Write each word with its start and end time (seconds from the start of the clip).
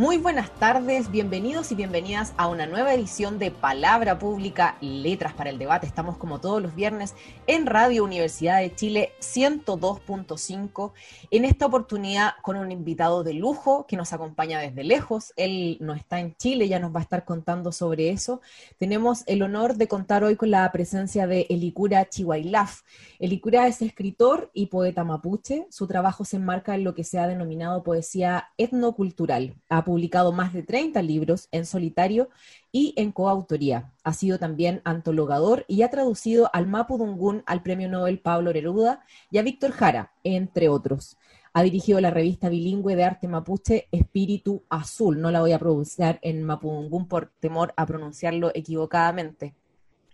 Muy 0.00 0.16
buenas 0.16 0.50
tardes, 0.54 1.10
bienvenidos 1.10 1.72
y 1.72 1.74
bienvenidas 1.74 2.32
a 2.38 2.48
una 2.48 2.64
nueva 2.64 2.94
edición 2.94 3.38
de 3.38 3.50
Palabra 3.50 4.18
Pública, 4.18 4.78
Letras 4.80 5.34
para 5.34 5.50
el 5.50 5.58
Debate. 5.58 5.86
Estamos 5.86 6.16
como 6.16 6.40
todos 6.40 6.62
los 6.62 6.74
viernes 6.74 7.14
en 7.46 7.66
Radio 7.66 8.02
Universidad 8.04 8.60
de 8.60 8.74
Chile 8.74 9.12
102.5. 9.20 10.92
En 11.30 11.44
esta 11.44 11.66
oportunidad 11.66 12.30
con 12.40 12.56
un 12.56 12.72
invitado 12.72 13.24
de 13.24 13.34
lujo 13.34 13.84
que 13.86 13.98
nos 13.98 14.14
acompaña 14.14 14.58
desde 14.58 14.84
lejos. 14.84 15.34
Él 15.36 15.76
no 15.80 15.92
está 15.92 16.18
en 16.18 16.34
Chile, 16.34 16.66
ya 16.66 16.78
nos 16.78 16.94
va 16.94 17.00
a 17.00 17.02
estar 17.02 17.26
contando 17.26 17.70
sobre 17.70 18.08
eso. 18.08 18.40
Tenemos 18.78 19.22
el 19.26 19.42
honor 19.42 19.74
de 19.74 19.86
contar 19.86 20.24
hoy 20.24 20.34
con 20.34 20.50
la 20.50 20.72
presencia 20.72 21.26
de 21.26 21.46
Elicura 21.50 22.08
Chihuailaf. 22.08 22.84
Elicura 23.18 23.66
es 23.66 23.82
escritor 23.82 24.50
y 24.54 24.68
poeta 24.68 25.04
mapuche. 25.04 25.66
Su 25.68 25.86
trabajo 25.86 26.24
se 26.24 26.36
enmarca 26.36 26.74
en 26.74 26.84
lo 26.84 26.94
que 26.94 27.04
se 27.04 27.18
ha 27.18 27.26
denominado 27.26 27.82
poesía 27.82 28.48
etnocultural 28.56 29.56
publicado 29.90 30.30
más 30.30 30.52
de 30.52 30.62
30 30.62 31.02
libros 31.02 31.48
en 31.50 31.66
solitario 31.66 32.28
y 32.70 32.94
en 32.96 33.10
coautoría. 33.10 33.92
Ha 34.04 34.12
sido 34.12 34.38
también 34.38 34.82
antologador 34.84 35.64
y 35.66 35.82
ha 35.82 35.90
traducido 35.90 36.48
al 36.52 36.68
Mapudungún 36.68 37.42
al 37.44 37.64
Premio 37.64 37.88
Nobel 37.88 38.20
Pablo 38.20 38.52
Neruda 38.52 39.02
y 39.32 39.38
a 39.38 39.42
Víctor 39.42 39.72
Jara, 39.72 40.12
entre 40.22 40.68
otros. 40.68 41.18
Ha 41.52 41.64
dirigido 41.64 42.00
la 42.00 42.12
revista 42.12 42.48
bilingüe 42.48 42.94
de 42.94 43.02
arte 43.02 43.26
mapuche 43.26 43.88
Espíritu 43.90 44.62
Azul. 44.68 45.20
No 45.20 45.32
la 45.32 45.40
voy 45.40 45.50
a 45.50 45.58
pronunciar 45.58 46.20
en 46.22 46.44
Mapudungún 46.44 47.08
por 47.08 47.32
temor 47.40 47.74
a 47.76 47.84
pronunciarlo 47.84 48.52
equivocadamente. 48.54 49.56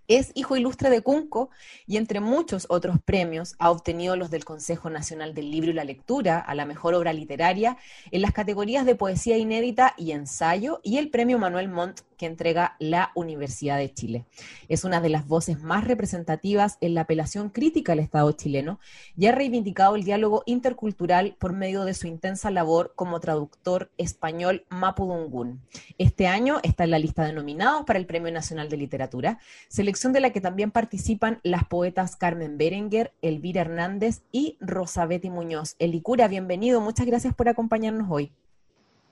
Es 0.08 0.30
hijo 0.34 0.56
ilustre 0.56 0.90
de 0.90 1.02
Cunco 1.02 1.50
y 1.86 1.96
entre 1.96 2.20
muchos 2.20 2.66
otros 2.68 2.96
premios 3.04 3.54
ha 3.58 3.70
obtenido 3.70 4.16
los 4.16 4.30
del 4.30 4.44
Consejo 4.44 4.88
Nacional 4.90 5.34
del 5.34 5.50
Libro 5.50 5.70
y 5.70 5.74
la 5.74 5.84
Lectura 5.84 6.38
a 6.38 6.54
la 6.54 6.64
mejor 6.64 6.94
obra 6.94 7.12
literaria 7.12 7.76
en 8.10 8.22
las 8.22 8.32
categorías 8.32 8.86
de 8.86 8.94
poesía 8.94 9.36
inédita 9.36 9.94
y 9.96 10.12
ensayo 10.12 10.80
y 10.82 10.98
el 10.98 11.10
premio 11.10 11.38
Manuel 11.38 11.68
Montt 11.68 12.00
que 12.16 12.26
entrega 12.26 12.76
la 12.78 13.12
Universidad 13.14 13.78
de 13.78 13.92
Chile. 13.92 14.24
Es 14.68 14.84
una 14.84 15.00
de 15.00 15.08
las 15.08 15.26
voces 15.26 15.60
más 15.60 15.84
representativas 15.84 16.78
en 16.80 16.94
la 16.94 17.02
apelación 17.02 17.50
crítica 17.50 17.92
al 17.92 17.98
Estado 17.98 18.32
chileno 18.32 18.80
y 19.16 19.26
ha 19.26 19.32
reivindicado 19.32 19.96
el 19.96 20.04
diálogo 20.04 20.42
intercultural 20.46 21.36
por 21.38 21.52
medio 21.52 21.84
de 21.84 21.94
su 21.94 22.06
intensa 22.06 22.50
labor 22.50 22.92
como 22.96 23.20
traductor 23.20 23.90
español 23.98 24.64
mapudungún. 24.68 25.60
Este 25.98 26.26
año 26.26 26.58
está 26.62 26.84
en 26.84 26.90
la 26.90 26.98
lista 26.98 27.24
de 27.24 27.32
nominados 27.32 27.84
para 27.84 27.98
el 27.98 28.06
Premio 28.06 28.32
Nacional 28.32 28.68
de 28.68 28.76
Literatura, 28.76 29.38
selección 29.68 30.12
de 30.12 30.20
la 30.20 30.30
que 30.30 30.40
también 30.40 30.70
participan 30.70 31.40
las 31.42 31.64
poetas 31.64 32.16
Carmen 32.16 32.58
Berenguer, 32.58 33.12
Elvira 33.22 33.62
Hernández 33.62 34.22
y 34.32 34.56
Rosabeti 34.60 35.30
Muñoz. 35.30 35.76
Elicura, 35.78 36.28
bienvenido, 36.28 36.80
muchas 36.80 37.06
gracias 37.06 37.34
por 37.34 37.48
acompañarnos 37.48 38.08
hoy. 38.10 38.32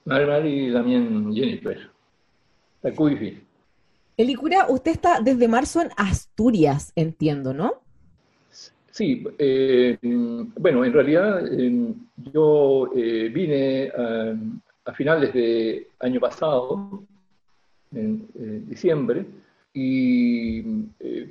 y 0.07 0.73
también 0.73 1.33
Jennifer. 1.35 1.94
Elicura, 4.17 4.67
usted 4.69 4.93
está 4.93 5.21
desde 5.21 5.49
marzo 5.49 5.81
en 5.83 5.91
Asturias, 5.97 6.93
entiendo, 6.95 7.53
¿no? 7.53 7.85
Sí, 8.95 9.27
eh, 9.39 9.99
bueno, 10.57 10.85
en 10.85 10.93
realidad 10.93 11.45
eh, 11.53 11.95
yo 12.33 12.93
eh, 12.95 13.29
vine 13.29 13.89
a, 13.89 14.93
finales 14.93 15.33
de 15.35 15.89
año 15.99 16.21
pasado, 16.21 17.03
en 17.91 18.29
diciembre, 18.69 19.27
y 19.73 20.63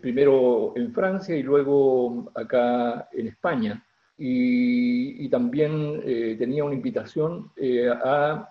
primero 0.02 0.74
en 0.76 0.92
Francia 0.92 1.38
y 1.38 1.44
luego 1.44 2.30
acá 2.36 3.08
en 3.14 3.28
España. 3.28 3.82
Y, 4.18 5.24
y 5.24 5.30
también 5.30 6.02
tenía 6.38 6.66
una 6.66 6.76
invitación 6.76 7.50
a 8.04 8.50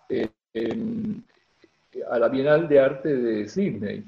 a 2.11 2.19
la 2.19 2.29
Bienal 2.29 2.69
de 2.69 2.81
Arte 2.81 3.17
de 3.17 3.49
Sydney. 3.49 4.05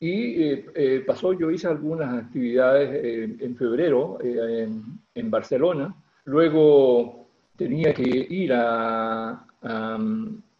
Y 0.00 0.42
eh, 0.42 0.66
eh, 0.74 1.04
pasó, 1.06 1.32
yo 1.32 1.50
hice 1.50 1.68
algunas 1.68 2.24
actividades 2.24 2.90
eh, 2.92 3.36
en 3.38 3.56
febrero 3.56 4.18
en, 4.20 5.30
Barcelona. 5.30 5.94
Luego 6.24 7.28
tenía 7.56 7.94
que 7.94 8.02
ir 8.02 8.52
a, 8.52 9.46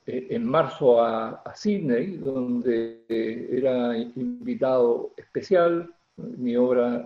en 0.06 0.44
marzo 0.46 1.02
a, 1.02 1.42
a, 1.44 1.56
Sydney, 1.56 2.18
donde 2.18 3.00
era 3.08 3.98
invitado 3.98 5.10
especial. 5.16 5.92
Mi 6.16 6.54
obra 6.56 7.04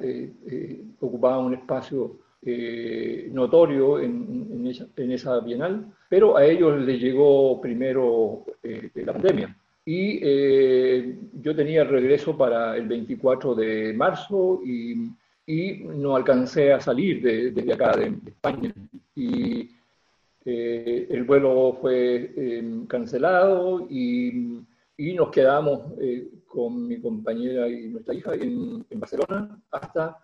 ocupaba 1.01 1.39
un 1.39 1.55
espacio 1.55 2.19
notorio 3.33 3.99
en, 3.99 4.73
en 4.97 5.13
esa 5.13 5.41
bienal 5.41 5.93
pero 6.09 6.37
a 6.37 6.45
ellos 6.45 6.81
les 6.83 7.01
llegó 7.01 7.61
primero 7.61 8.45
eh, 8.63 8.91
la 8.95 9.13
pandemia. 9.13 9.57
Y 9.85 10.19
eh, 10.23 11.19
yo 11.35 11.55
tenía 11.55 11.83
el 11.83 11.89
regreso 11.89 12.37
para 12.37 12.77
el 12.77 12.89
24 12.89 13.55
de 13.55 13.93
marzo 13.93 14.61
y, 14.65 15.11
y 15.47 15.85
no 15.85 16.17
alcancé 16.17 16.73
a 16.73 16.81
salir 16.81 17.23
de, 17.23 17.51
desde 17.53 17.73
acá, 17.73 17.97
de, 17.97 18.19
España. 18.27 18.73
Y 19.15 19.71
eh, 20.45 21.07
el 21.11 21.25
vuelo 21.25 21.79
fue 21.81 22.33
cancelado 22.89 23.87
y, 23.89 24.61
y, 24.97 25.15
nos 25.15 25.31
quedamos 25.31 25.93
con 26.47 26.87
mi 26.87 27.01
compañera 27.01 27.69
y 27.69 27.89
nuestra 27.89 28.15
hija 28.15 28.35
en, 28.35 28.85
en 28.89 29.01
Barcelona 29.01 29.61
hasta 29.71 30.19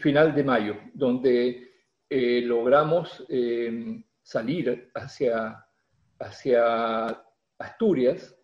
final 0.00 0.34
de 0.34 0.44
mayo, 0.44 0.76
donde 0.94 1.68
eh, 2.10 2.40
logramos 2.42 3.24
eh, 3.28 4.02
salir 4.22 4.90
hacia, 4.94 5.64
hacia 6.18 7.22
Asturias 7.58 8.34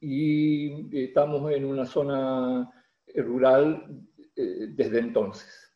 y 0.00 1.04
estamos 1.04 1.50
en 1.52 1.64
una 1.64 1.86
zona 1.86 2.70
rural 3.14 4.04
eh, 4.36 4.68
desde 4.70 4.98
entonces. 4.98 5.69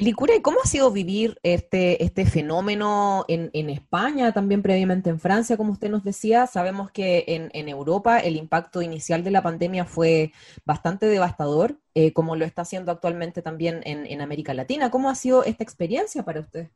Licura, 0.00 0.34
¿y 0.34 0.40
cómo 0.40 0.56
ha 0.64 0.66
sido 0.66 0.90
vivir 0.90 1.38
este, 1.42 2.02
este 2.02 2.24
fenómeno 2.24 3.26
en, 3.28 3.68
España, 3.68 4.32
también 4.32 4.62
previamente 4.62 5.10
en 5.10 5.20
Francia, 5.20 5.58
como 5.58 5.72
usted 5.72 5.90
nos 5.90 6.04
decía? 6.04 6.46
Sabemos 6.46 6.90
que 6.90 7.24
en, 7.26 7.68
Europa 7.68 8.18
el 8.18 8.36
impacto 8.36 8.80
inicial 8.80 9.22
de 9.22 9.30
la 9.30 9.42
pandemia 9.42 9.84
fue 9.84 10.32
bastante 10.64 11.04
devastador, 11.04 11.76
eh, 11.94 12.14
como 12.14 12.34
lo 12.34 12.46
está 12.46 12.62
haciendo 12.62 12.90
actualmente 12.90 13.42
también 13.42 13.82
en, 13.84 14.20
América 14.22 14.54
Latina. 14.54 14.90
¿Cómo 14.90 15.10
ha 15.10 15.14
sido 15.14 15.44
esta 15.44 15.64
experiencia 15.64 16.24
para 16.24 16.40
usted? 16.40 16.68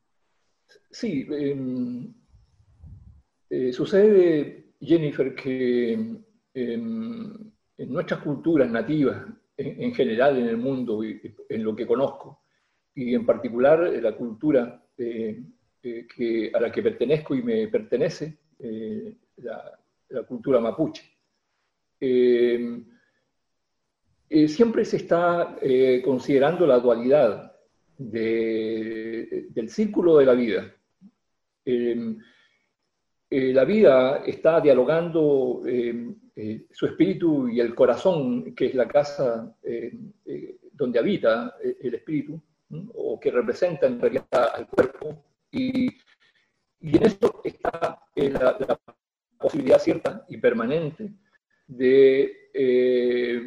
Sí, 0.91 1.27
em, 1.31 2.13
eh, 3.49 3.73
sucede, 3.73 4.75
Jennifer, 4.83 5.35
que 5.35 5.93
em, 6.53 7.51
en 7.79 7.93
nuestras 7.93 8.21
culturas 8.21 8.71
nativas, 8.71 9.25
en, 9.57 9.83
en 9.83 9.95
general 9.95 10.37
en 10.37 10.47
el 10.47 10.59
mundo 10.59 11.03
en 11.03 11.65
lo 11.65 11.75
que 11.75 11.87
conozco, 11.87 12.44
y 12.95 13.15
en 13.15 13.27
particular 13.27 13.87
eh, 13.87 14.01
la 14.01 14.13
cultura 14.13 14.83
eh, 14.97 15.43
eh, 15.83 16.53
a 16.55 16.61
la 16.61 16.71
que 16.71 16.83
pertenezco 16.83 17.35
y 17.35 17.43
me 17.43 17.69
pertenece, 17.69 18.39
la, 19.37 19.79
cultura 20.27 20.61
mapuche. 20.61 21.03
siempre 24.47 24.85
se 24.85 24.97
está 24.97 25.59
considerando 26.05 26.67
la 26.67 26.79
dualidad 26.79 27.53
del 27.99 29.69
círculo 29.69 30.19
de 30.19 30.25
la 30.25 30.35
vida. 30.35 30.75
la 33.31 33.65
vida 33.65 34.23
está 34.25 34.61
dialogando 34.61 35.63
su 36.71 36.87
espíritu 36.87 37.49
y 37.49 37.61
el 37.61 37.75
corazón, 37.75 38.55
que 38.55 38.67
es 38.67 38.75
la 38.75 38.89
casa 38.89 39.55
donde 40.73 40.99
habita 40.99 41.57
el 41.61 41.95
espíritu, 41.95 42.41
o 42.95 43.19
que 43.21 43.31
representa 43.31 43.87
en 43.87 44.01
realidad 44.01 44.51
al 44.55 44.67
cuerpo. 44.69 45.25
Y, 45.51 45.89
en 46.81 47.03
esto 47.07 47.41
está 47.45 48.03
eh, 48.15 48.31
la, 48.31 48.79
posibilidad 49.39 49.79
cierta 49.79 50.25
y 50.29 50.39
permanente 50.39 51.13
de 51.67 52.51
eh, 52.53 53.43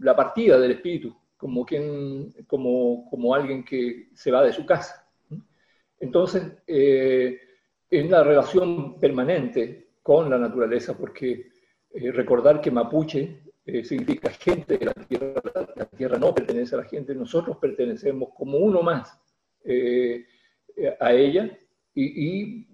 la 0.00 0.16
partida 0.16 0.58
del 0.58 0.72
espíritu, 0.72 1.14
como, 1.36 1.64
quien, 1.64 2.32
como, 2.46 3.08
como 3.10 3.34
alguien 3.34 3.64
que 3.64 4.08
se 4.14 4.30
va 4.30 4.42
de 4.42 4.52
su 4.52 4.64
casa. 4.64 5.06
Entonces, 5.98 6.52
eh, 6.66 7.38
en 7.90 8.10
la 8.10 8.24
relación 8.24 8.98
permanente 8.98 9.90
con 10.02 10.28
la 10.28 10.38
naturaleza, 10.38 10.96
porque 10.96 11.50
recordar 11.94 12.60
que 12.60 12.70
Mapuche 12.70 13.45
significa 13.84 14.30
gente 14.30 14.78
de 14.78 14.86
la 14.86 14.94
tierra, 14.94 15.42
la 15.74 15.86
tierra 15.86 16.18
no 16.18 16.34
pertenece 16.34 16.74
a 16.76 16.78
la 16.78 16.84
gente, 16.84 17.14
nosotros 17.14 17.56
pertenecemos 17.58 18.30
como 18.36 18.58
uno 18.58 18.82
más 18.82 19.20
a 21.00 21.12
ella 21.12 21.58
y, 21.94 22.68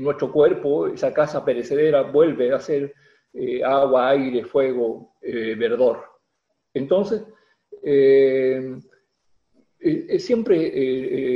nuestro 0.00 0.32
cuerpo, 0.32 0.88
esa 0.88 1.12
casa 1.12 1.44
perecedera, 1.44 2.02
vuelve 2.02 2.52
a 2.52 2.60
ser 2.60 2.94
agua, 3.62 4.10
aire, 4.10 4.44
fuego, 4.44 5.12
verdor. 5.22 6.04
Entonces, 6.72 7.22
eh, 9.80 10.18
siempre 10.18 10.56
eh, 10.66 10.66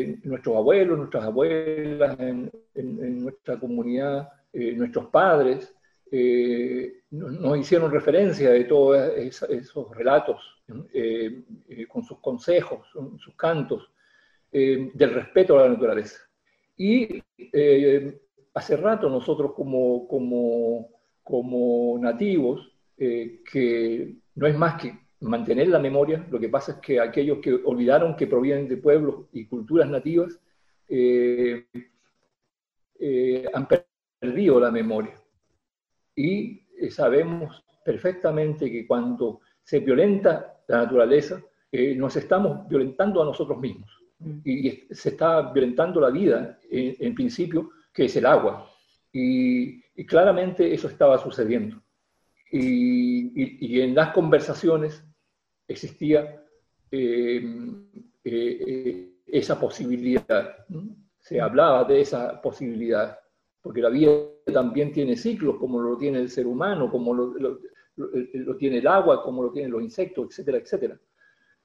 eh, 0.00 0.18
nuestros 0.24 0.56
abuelos, 0.56 0.98
nuestras 0.98 1.24
abuelas, 1.24 2.18
en, 2.18 2.50
nuestra 3.22 3.58
comunidad, 3.58 4.28
nuestros 4.52 5.06
padres, 5.06 5.72
nos, 7.10 7.58
hicieron 7.58 7.90
referencia 7.90 8.50
de 8.50 8.64
todos 8.64 8.98
esos 9.48 9.96
relatos, 9.96 10.62
con 11.88 12.04
sus 12.04 12.18
consejos, 12.20 12.86
sus 13.18 13.34
cantos, 13.34 13.90
del 14.50 15.14
respeto 15.14 15.58
a 15.58 15.62
la 15.62 15.70
naturaleza. 15.70 16.18
Y 16.76 17.22
hace 18.54 18.76
rato 18.76 19.08
nosotros 19.08 19.52
como, 19.54 20.06
como, 20.06 20.88
como 21.22 21.98
nativos, 21.98 22.70
que 22.96 24.16
no 24.34 24.46
es 24.46 24.56
más 24.56 24.80
que 24.80 25.02
mantener 25.22 25.68
la 25.68 25.78
memoria. 25.78 26.26
Lo 26.30 26.38
que 26.38 26.48
pasa 26.48 26.72
es 26.72 26.78
que 26.78 27.00
aquellos 27.00 27.38
que 27.38 27.54
olvidaron 27.64 28.16
que 28.16 28.26
provienen 28.26 28.68
de 28.68 28.76
pueblos 28.76 29.26
y 29.32 29.46
culturas 29.46 29.88
nativas 29.88 30.38
eh, 30.88 31.66
eh, 32.98 33.48
han 33.52 33.68
perdido 34.20 34.60
la 34.60 34.70
memoria. 34.70 35.14
Y 36.14 36.62
eh, 36.78 36.90
sabemos 36.90 37.64
perfectamente 37.84 38.70
que 38.70 38.86
cuando 38.86 39.40
se 39.62 39.80
violenta 39.80 40.54
la 40.68 40.78
naturaleza, 40.78 41.42
nos 41.96 42.14
estamos 42.16 42.68
violentando 42.68 43.22
a 43.22 43.24
nosotros 43.24 43.58
mismos. 43.58 43.90
Mm. 44.18 44.40
Y 44.44 44.70
se 44.90 45.08
está 45.08 45.52
violentando 45.52 46.00
la 46.00 46.10
vida, 46.10 46.58
en, 46.70 47.14
principio, 47.14 47.70
que 47.92 48.04
es 48.04 48.16
el 48.16 48.26
agua. 48.26 48.70
y 49.12 50.04
claramente 50.06 50.72
eso 50.72 50.88
estaba 50.88 51.18
sucediendo. 51.18 51.82
Y, 52.52 53.32
y, 53.66 53.80
en 53.80 53.94
las 53.94 54.12
conversaciones 54.12 55.02
existía 55.66 56.44
eh, 56.90 57.42
eh, 58.24 58.64
eh, 58.66 59.12
esa 59.26 59.58
posibilidad. 59.58 60.56
Se 61.18 61.40
hablaba 61.40 61.84
de 61.84 62.02
esa 62.02 62.42
posibilidad, 62.42 63.18
porque 63.62 63.80
la 63.80 63.88
vida 63.88 64.12
también 64.52 64.92
tiene 64.92 65.16
ciclos, 65.16 65.56
como 65.58 65.80
lo 65.80 65.96
tiene 65.96 66.18
el 66.18 66.28
ser 66.28 66.46
humano, 66.46 66.90
como 66.90 67.14
lo, 67.14 67.58
tiene 68.58 68.78
el 68.78 68.86
agua, 68.86 69.22
como 69.22 69.44
lo 69.44 69.52
tienen 69.52 69.70
los 69.70 69.82
insectos, 69.82 70.26
etcétera, 70.30 70.58
etcétera. 70.58 70.98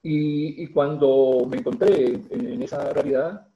Y, 0.03 0.67
cuando 0.67 1.47
me 1.49 1.57
encontré 1.57 2.19
en, 2.29 2.61
esa 2.61 2.93
realidad, 2.93 3.47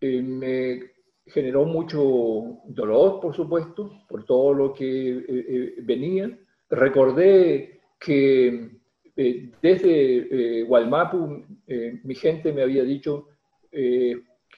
me 0.00 0.92
generó 1.26 1.64
mucho 1.64 2.60
dolor, 2.66 3.20
por 3.20 3.34
supuesto, 3.34 4.04
por 4.08 4.24
todo 4.24 4.54
lo 4.54 4.72
que 4.72 5.74
venía. 5.82 6.38
Recordé 6.70 7.80
que 7.98 8.70
eh, 9.14 9.50
desde 9.60 10.60
eh, 10.60 10.62
Gualmapu 10.62 11.44
eh, 11.66 12.00
mi 12.02 12.14
gente 12.14 12.52
me 12.52 12.62
había 12.62 12.82
dicho 12.82 13.28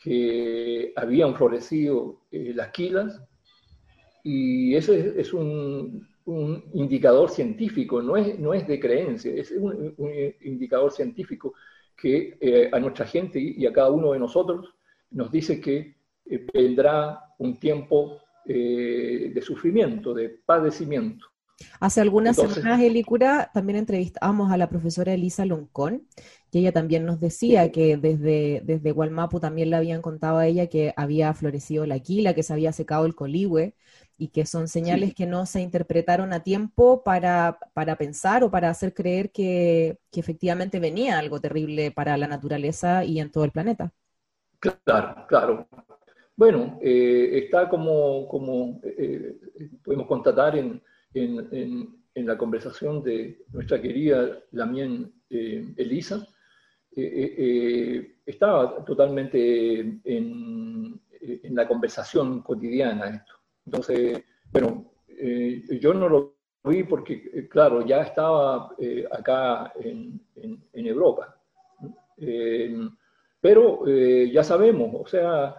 que 0.05 0.93
habían 0.97 1.35
florecido 1.35 2.21
las 2.31 2.69
quilas 2.73 3.23
y 4.23 4.75
ese 4.75 5.19
es, 5.19 5.33
un, 5.33 6.07
indicador 6.75 7.31
científico, 7.31 8.03
no 8.03 8.19
es, 8.19 8.39
no 8.39 8.53
es 8.53 8.69
de 8.69 8.79
creencia, 8.79 9.33
es 9.33 9.51
un, 9.53 9.95
indicador 10.43 10.93
científico 10.93 11.55
que 11.97 12.69
a 12.71 12.79
nuestra 12.81 13.07
gente 13.07 13.41
y 13.41 13.65
a 13.65 13.73
cada 13.73 13.91
uno 13.91 14.13
de 14.13 14.19
nosotros 14.19 14.75
nos 15.11 15.33
dice 15.33 15.59
que 15.59 15.97
vendrá 16.53 17.21
un 17.39 17.59
tiempo 17.59 18.21
de 18.45 19.41
sufrimiento, 19.43 20.13
de 20.13 20.29
padecimiento. 20.45 21.34
Hace 21.81 22.01
algunas 22.01 22.37
semanas, 22.37 22.81
Elicura, 22.81 23.51
también 23.55 23.79
entrevistamos 23.79 24.51
a 24.51 24.57
la 24.57 24.69
profesora 24.69 25.13
Elisa 25.13 25.45
Loncón, 25.45 26.07
y 26.51 26.59
ella 26.59 26.73
también 26.73 27.05
nos 27.05 27.21
decía 27.21 27.73
que 27.73 27.97
desde, 27.97 28.63
desde 28.65 28.93
Gualmapu 28.93 29.41
también 29.41 29.71
le 29.71 29.77
habían 29.77 30.03
contado 30.03 30.39
a 30.39 30.47
ella 30.47 30.69
que 30.69 30.93
había 30.97 31.33
florecido 31.35 31.87
la 31.87 31.99
quila, 31.99 32.35
que 32.35 32.43
se 32.43 32.53
había 32.53 32.73
secado 32.73 33.07
el 33.07 33.15
coligüe, 33.15 33.75
y 34.17 34.29
que 34.29 34.47
son 34.47 34.69
señales 34.69 35.15
que 35.15 35.27
no 35.27 35.47
se 35.47 35.61
interpretaron 35.61 36.33
a 36.33 36.43
tiempo 36.43 37.03
para, 37.03 37.59
para 37.73 37.97
pensar 37.97 38.45
o 38.45 38.51
para 38.51 38.71
hacer 38.71 38.95
creer 38.95 39.33
que, 39.33 39.99
que, 40.11 40.21
efectivamente 40.21 40.79
venía 40.79 41.19
algo 41.19 41.41
terrible 41.41 41.91
para 41.91 42.17
la 42.17 42.29
naturaleza 42.29 43.05
y 43.05 43.19
en 43.19 43.33
todo 43.33 43.45
el 43.45 43.51
planeta. 43.51 43.93
Claro, 44.61 45.27
claro. 45.29 45.69
Bueno, 46.37 46.79
eh, 46.83 47.45
está 47.45 47.69
como, 47.69 48.27
como 48.29 48.81
eh, 48.83 49.37
eh, 49.59 49.71
podemos 49.85 50.07
constatar 50.07 50.57
en 50.57 50.83
en, 51.15 52.05
la 52.15 52.39
conversación 52.39 53.03
de 53.03 53.45
nuestra 53.53 53.81
querida 53.81 54.39
Lamien 54.53 55.13
eh, 55.31 55.75
Elisa, 55.77 56.27
eh, 56.97 57.35
eh, 57.39 58.17
estaba 58.25 58.85
totalmente 58.85 59.81
en, 60.05 61.01
la 61.51 61.67
conversación 61.67 62.43
cotidiana 62.43 63.09
esto. 63.09 63.33
Entonces, 63.65 64.23
bueno, 64.53 64.93
yo 65.81 65.95
no 65.95 66.09
lo 66.09 66.37
vi 66.65 66.85
porque, 66.85 67.49
claro, 67.49 67.85
ya 67.87 68.03
estaba 68.03 68.71
acá 69.11 69.73
en, 69.81 70.21
en 70.37 70.87
Europa. 70.87 71.35
pero 73.41 73.87
ya 73.87 74.45
sabemos, 74.45 74.91
o 74.95 75.07
sea, 75.07 75.57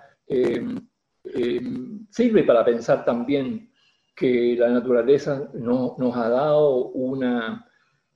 sirve 2.12 2.44
para 2.44 2.64
pensar 2.64 3.04
también 3.04 3.72
que 4.16 4.56
la 4.58 4.70
naturaleza 4.70 5.50
no, 5.54 5.96
nos 5.98 6.16
ha 6.16 6.30
dado 6.30 6.88
una, 6.88 7.68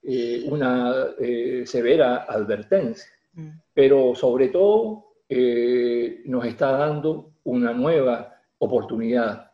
eh, 0.01 0.46
una 0.48 1.07
eh, 1.19 1.63
severa 1.66 2.24
advertencia, 2.24 3.12
mm. 3.34 3.50
pero 3.74 4.16
sobre 4.16 4.48
todo 4.48 5.07
eh, 5.28 6.22
nos 6.25 6.46
está 6.46 6.72
dando 6.72 7.34
una 7.44 7.74
nueva 7.74 8.34
oportunidad 8.60 9.51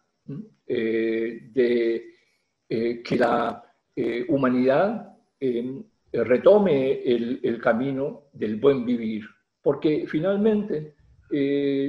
de 0.67 2.03
que 2.67 3.17
la 3.17 3.63
humanidad 4.29 5.15
retome 6.11 7.03
el, 7.03 7.39
el, 7.43 7.61
camino 7.61 8.23
del 8.33 8.55
buen 8.55 8.83
vivir, 8.83 9.25
porque 9.61 10.05
finalmente 10.07 10.95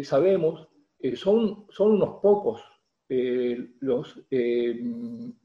sabemos, 0.05 0.69
son, 1.15 1.65
son 1.71 1.93
unos 1.93 2.21
pocos 2.21 2.63
eh, 3.09 3.75
los 3.81 4.21
eh, 4.33 4.81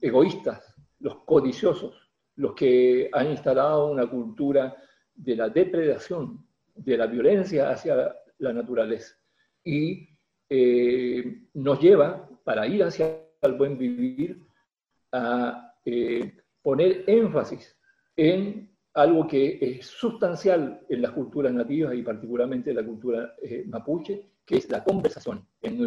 egoístas, 0.02 0.76
los 1.00 1.18
codiciosos, 1.26 2.10
los 2.38 2.56
que 2.56 3.08
han 3.14 3.30
instalado 3.30 3.92
una 3.92 4.08
cultura 4.08 4.76
de 5.14 5.36
la 5.36 5.50
depredación, 5.50 6.44
de 6.74 6.98
la 6.98 7.06
violencia 7.06 7.70
hacia 7.70 8.16
la 8.40 8.54
naturaleza. 8.54 9.16
Y 9.64 10.10
eh, 10.50 11.44
nos 11.54 11.80
lleva, 11.80 12.28
para 12.44 12.66
ir 12.66 12.84
hacia 12.84 13.20
el 13.42 13.54
buen 13.54 13.78
vivir, 13.78 14.42
a 15.12 15.76
poner 16.64 17.04
énfasis 17.06 17.78
en 18.16 18.72
algo 18.94 19.28
que 19.28 19.60
es 19.62 19.86
sustancial 19.86 20.82
en 20.90 21.02
las 21.02 21.12
culturas 21.12 21.54
nativas 21.54 21.94
y 21.94 22.02
particularmente 22.02 22.72
en 22.72 22.78
la 22.78 22.86
cultura 22.86 23.36
mapuche, 23.68 24.32
que 24.46 24.58
es 24.58 24.70
la 24.70 24.84
conversación. 24.84 25.46
En 25.62 25.78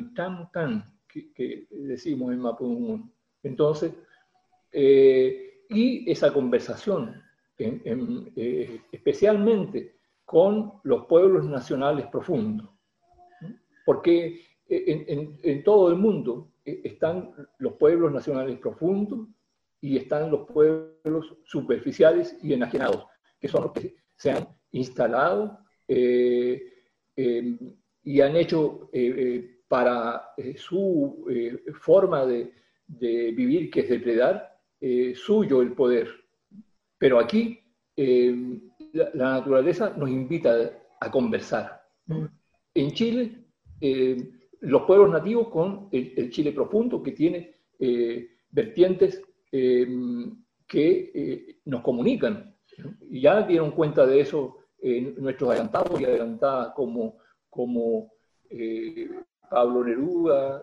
que, 1.34 1.66
decimos 1.70 2.32
en 2.32 2.40
Mapudungun. 2.40 3.12
Entonces, 3.42 3.92
eh, 4.72 5.64
y 5.68 6.10
esa 6.10 6.32
conversación, 6.32 7.22
eh, 7.56 8.80
especialmente 8.90 9.94
con 10.24 10.80
los 10.82 11.06
pueblos 11.06 11.44
nacionales 11.44 12.06
profundos, 12.06 12.68
porque 13.84 14.40
en, 14.66 15.62
todo 15.62 15.90
el 15.90 15.96
mundo 15.96 16.50
eh, 16.64 16.80
están 16.84 17.32
los 17.58 17.74
pueblos 17.74 18.10
nacionales 18.12 18.58
profundos 18.58 19.28
y 19.80 19.98
están 19.98 20.30
los 20.30 20.48
pueblos 20.48 21.36
superficiales 21.44 22.36
y 22.42 22.54
enajenados, 22.54 23.04
que 23.38 23.48
son 23.48 23.64
los 23.64 23.72
que 23.72 23.94
se 24.16 24.30
han 24.32 24.48
instalado 24.72 25.58
y 25.86 26.62
han 28.20 28.36
hecho 28.36 28.88
para 29.68 30.32
eh, 30.36 30.56
su 30.56 31.24
eh, 31.30 31.62
forma 31.80 32.26
de, 32.26 32.52
vivir, 32.86 33.70
que 33.70 33.80
es 33.80 33.88
depredar, 33.88 34.58
eh, 34.80 35.14
suyo 35.16 35.62
el 35.62 35.72
poder. 35.72 36.08
Pero 36.98 37.18
aquí 37.18 37.60
la, 37.96 39.10
naturaleza 39.14 39.94
nos 39.96 40.10
invita 40.10 40.70
a 41.00 41.10
conversar. 41.10 41.82
Mm. 42.06 42.24
En 42.74 42.90
Chile, 42.92 43.46
los 44.60 44.82
pueblos 44.82 45.10
nativos 45.10 45.48
con 45.48 45.88
el, 45.92 46.30
Chile 46.30 46.52
profundo, 46.52 47.02
que 47.02 47.12
tiene 47.12 47.54
vertientes 48.50 49.22
que 49.50 51.56
nos 51.64 51.82
comunican. 51.82 52.54
Y 53.08 53.22
ya 53.22 53.42
dieron 53.42 53.70
cuenta 53.70 54.06
de 54.06 54.20
eso 54.20 54.58
nuestros 54.82 55.50
adelantados 55.50 56.00
y 56.00 56.04
adelantadas 56.04 56.74
como, 56.74 57.18
como 57.48 58.12
Pablo 59.50 59.84
Neruda, 59.84 60.62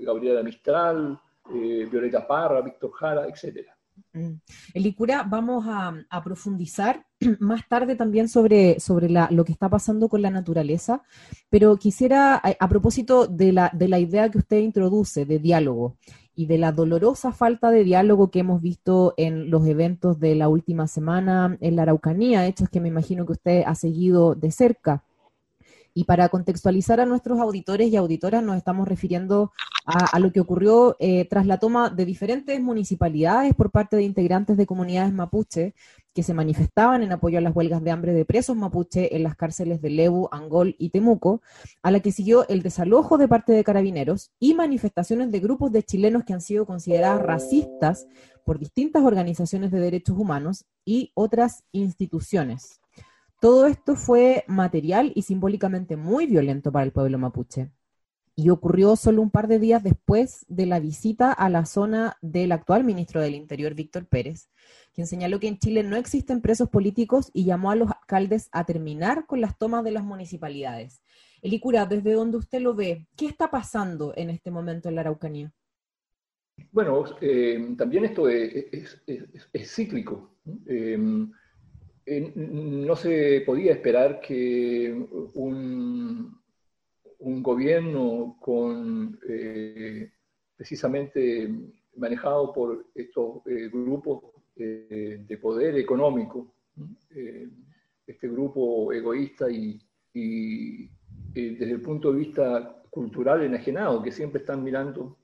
Gabriela 0.00 0.42
Mistral, 0.42 1.18
Violeta 1.50 2.26
Parra, 2.26 2.60
Víctor 2.60 2.92
Jara, 2.92 3.26
etcétera. 3.26 3.76
Mm. 4.14 4.40
Elicura, 4.74 5.22
vamos 5.28 5.64
a, 5.66 6.22
profundizar 6.22 7.06
más 7.40 7.66
tarde 7.68 7.96
también 7.96 8.28
sobre, 8.28 8.78
sobre 8.80 9.08
lo 9.08 9.44
que 9.44 9.52
está 9.52 9.68
pasando 9.68 10.08
con 10.08 10.22
la 10.22 10.30
naturaleza, 10.30 11.02
pero 11.50 11.76
quisiera, 11.76 12.36
a, 12.36 12.68
propósito 12.68 13.26
de 13.26 13.52
la, 13.52 13.70
de 13.72 13.88
la 13.88 13.98
idea 13.98 14.30
que 14.30 14.38
usted 14.38 14.58
introduce 14.58 15.24
de 15.24 15.38
diálogo 15.38 15.96
y 16.34 16.46
de 16.46 16.58
la 16.58 16.72
dolorosa 16.72 17.32
falta 17.32 17.70
de 17.70 17.84
diálogo 17.84 18.30
que 18.30 18.40
hemos 18.40 18.62
visto 18.62 19.14
en 19.16 19.50
los 19.50 19.66
eventos 19.66 20.18
de 20.18 20.34
la 20.34 20.48
última 20.48 20.86
semana 20.86 21.56
en 21.60 21.76
la 21.76 21.82
Araucanía, 21.82 22.46
hechos 22.46 22.68
que 22.70 22.80
me 22.80 22.88
imagino 22.88 23.26
que 23.26 23.32
usted 23.32 23.62
ha 23.66 23.74
seguido 23.74 24.34
de 24.34 24.50
cerca. 24.50 25.04
Y 25.94 26.04
para 26.04 26.28
contextualizar 26.28 27.00
a 27.00 27.06
nuestros 27.06 27.40
auditores 27.40 27.90
y 27.90 27.96
auditoras, 27.96 28.42
nos 28.42 28.56
estamos 28.56 28.88
refiriendo 28.88 29.52
a, 29.84 30.18
lo 30.20 30.32
que 30.32 30.40
ocurrió 30.40 30.96
eh, 31.00 31.26
tras 31.28 31.46
la 31.46 31.58
toma 31.58 31.90
de 31.90 32.04
diferentes 32.04 32.60
municipalidades 32.60 33.54
por 33.54 33.70
parte 33.70 33.96
de 33.96 34.04
integrantes 34.04 34.56
de 34.56 34.66
comunidades 34.66 35.12
mapuche 35.12 35.74
que 36.14 36.22
se 36.22 36.34
manifestaban 36.34 37.02
en 37.02 37.12
apoyo 37.12 37.38
a 37.38 37.40
las 37.40 37.56
huelgas 37.56 37.82
de 37.82 37.90
hambre 37.90 38.12
de 38.12 38.24
presos 38.24 38.56
mapuche 38.56 39.16
en 39.16 39.22
las 39.22 39.34
cárceles 39.34 39.80
de 39.80 39.90
Lebu, 39.90 40.28
Angol 40.30 40.76
y 40.78 40.90
Temuco, 40.90 41.42
a 41.82 41.90
la 41.90 42.00
que 42.00 42.12
siguió 42.12 42.46
el 42.48 42.62
desalojo 42.62 43.18
de 43.18 43.28
parte 43.28 43.52
de 43.52 43.64
carabineros 43.64 44.30
y 44.38 44.54
manifestaciones 44.54 45.32
de 45.32 45.40
grupos 45.40 45.72
de 45.72 45.82
chilenos 45.82 46.24
que 46.24 46.34
han 46.34 46.42
sido 46.42 46.66
consideradas 46.66 47.22
racistas 47.22 48.06
por 48.44 48.58
distintas 48.58 49.02
organizaciones 49.02 49.70
de 49.70 49.80
derechos 49.80 50.16
humanos 50.18 50.64
y 50.84 51.12
otras 51.14 51.64
instituciones. 51.72 52.81
Todo 53.42 53.66
esto 53.66 53.96
fue 53.96 54.44
material 54.46 55.10
y 55.16 55.22
simbólicamente 55.22 55.96
muy 55.96 56.26
violento 56.26 56.70
para 56.70 56.84
el 56.84 56.92
pueblo 56.92 57.18
mapuche. 57.18 57.72
Y 58.36 58.50
ocurrió 58.50 58.94
solo 58.94 59.20
un 59.20 59.32
par 59.32 59.48
de 59.48 59.58
días 59.58 59.82
después 59.82 60.46
de 60.46 60.64
la 60.64 60.78
visita 60.78 61.32
a 61.32 61.48
la 61.48 61.66
zona 61.66 62.16
del 62.22 62.52
actual 62.52 62.84
ministro 62.84 63.20
del 63.20 63.34
Interior, 63.34 63.74
Víctor 63.74 64.06
Pérez, 64.06 64.48
quien 64.94 65.08
señaló 65.08 65.40
que 65.40 65.48
en 65.48 65.58
Chile 65.58 65.82
no 65.82 65.96
existen 65.96 66.40
presos 66.40 66.68
políticos 66.68 67.32
y 67.34 67.44
llamó 67.44 67.72
a 67.72 67.74
los 67.74 67.90
alcaldes 67.90 68.48
a 68.52 68.62
terminar 68.62 69.26
con 69.26 69.40
las 69.40 69.58
tomas 69.58 69.82
de 69.82 69.90
las 69.90 70.04
municipalidades. 70.04 71.02
Elicura, 71.42 71.84
desde 71.84 72.12
donde 72.12 72.36
usted 72.36 72.60
lo 72.60 72.76
ve, 72.76 73.08
¿qué 73.16 73.26
está 73.26 73.50
pasando 73.50 74.12
en 74.14 74.30
este 74.30 74.52
momento 74.52 74.88
en 74.88 74.94
la 74.94 75.00
Araucanía? 75.00 75.52
Bueno, 76.70 77.06
eh, 77.20 77.74
también 77.76 78.04
esto 78.04 78.28
es, 78.28 79.02
cíclico. 79.64 80.36
Eh, 80.64 81.26
no 82.06 82.96
se 82.96 83.42
podía 83.46 83.72
esperar 83.72 84.20
que 84.20 84.92
un, 85.34 86.40
gobierno 87.18 88.36
con 88.40 89.18
eh, 89.28 90.10
precisamente 90.56 91.50
manejado 91.96 92.52
por 92.52 92.86
estos 92.94 93.46
eh, 93.46 93.68
grupos 93.72 94.24
eh, 94.56 95.24
de 95.26 95.38
poder 95.38 95.76
económico, 95.76 96.54
este 98.06 98.28
grupo 98.28 98.92
egoísta 98.92 99.50
y, 99.50 99.80
desde 100.12 101.70
el 101.70 101.80
punto 101.80 102.12
de 102.12 102.18
vista 102.18 102.82
cultural 102.90 103.42
enajenado, 103.42 104.02
que 104.02 104.12
siempre 104.12 104.40
están 104.40 104.62
mirando 104.62 105.18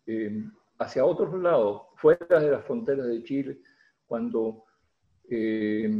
hacia 0.78 1.04
otros 1.04 1.35
lados, 1.42 1.82
fuera 1.97 2.40
de 2.40 2.50
las 2.50 2.64
fronteras 2.64 3.06
de 3.06 3.23
Chile, 3.23 3.58
cuando 4.06 4.64
eh, 5.30 5.90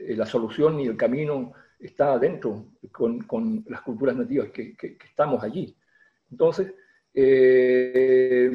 la 0.00 0.26
solución 0.26 0.80
y 0.80 0.86
el 0.86 0.96
camino 0.96 1.52
está 1.78 2.12
adentro 2.14 2.66
con, 2.90 3.64
las 3.68 3.82
culturas 3.82 4.16
nativas 4.16 4.48
que, 4.50 4.76
estamos 5.04 5.42
allí. 5.42 5.76
Entonces, 6.30 6.72
eh, 7.14 8.50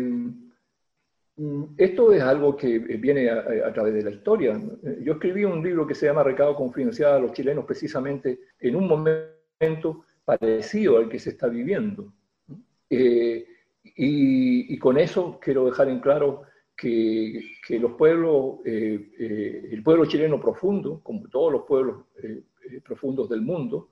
esto 1.77 2.13
es 2.13 2.21
algo 2.21 2.55
que 2.55 2.79
viene 2.79 3.29
a, 3.29 3.73
través 3.73 3.93
de 3.93 4.03
la 4.03 4.11
historia. 4.11 4.59
Yo 5.01 5.13
escribí 5.13 5.45
un 5.45 5.63
libro 5.63 5.87
que 5.87 5.95
se 5.95 6.05
llama 6.05 6.23
Recado 6.23 6.55
Confidencial 6.55 7.13
a 7.13 7.19
los 7.19 7.33
chilenos 7.33 7.65
precisamente 7.65 8.39
en 8.59 8.75
un 8.75 8.87
momento 8.87 10.05
parecido 10.23 10.97
al 10.97 11.09
que 11.09 11.19
se 11.19 11.31
está 11.31 11.47
viviendo. 11.47 12.13
Eh, 12.89 13.47
y, 13.83 14.73
y, 14.73 14.77
con 14.77 14.97
eso 14.97 15.39
quiero 15.41 15.65
dejar 15.65 15.89
en 15.89 15.99
claro 15.99 16.43
que, 16.75 17.79
los 17.79 17.93
pueblos, 17.93 18.59
eh, 18.65 19.11
eh, 19.19 19.69
el 19.71 19.83
pueblo 19.83 20.05
chileno 20.05 20.39
profundo, 20.39 21.01
como 21.03 21.27
todos 21.29 21.51
los 21.51 21.63
pueblos 21.63 22.05
eh, 22.23 22.41
profundos 22.83 23.29
del 23.29 23.41
mundo, 23.41 23.89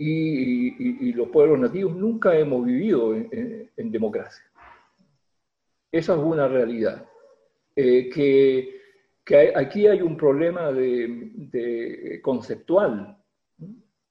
y, 0.00 1.12
los 1.12 1.28
pueblos 1.30 1.58
nativos 1.58 1.96
nunca 1.96 2.38
hemos 2.38 2.64
vivido 2.64 3.14
en, 3.14 3.90
democracia. 3.90 4.44
Esa 5.90 6.12
es 6.12 6.18
una 6.18 6.46
realidad. 6.46 7.04
que, 7.74 8.74
aquí 9.56 9.86
hay 9.86 10.02
un 10.02 10.16
problema 10.16 10.70
de, 10.70 12.20
conceptual, 12.22 13.16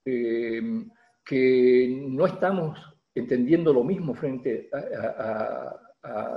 que 0.03 1.87
no 2.09 2.25
estamos 2.25 2.79
entendiendo 3.13 3.71
lo 3.71 3.83
mismo 3.83 4.13
frente 4.15 4.69
a 4.73 5.86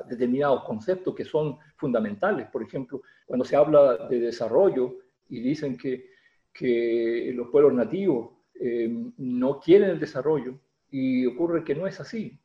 determinados 0.08 0.64
conceptos 0.64 1.14
que 1.14 1.24
son 1.24 1.58
fundamentales. 1.76 2.48
Por 2.48 2.62
ejemplo, 2.62 3.02
cuando 3.26 3.44
se 3.44 3.56
habla 3.56 4.08
de 4.08 4.20
desarrollo 4.20 4.96
y 5.28 5.40
dicen 5.40 5.76
que, 5.76 6.10
que 6.52 7.32
los 7.34 7.48
pueblos 7.48 7.74
nativos 7.74 8.30
eh, 8.62 8.90
no 9.16 9.58
quieren 9.58 9.90
el 9.90 9.98
desarrollo 10.00 10.58
y 10.90 11.24
ocurre 11.24 11.64
que 11.64 11.74
no 11.74 11.86
es 11.86 11.98
así. 11.98 12.38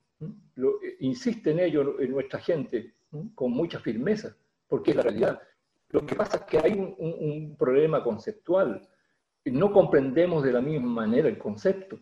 Lo, 0.56 0.82
eh, 0.82 0.96
insiste 1.02 1.52
en 1.52 1.60
ello 1.60 2.00
en 2.00 2.12
nuestra 2.12 2.40
gente 2.40 2.94
con 3.34 3.52
mucha 3.52 3.80
firmeza, 3.80 4.36
porque 4.68 4.92
es 4.92 4.98
la 4.98 5.04
realidad. 5.04 5.42
Lo 5.90 6.06
que 6.06 6.16
pasa 6.16 6.38
es 6.38 6.44
que 6.44 6.58
hay 6.58 6.74
un, 6.74 7.56
problema 7.58 8.04
conceptual. 8.04 8.88
No 9.46 9.72
comprendemos 9.72 10.44
de 10.44 10.54
la 10.54 10.62
misma 10.62 10.90
manera 10.90 11.28
el 11.28 11.38
concepto. 11.38 12.00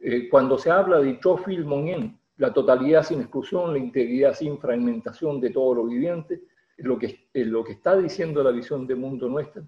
Eh, 0.00 0.28
cuando 0.28 0.58
se 0.58 0.70
habla 0.70 0.98
de 1.00 1.18
Chofil 1.18 1.64
Monien, 1.64 2.17
la 2.38 2.52
totalidad 2.52 3.02
sin 3.02 3.20
exclusión, 3.20 3.72
la 3.72 3.78
integridad 3.78 4.32
sin 4.32 4.58
fragmentación 4.58 5.40
de 5.40 5.50
todo 5.50 5.74
lo 5.74 5.84
viviente. 5.86 6.42
Lo 6.78 6.98
que, 6.98 7.28
lo 7.34 7.64
que 7.64 7.72
está 7.72 7.96
diciendo 7.96 8.42
la 8.42 8.52
visión 8.52 8.86
de 8.86 8.94
mundo 8.94 9.28
nuestra 9.28 9.62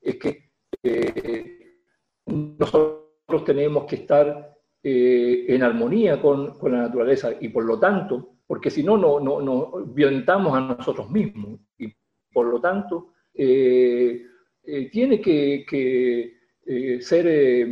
es 0.00 0.16
que 0.16 0.50
eh, 0.82 1.78
nosotros 2.26 3.44
tenemos 3.44 3.84
que 3.84 3.96
estar 3.96 4.56
eh, 4.82 5.46
en 5.48 5.62
armonía 5.62 6.20
con, 6.20 6.58
con, 6.58 6.72
la 6.72 6.82
naturaleza 6.82 7.32
y 7.40 7.48
por 7.48 7.64
lo 7.64 7.78
tanto, 7.78 8.38
porque 8.46 8.70
si 8.70 8.82
no, 8.82 8.98
no, 8.98 9.20
no, 9.20 9.84
violentamos 9.86 10.56
a 10.56 10.60
nosotros 10.60 11.08
mismos 11.08 11.60
y 11.78 11.92
por 12.32 12.46
lo 12.46 12.60
tanto 12.60 13.12
eh, 13.34 14.26
tiene 14.90 15.20
que, 15.20 15.64
que 15.68 17.00
ser 17.00 17.68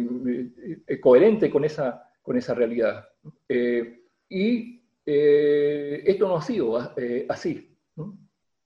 coherente 1.01 1.51
con 1.51 1.65
esa, 1.65 2.09
con 2.23 2.37
esa 2.37 2.55
realidad. 2.55 3.05
Y 4.29 4.83
eh, 5.07 6.03
esto 6.07 6.29
no 6.29 6.37
ha 6.37 6.43
sido 6.43 6.79
eh, 6.97 7.27
así. 7.29 7.77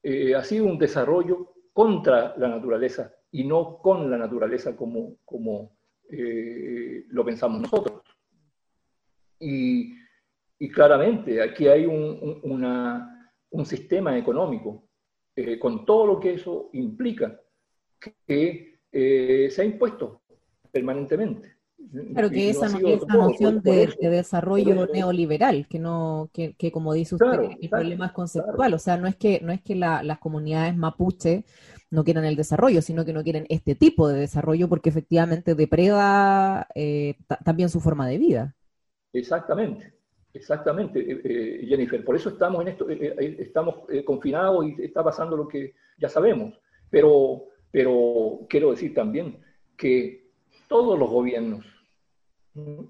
Eh, 0.02 0.34
ha 0.34 0.44
sido 0.44 0.66
un 0.66 0.78
desarrollo 0.78 1.54
contra 1.72 2.36
la 2.36 2.48
naturaleza 2.48 3.12
y 3.30 3.44
no 3.44 3.78
con 3.78 4.10
la 4.10 4.16
naturaleza 4.16 4.76
como, 4.76 5.18
lo 6.10 7.24
pensamos 7.24 7.62
nosotros. 7.62 8.02
Y, 9.40 9.96
claramente 10.72 11.40
aquí 11.40 11.68
hay 11.68 11.86
un 11.86 13.64
sistema 13.64 14.16
económico 14.18 14.88
con 15.60 15.84
todo 15.84 16.06
lo 16.06 16.20
que 16.20 16.34
eso 16.34 16.70
implica 16.72 17.40
que 18.26 18.80
se 18.90 19.62
ha 19.62 19.64
impuesto 19.64 20.22
permanentemente. 20.72 21.57
Claro 22.12 22.28
que 22.28 22.50
esa, 22.50 22.68
no, 22.68 22.86
esa 22.86 23.14
noción 23.14 23.62
de, 23.62 23.88
desarrollo 24.00 24.86
neoliberal, 24.92 25.66
que 25.68 25.78
no, 25.78 26.28
que, 26.32 26.72
como 26.72 26.92
dice 26.92 27.14
usted, 27.14 27.56
el 27.60 27.70
problema 27.70 28.06
es 28.06 28.12
conceptual, 28.12 28.74
o 28.74 28.78
sea, 28.78 28.96
no 28.96 29.06
es 29.06 29.16
que, 29.16 29.40
no 29.42 29.52
es 29.52 29.62
que 29.62 29.74
las 29.74 30.18
comunidades 30.18 30.76
mapuche 30.76 31.44
no 31.90 32.04
quieran 32.04 32.24
el 32.24 32.36
desarrollo, 32.36 32.82
sino 32.82 33.04
que 33.04 33.12
no 33.12 33.22
quieren 33.22 33.46
este 33.48 33.74
tipo 33.74 34.08
de 34.08 34.20
desarrollo 34.20 34.68
porque 34.68 34.90
efectivamente 34.90 35.54
depreda 35.54 36.66
eh, 36.74 37.14
también 37.44 37.70
su 37.70 37.80
forma 37.80 38.06
de 38.06 38.18
vida. 38.18 38.54
Exactamente, 39.12 39.94
exactamente, 40.34 41.00
eh, 41.00 41.20
eh, 41.24 41.66
Jennifer. 41.66 42.04
Por 42.04 42.16
eso 42.16 42.28
estamos 42.28 42.60
en 42.62 42.68
esto, 42.68 42.88
estamos 42.90 43.76
confinados 44.04 44.66
y 44.66 44.82
está 44.82 45.02
pasando 45.02 45.36
lo 45.36 45.48
que 45.48 45.74
ya 45.96 46.08
sabemos. 46.08 46.60
Pero, 46.90 47.44
pero 47.70 48.40
quiero 48.48 48.70
decir 48.70 48.94
también 48.94 49.38
que 49.76 50.27
todos 50.68 50.98
los 50.98 51.10
gobiernos, 51.10 51.64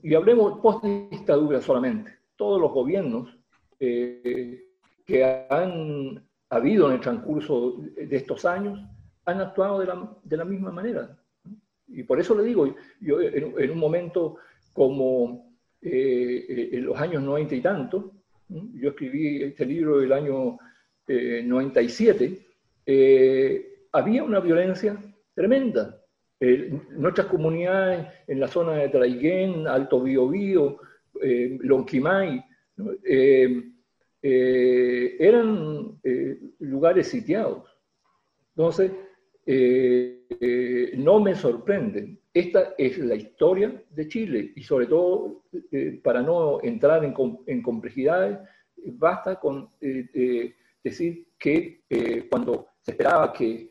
y 0.02 0.14
hablemos 0.14 0.60
post-dictadura 0.60 1.60
solamente, 1.60 2.12
todos 2.36 2.60
los 2.60 2.72
gobiernos 2.72 3.36
eh, 3.80 4.64
que 5.04 5.24
han 5.24 6.22
habido 6.50 6.88
en 6.88 6.94
el 6.94 7.00
transcurso 7.00 7.76
de 7.96 8.16
estos 8.16 8.44
años 8.44 8.80
han 9.24 9.40
actuado 9.40 9.80
de 9.80 9.86
la, 9.86 10.16
de 10.22 10.36
la 10.36 10.44
misma 10.44 10.70
manera. 10.70 11.18
Y 11.86 12.02
por 12.02 12.20
eso 12.20 12.34
le 12.34 12.44
digo, 12.44 12.74
yo 13.00 13.20
en, 13.20 13.70
un 13.70 13.78
momento 13.78 14.36
como 14.72 15.54
eh, 15.80 16.70
en 16.72 16.86
los 16.86 16.98
años 16.98 17.22
90 17.22 17.54
y 17.54 17.60
tanto, 17.60 18.12
yo 18.48 18.90
escribí 18.90 19.42
este 19.42 19.66
libro 19.66 20.00
el 20.00 20.12
año 20.12 20.58
97, 21.06 22.38
eh, 22.86 23.86
había 23.92 24.24
una 24.24 24.40
violencia 24.40 24.98
tremenda. 25.34 25.97
Nuestras 26.40 27.26
comunidades 27.26 28.06
en 28.26 28.40
la 28.40 28.48
zona 28.48 28.74
de 28.74 28.88
Traiguén, 28.88 29.66
Alto 29.66 30.02
Biobío, 30.02 30.78
eh, 31.20 31.58
Lonquimay, 31.60 32.44
eh, 33.04 33.72
eran 35.18 36.00
lugares 36.60 37.08
sitiados. 37.08 37.64
Entonces, 38.50 38.92
no 40.96 41.20
me 41.20 41.34
sorprenden. 41.34 42.20
Esta 42.32 42.74
es 42.76 42.98
la 42.98 43.14
historia 43.14 43.82
de 43.90 44.08
Chile 44.08 44.52
y 44.54 44.62
sobre 44.62 44.86
todo, 44.86 45.44
para 46.02 46.22
no 46.22 46.62
entrar 46.62 47.04
en, 47.04 47.14
en 47.46 47.62
complejidades, 47.62 48.38
basta 48.76 49.40
con 49.40 49.70
decir 50.82 51.28
que 51.38 51.82
cuando 52.28 52.68
se 52.80 52.92
esperaba 52.92 53.32
que, 53.32 53.70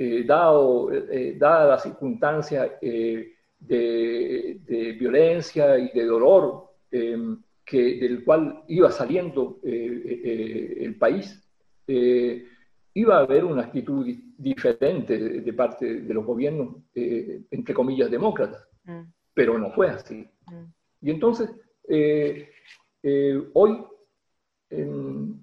eh, 0.00 0.22
dado, 0.22 0.92
eh, 0.92 1.34
dada 1.36 1.70
la 1.70 1.78
circunstancia 1.80 2.78
eh, 2.80 3.32
de, 3.58 4.96
violencia 4.96 5.76
y 5.76 5.90
de 5.90 6.04
dolor 6.04 6.68
em, 6.88 7.42
que, 7.64 7.98
del 7.98 8.24
cual 8.24 8.62
iba 8.68 8.92
saliendo 8.92 9.58
el 9.64 10.94
país, 11.00 11.44
iba 12.94 13.16
a 13.16 13.22
haber 13.22 13.44
una 13.44 13.62
actitud 13.62 14.06
diferente 14.36 15.18
de, 15.40 15.52
parte 15.52 16.02
de 16.02 16.14
los 16.14 16.24
gobiernos, 16.24 16.76
entre 16.94 17.74
comillas, 17.74 18.08
demócratas. 18.08 18.68
Mm. 18.84 19.02
Pero 19.34 19.58
no 19.58 19.72
fue 19.72 19.88
así. 19.88 20.28
Mm. 20.46 21.06
Y 21.06 21.10
entonces, 21.10 21.50
hoy, 23.52 23.84
em, 24.70 25.40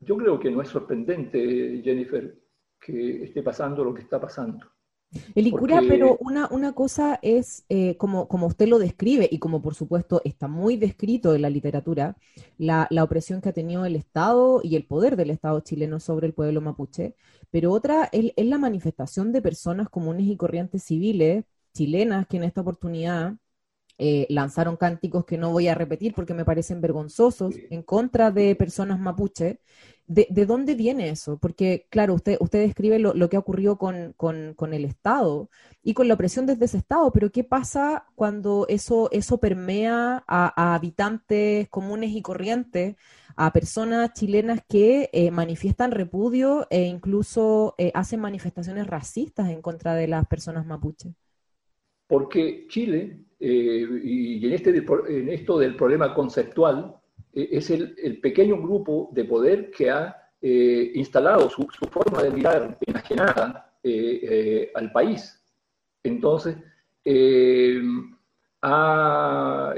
yo 0.00 0.16
creo 0.18 0.38
que 0.38 0.50
no 0.50 0.60
es 0.60 0.68
sorprendente, 0.68 1.80
Jennifer, 1.82 2.37
que 2.80 3.24
esté 3.24 3.42
pasando 3.42 3.84
lo 3.84 3.94
que 3.94 4.02
está 4.02 4.20
pasando. 4.20 4.66
Elicura, 5.34 5.80
pero 5.88 6.18
una, 6.20 6.48
una 6.48 6.74
cosa 6.74 7.18
es, 7.22 7.64
eh, 7.70 7.96
como, 7.96 8.28
como 8.28 8.46
usted 8.46 8.68
lo 8.68 8.78
describe, 8.78 9.26
y 9.30 9.38
como 9.38 9.62
por 9.62 9.74
supuesto 9.74 10.20
está 10.24 10.48
muy 10.48 10.76
descrito 10.76 11.34
en 11.34 11.42
la 11.42 11.50
literatura, 11.50 12.16
la, 12.58 12.86
la, 12.90 13.04
opresión 13.04 13.40
que 13.40 13.48
ha 13.48 13.54
tenido 13.54 13.86
el 13.86 13.96
Estado 13.96 14.60
y 14.62 14.76
el 14.76 14.86
poder 14.86 15.16
del 15.16 15.30
Estado 15.30 15.60
chileno 15.60 15.98
sobre 15.98 16.26
el 16.26 16.34
pueblo 16.34 16.60
mapuche, 16.60 17.14
pero 17.50 17.72
otra 17.72 18.10
es, 18.12 18.32
es 18.36 18.46
la 18.46 18.58
manifestación 18.58 19.32
de 19.32 19.40
personas 19.40 19.88
comunes 19.88 20.26
y 20.26 20.36
corrientes 20.36 20.82
civiles 20.82 21.44
chilenas 21.72 22.26
que 22.26 22.36
en 22.36 22.44
esta 22.44 22.60
oportunidad 22.60 23.36
eh, 24.00 24.26
lanzaron 24.30 24.76
cánticos 24.76 25.24
que 25.24 25.38
no 25.38 25.50
voy 25.50 25.66
a 25.66 25.74
repetir 25.74 26.14
porque 26.14 26.34
me 26.34 26.44
parecen 26.44 26.80
vergonzosos 26.80 27.54
en 27.70 27.82
contra 27.82 28.30
de 28.30 28.54
personas 28.54 29.00
mapuche. 29.00 29.60
¿De, 30.10 30.46
dónde 30.46 30.74
viene 30.74 31.10
eso? 31.10 31.36
Porque, 31.36 31.86
claro, 31.90 32.14
usted, 32.14 32.38
usted 32.40 32.60
describe 32.60 32.98
lo, 32.98 33.28
que 33.28 33.36
ha 33.36 33.40
ocurrido 33.40 33.76
con, 33.76 34.14
con, 34.16 34.72
el 34.72 34.86
Estado 34.86 35.50
y 35.82 35.92
con 35.92 36.08
la 36.08 36.14
opresión 36.14 36.46
desde 36.46 36.64
ese 36.64 36.78
Estado, 36.78 37.12
pero 37.12 37.30
¿qué 37.30 37.44
pasa 37.44 38.06
cuando 38.14 38.64
eso, 38.70 39.10
eso 39.12 39.38
permea 39.38 40.24
a, 40.26 40.74
habitantes 40.74 41.68
comunes 41.68 42.12
y 42.12 42.22
corrientes, 42.22 42.96
a 43.36 43.52
personas 43.52 44.14
chilenas 44.14 44.60
que 44.66 45.10
eh, 45.12 45.30
manifiestan 45.30 45.90
repudio 45.90 46.66
e 46.70 46.84
incluso 46.84 47.74
eh, 47.76 47.92
hacen 47.94 48.20
manifestaciones 48.20 48.86
racistas 48.86 49.50
en 49.50 49.60
contra 49.60 49.94
de 49.94 50.08
las 50.08 50.26
personas 50.26 50.64
mapuche? 50.64 51.12
Porque 52.06 52.66
Chile 52.68 53.26
eh, 53.40 53.86
y 54.02 54.46
en, 54.46 54.52
este, 54.54 54.70
en 54.70 55.28
esto 55.28 55.58
del 55.58 55.76
problema 55.76 56.14
conceptual, 56.14 56.96
es 57.50 57.70
el, 57.70 58.20
pequeño 58.20 58.60
grupo 58.60 59.10
de 59.12 59.24
poder 59.24 59.70
que 59.70 59.90
ha 59.90 60.16
eh, 60.40 60.92
instalado 60.94 61.48
su, 61.50 61.66
forma 61.90 62.22
de 62.22 62.30
mirar 62.30 62.78
enajenada 62.86 63.72
al 64.74 64.92
país. 64.92 65.40
Entonces, 66.02 66.56
ha 68.62 69.74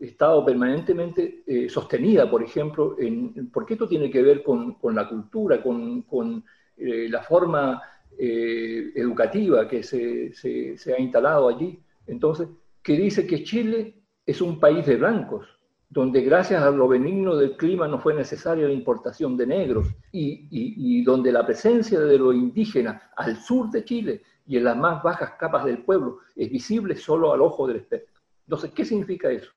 estado 0.00 0.44
permanentemente 0.44 1.68
sostenida, 1.68 2.30
por 2.30 2.42
ejemplo, 2.42 2.96
en, 2.98 3.50
porque 3.50 3.74
esto 3.74 3.88
tiene 3.88 4.10
que 4.10 4.22
ver 4.22 4.42
con, 4.42 4.74
con 4.74 4.94
la 4.94 5.08
cultura, 5.08 5.62
con, 5.62 6.02
con 6.02 6.44
la 6.76 7.22
forma 7.22 7.82
eh, 8.20 8.90
educativa 8.96 9.68
que 9.68 9.84
se, 9.84 10.32
se, 10.32 10.92
ha 10.92 11.00
instalado 11.00 11.48
allí. 11.48 11.78
Entonces, 12.08 12.48
que 12.82 12.94
dice 12.94 13.28
que 13.28 13.44
Chile 13.44 13.97
es 14.28 14.42
un 14.42 14.60
país 14.60 14.84
de 14.84 14.96
blancos, 14.96 15.46
donde 15.88 16.20
gracias 16.20 16.62
a 16.62 16.70
lo 16.70 16.86
benigno 16.86 17.34
del 17.34 17.56
clima 17.56 17.88
no 17.88 17.98
fue 17.98 18.12
necesaria 18.12 18.66
la 18.66 18.74
importación 18.74 19.38
de 19.38 19.46
negros 19.46 19.86
y, 20.12 21.02
donde 21.02 21.32
la 21.32 21.46
presencia 21.46 21.98
de 21.98 22.18
los 22.18 22.34
indígenas 22.34 23.02
al 23.16 23.38
sur 23.38 23.70
de 23.70 23.86
Chile 23.86 24.20
y 24.46 24.58
en 24.58 24.64
las 24.64 24.76
más 24.76 25.02
bajas 25.02 25.32
capas 25.38 25.64
del 25.64 25.78
pueblo 25.78 26.18
es 26.36 26.50
visible 26.50 26.94
solo 26.94 27.32
al 27.32 27.40
ojo 27.40 27.66
del 27.66 27.78
experto. 27.78 28.20
Entonces, 28.46 28.70
¿qué 28.72 28.84
significa 28.84 29.30
eso? 29.30 29.50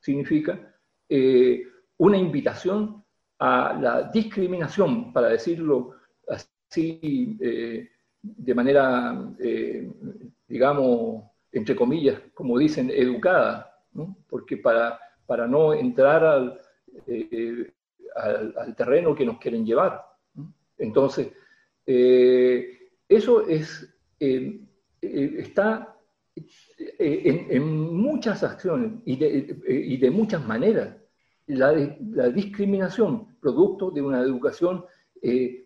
Significa 0.00 0.74
eh, 1.08 1.62
una 1.98 2.18
invitación 2.18 3.04
a 3.38 3.78
la 3.80 4.10
discriminación, 4.10 5.12
para 5.12 5.28
decirlo 5.28 5.92
así, 6.28 7.38
eh, 7.40 7.88
de 8.20 8.54
manera, 8.56 9.24
eh, 9.38 9.88
digamos, 10.48 11.22
entre 11.52 11.76
comillas, 11.76 12.20
como 12.34 12.58
dicen, 12.58 12.90
educada, 12.90 13.75
porque 14.28 14.56
para, 14.56 14.98
para 15.26 15.46
no 15.46 15.74
entrar 15.74 16.60
eh, 17.06 17.72
al, 18.14 18.54
al, 18.56 18.76
terreno 18.76 19.14
que 19.14 19.26
nos 19.26 19.38
quieren 19.38 19.64
llevar. 19.64 20.02
Entonces, 20.78 21.32
eh, 21.86 22.90
eso 23.08 23.46
es, 23.46 23.88
está 25.00 25.96
en, 26.98 27.94
muchas 27.94 28.42
acciones 28.42 29.00
y 29.04 29.16
de, 29.16 29.56
y 29.68 29.96
de 29.96 30.10
muchas 30.10 30.44
maneras. 30.46 30.96
La, 31.46 31.72
la, 31.72 32.28
discriminación, 32.28 33.38
producto 33.40 33.90
de 33.90 34.02
una 34.02 34.20
educación 34.20 34.84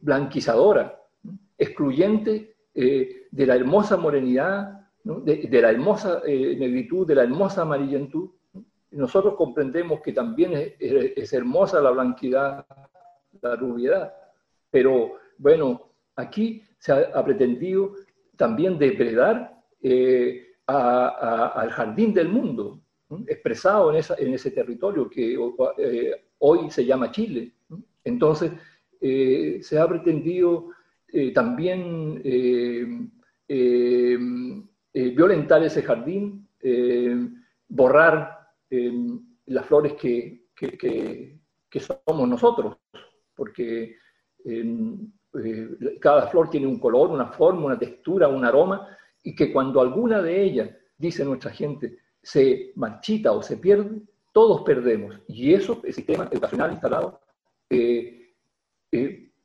blanquizadora, 0.02 1.00
excluyente 1.60 2.56
eh, 2.74 3.26
de 3.30 3.46
la 3.46 3.56
hermosa 3.56 3.96
morenidad, 3.96 4.79
de, 5.04 5.62
la 5.62 5.70
hermosa 5.70 6.22
eh, 6.26 6.56
negritud, 6.58 7.06
de 7.06 7.14
la 7.14 7.22
hermosa 7.22 7.62
amarillentud. 7.62 8.30
Nosotros 8.92 9.34
comprendemos 9.36 10.00
que 10.00 10.12
también 10.12 10.74
es, 10.78 11.32
hermosa 11.32 11.80
la 11.80 11.90
blanquidad, 11.90 12.66
la 13.40 13.56
rubiedad, 13.56 14.12
pero 14.70 15.12
bueno, 15.38 15.92
aquí 16.16 16.62
se 16.78 16.92
ha, 16.92 17.24
pretendido 17.24 17.94
también 18.36 18.78
depredar 18.78 19.62
eh, 19.82 20.54
al 20.66 21.70
jardín 21.70 22.12
del 22.12 22.28
mundo, 22.28 22.80
expresado 23.26 23.92
en, 23.94 24.02
en, 24.18 24.34
ese 24.34 24.50
territorio 24.50 25.08
que 25.08 25.36
hoy 26.38 26.70
se 26.70 26.84
llama 26.84 27.12
Chile. 27.12 27.52
Entonces, 28.02 28.52
se 29.00 29.78
ha 29.78 29.88
pretendido 29.88 30.70
eh, 31.12 31.32
también 31.32 32.20
eh, 32.24 32.86
eh, 34.92 35.10
violentar 35.10 35.62
ese 35.62 35.82
jardín, 35.82 36.48
borrar 37.68 38.38
las 39.46 39.66
flores 39.66 39.94
que, 39.94 40.46
que, 40.54 41.80
somos 41.80 42.28
nosotros, 42.28 42.76
porque 43.34 43.96
cada 46.00 46.26
flor 46.28 46.50
tiene 46.50 46.66
un 46.66 46.78
color, 46.78 47.10
una 47.10 47.28
forma, 47.28 47.66
una 47.66 47.78
textura, 47.78 48.28
un 48.28 48.44
aroma, 48.44 48.86
y 49.22 49.34
que 49.34 49.52
cuando 49.52 49.80
alguna 49.80 50.20
de 50.20 50.42
ellas, 50.42 50.70
dice 50.98 51.24
nuestra 51.24 51.50
gente, 51.50 51.96
se 52.22 52.72
marchita 52.76 53.32
o 53.32 53.42
se 53.42 53.56
pierde, 53.56 54.02
todos 54.32 54.62
perdemos. 54.62 55.18
Y 55.28 55.54
eso, 55.54 55.80
el 55.84 55.94
sistema 55.94 56.28
educacional 56.30 56.72
instalado, 56.72 57.20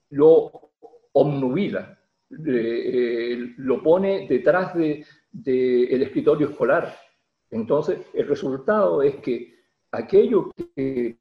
lo 0.10 0.72
omnubila, 1.14 2.00
eh, 2.48 3.54
lo 3.58 3.82
pone 3.82 4.28
detrás 4.28 4.74
del 5.44 6.00
de, 6.00 6.04
escritorio 6.04 6.50
escolar. 6.50 6.96
Entonces, 7.52 8.00
el 8.14 8.28
resultado 8.28 9.02
es 9.02 9.18
que 9.18 9.54
aquello 9.92 10.52
que 10.76 11.18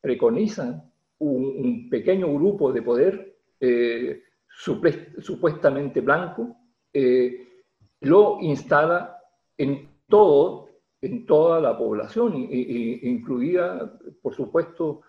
preconizan 0.00 0.90
un, 1.18 1.88
pequeño 1.88 2.34
grupo 2.34 2.72
de 2.72 2.82
poder 2.82 3.36
eh, 3.60 4.22
supuestamente 4.48 6.00
blanco, 6.00 6.56
eh, 6.92 7.62
lo 8.00 8.38
instala 8.40 9.16
en 9.56 9.88
todo, 10.08 10.68
en 11.00 11.24
toda 11.24 11.60
la 11.60 11.78
población, 11.78 12.34
incluida, 12.36 13.98
por 14.20 14.34
supuesto, 14.34 15.02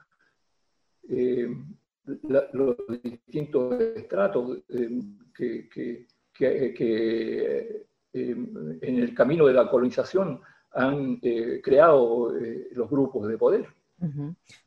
los 2.03 2.75
distintos 3.01 3.81
estratos 3.81 4.59
que 5.33 6.05
en 8.13 8.99
el 8.99 9.13
camino 9.13 9.47
de 9.47 9.53
la 9.53 9.69
colonización 9.69 10.39
han 10.71 11.19
creado 11.61 12.31
los 12.71 12.89
grupos 12.89 13.27
de 13.27 13.37
poder. 13.37 13.67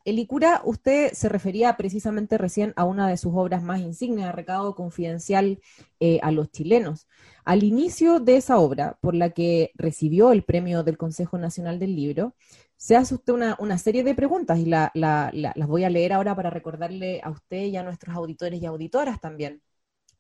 El 0.04 0.18
Icura, 0.18 0.62
usted 0.64 1.12
se 1.12 1.28
refería 1.28 1.76
precisamente 1.76 2.38
recién 2.38 2.72
a 2.76 2.84
una 2.84 3.08
de 3.08 3.16
sus 3.16 3.32
obras 3.34 3.62
más 3.62 3.80
insignes, 3.80 4.32
Recado 4.32 4.74
Confidencial 4.74 5.60
eh, 6.00 6.18
a 6.22 6.30
los 6.30 6.50
chilenos. 6.50 7.06
Al 7.44 7.62
inicio 7.62 8.18
de 8.18 8.36
esa 8.36 8.58
obra, 8.58 8.98
por 9.00 9.14
la 9.14 9.30
que 9.30 9.72
recibió 9.74 10.32
el 10.32 10.42
premio 10.42 10.82
del 10.84 10.96
Consejo 10.96 11.38
Nacional 11.38 11.78
del 11.78 11.94
Libro, 11.94 12.34
se 12.76 12.96
hace 12.96 13.14
usted 13.14 13.34
una, 13.58 13.78
serie 13.78 14.04
de 14.04 14.14
preguntas 14.14 14.58
y 14.58 14.66
las 14.66 15.68
voy 15.68 15.84
a 15.84 15.90
leer 15.90 16.12
ahora 16.12 16.34
para 16.34 16.50
recordarle 16.50 17.20
a 17.22 17.30
usted 17.30 17.64
y 17.64 17.76
a 17.76 17.82
nuestros 17.82 18.16
auditores 18.16 18.60
y 18.60 18.66
auditoras 18.66 19.20
también. 19.20 19.62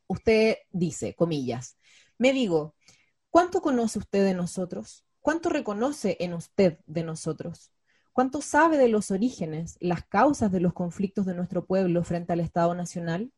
Usted 0.08 0.56
dice, 0.72 1.14
comillas, 1.14 1.78
me 2.18 2.32
digo, 2.32 2.74
¿cuánto 3.30 3.60
conoce 3.60 3.98
usted 3.98 4.24
de 4.24 4.34
nosotros? 4.34 5.04
¿Cuánto 5.20 5.48
reconoce 5.48 6.16
en 6.20 6.34
usted 6.34 6.78
de 6.86 7.02
nosotros? 7.02 7.72
¿Cuánto 8.12 8.40
sabe 8.40 8.78
de 8.78 8.88
los 8.88 9.10
orígenes, 9.10 9.76
las 9.80 10.04
causas 10.04 10.50
de 10.50 10.60
los 10.60 10.72
conflictos 10.72 11.26
de 11.26 11.34
nuestro 11.34 11.66
pueblo 11.66 12.02
frente 12.02 12.32
al 12.32 12.40
Estado 12.40 12.74
Nacional? 12.74 13.32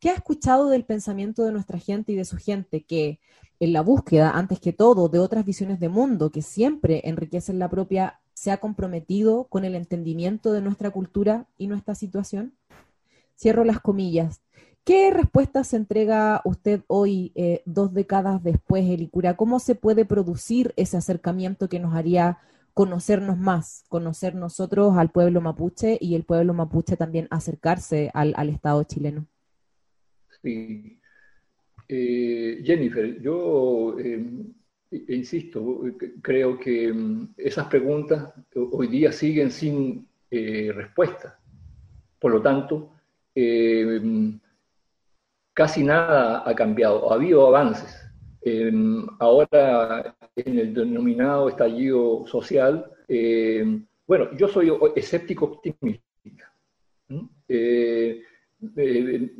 ¿Qué 0.00 0.10
ha 0.10 0.14
escuchado 0.14 0.68
del 0.68 0.84
pensamiento 0.84 1.44
de 1.44 1.52
nuestra 1.52 1.78
gente 1.78 2.12
y 2.12 2.14
de 2.16 2.24
su 2.24 2.36
gente 2.36 2.84
que, 2.84 3.20
en 3.60 3.72
la 3.72 3.82
búsqueda, 3.82 4.30
antes 4.30 4.60
que 4.60 4.72
todo, 4.72 5.08
de 5.08 5.18
otras 5.18 5.44
visiones 5.44 5.80
de 5.80 5.88
mundo 5.88 6.30
que 6.30 6.42
siempre 6.42 7.02
enriquecen 7.04 7.58
la 7.58 7.68
propia, 7.68 8.20
se 8.32 8.50
ha 8.50 8.58
comprometido 8.58 9.44
con 9.48 9.64
el 9.64 9.74
entendimiento 9.74 10.52
de 10.52 10.60
nuestra 10.60 10.90
cultura 10.90 11.46
y 11.58 11.66
nuestra 11.66 11.94
situación? 11.94 12.56
Cierro 13.36 13.64
las 13.64 13.80
comillas. 13.80 14.40
¿Qué 14.84 15.10
respuesta 15.10 15.64
se 15.64 15.76
entrega 15.76 16.42
usted 16.44 16.82
hoy, 16.88 17.32
eh, 17.34 17.62
dos 17.64 17.94
décadas 17.94 18.44
después, 18.44 18.84
Elicura? 18.84 19.34
¿Cómo 19.34 19.58
se 19.58 19.74
puede 19.74 20.04
producir 20.04 20.74
ese 20.76 20.98
acercamiento 20.98 21.70
que 21.70 21.80
nos 21.80 21.94
haría 21.94 22.38
conocernos 22.74 23.38
más, 23.38 23.84
conocer 23.88 24.34
nosotros 24.34 24.98
al 24.98 25.10
pueblo 25.10 25.40
mapuche 25.40 25.96
y 26.00 26.16
el 26.16 26.24
pueblo 26.24 26.52
mapuche 26.52 26.96
también 26.96 27.28
acercarse 27.30 28.10
al, 28.12 28.50
Estado 28.50 28.82
chileno. 28.82 29.26
Sí. 30.42 30.98
Eh, 31.88 32.60
Jennifer, 32.64 33.22
yo 33.22 33.96
eh, 33.98 34.26
insisto, 35.08 35.84
creo 36.20 36.58
que 36.58 36.92
mm, 36.92 37.34
esas 37.38 37.68
preguntas 37.68 38.34
hoy 38.54 38.88
día 38.88 39.12
siguen 39.12 39.50
sin 39.50 40.06
respuesta. 40.30 41.38
Por 42.18 42.32
lo 42.32 42.42
tanto, 42.42 42.90
mm, 43.36 44.30
casi 45.54 45.82
nada 45.82 46.42
ha 46.44 46.54
cambiado, 46.54 47.10
ha 47.10 47.14
habido 47.14 47.46
avances 47.46 48.04
Em, 48.46 49.06
ahora, 49.20 50.14
en 50.36 50.58
el 50.58 50.74
denominado 50.74 51.48
estallido 51.48 52.26
social, 52.26 52.90
em, 53.08 53.86
bueno, 54.06 54.36
yo 54.36 54.48
soy 54.48 54.70
escéptico 54.94 55.46
optimista. 55.46 56.52
Eh, 57.48 58.20
eh, 58.76 59.30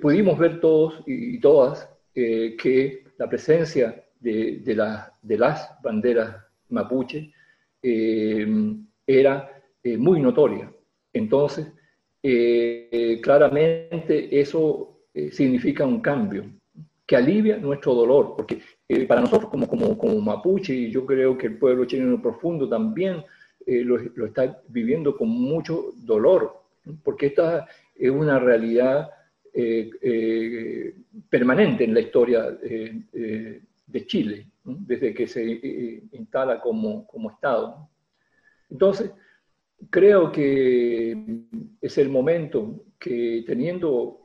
pudimos 0.00 0.38
ver 0.38 0.60
todos 0.60 1.02
y, 1.06 1.40
todas 1.40 1.88
eh, 2.14 2.56
que 2.56 3.04
la 3.18 3.28
presencia 3.28 4.04
de, 4.20 4.62
las 5.24 5.82
banderas 5.82 6.36
mapuche 6.68 7.32
em, 7.82 8.86
era 9.04 9.50
muy 9.98 10.20
notoria. 10.20 10.72
Entonces, 11.12 11.72
claramente 13.20 14.40
eso 14.40 14.93
significa 15.30 15.84
un 15.84 16.00
cambio 16.00 16.44
que 17.06 17.16
alivia 17.16 17.58
nuestro 17.58 17.94
dolor, 17.94 18.34
porque 18.36 18.60
eh, 18.88 19.06
para 19.06 19.20
nosotros 19.20 19.50
como, 19.50 19.68
como, 19.68 19.96
como, 19.98 20.20
mapuche, 20.20 20.74
y 20.74 20.90
yo 20.90 21.04
creo 21.04 21.36
que 21.36 21.48
el 21.48 21.58
pueblo 21.58 21.84
chileno 21.84 22.20
profundo 22.20 22.68
también 22.68 23.22
eh, 23.66 23.82
lo, 23.84 23.98
lo, 23.98 24.26
está 24.26 24.62
viviendo 24.68 25.16
con 25.16 25.28
mucho 25.28 25.92
dolor, 25.96 26.62
porque 27.02 27.26
esta 27.26 27.66
es 27.94 28.10
una 28.10 28.38
realidad 28.38 29.10
eh, 29.52 30.94
permanente 31.28 31.84
en 31.84 31.94
la 31.94 32.00
historia 32.00 32.50
de 32.50 34.06
Chile, 34.06 34.48
desde 34.64 35.14
que 35.14 35.26
se 35.28 36.02
instala 36.12 36.60
como, 36.60 37.06
como 37.06 37.30
Estado. 37.30 37.88
Entonces, 38.70 39.12
creo 39.90 40.32
que 40.32 41.16
es 41.80 41.98
el 41.98 42.08
momento 42.08 42.83
que 43.04 43.44
teniendo 43.46 44.22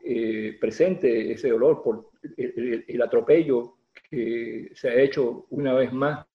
presente 0.58 1.34
ese 1.34 1.50
dolor 1.50 1.82
por 1.84 2.12
el, 2.38 3.02
atropello 3.02 3.80
que 4.10 4.72
se 4.74 4.88
ha 4.88 5.02
hecho 5.02 5.48
una 5.50 5.74
vez 5.74 5.92
más 5.92 6.26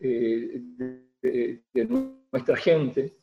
eh, 0.00 0.62
de, 1.20 1.84
nuestra 1.84 2.56
gente, 2.56 3.16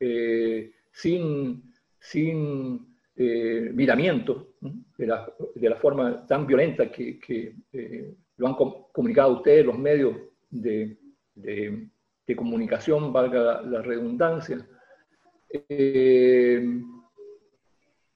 eh, 0.00 0.72
sin, 0.90 1.62
sin 2.00 2.96
eh, 3.14 3.70
miramiento, 3.74 4.54
de 4.96 5.06
la, 5.06 5.30
de, 5.54 5.68
la, 5.68 5.76
forma 5.76 6.26
tan 6.26 6.46
violenta 6.46 6.90
que, 6.90 7.18
que 7.18 7.54
lo 8.38 8.48
han 8.48 8.54
comunicado 8.54 9.34
ustedes, 9.34 9.66
los 9.66 9.78
medios 9.78 10.16
de, 10.48 10.96
de, 11.34 12.36
comunicación, 12.36 13.12
valga 13.12 13.60
la, 13.62 13.82
redundancia. 13.82 14.66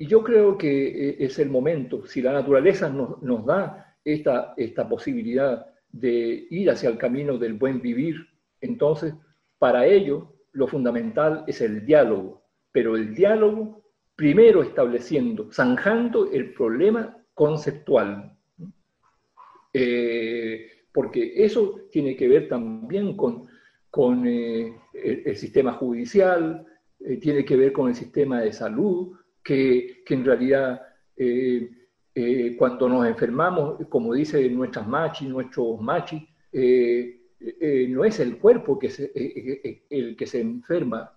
Y 0.03 0.09
yo 0.09 0.25
creo 0.25 0.59
que 0.59 1.11
eh, 1.11 1.17
es 1.21 1.39
el 1.39 1.49
momento, 1.49 2.05
si 2.09 2.21
la 2.23 2.33
naturaleza 2.33 2.89
nos, 2.89 3.47
da 3.47 3.97
esta, 4.05 4.53
esta 4.57 4.89
posibilidad 4.89 5.65
de 5.93 6.49
ir 6.51 6.69
hacia 6.71 6.89
el 6.89 6.99
camino 6.99 7.39
del 7.39 7.53
buen 7.53 7.81
vivir, 7.81 8.17
entonces 8.61 9.15
para 9.61 9.87
ello 9.87 10.35
lo 10.51 10.67
fundamental 10.67 11.45
es 11.47 11.61
el 11.61 11.87
diálogo, 11.87 12.43
pero 12.73 12.97
el 12.97 13.15
diálogo 13.15 13.85
primero 14.17 14.65
estableciendo, 14.65 15.53
zanjando 15.53 16.29
el 16.33 16.53
problema 16.53 17.25
conceptual. 17.33 18.37
Eh, 19.73 20.67
porque 20.93 21.45
eso 21.45 21.83
tiene 21.93 22.17
que 22.17 22.27
ver 22.27 22.49
también 22.49 23.17
con, 23.17 23.47
con 23.89 24.27
eh, 24.27 24.75
el, 24.95 25.37
sistema 25.37 25.75
judicial, 25.75 26.67
tiene 27.21 27.45
que 27.45 27.57
ver 27.57 27.73
con 27.73 27.89
el 27.89 27.95
sistema 27.95 28.41
de 28.41 28.53
salud, 28.53 29.17
que, 29.43 30.05
en 30.07 30.25
realidad 30.25 30.83
eh, 31.17 31.71
eh, 32.15 32.57
cuando 32.57 32.89
nos 32.89 33.07
enfermamos, 33.07 33.87
como 33.89 34.15
dicen 34.15 34.55
nuestras 34.57 34.87
machis, 34.87 35.29
nuestros 35.29 35.81
machis, 35.81 36.23
eh, 36.53 37.19
no 37.89 38.05
es 38.05 38.21
el 38.21 38.39
cuerpo 38.39 38.79
que 38.79 38.89
el 39.91 40.17
que 40.17 40.27
se 40.27 40.41
enferma, 40.41 41.13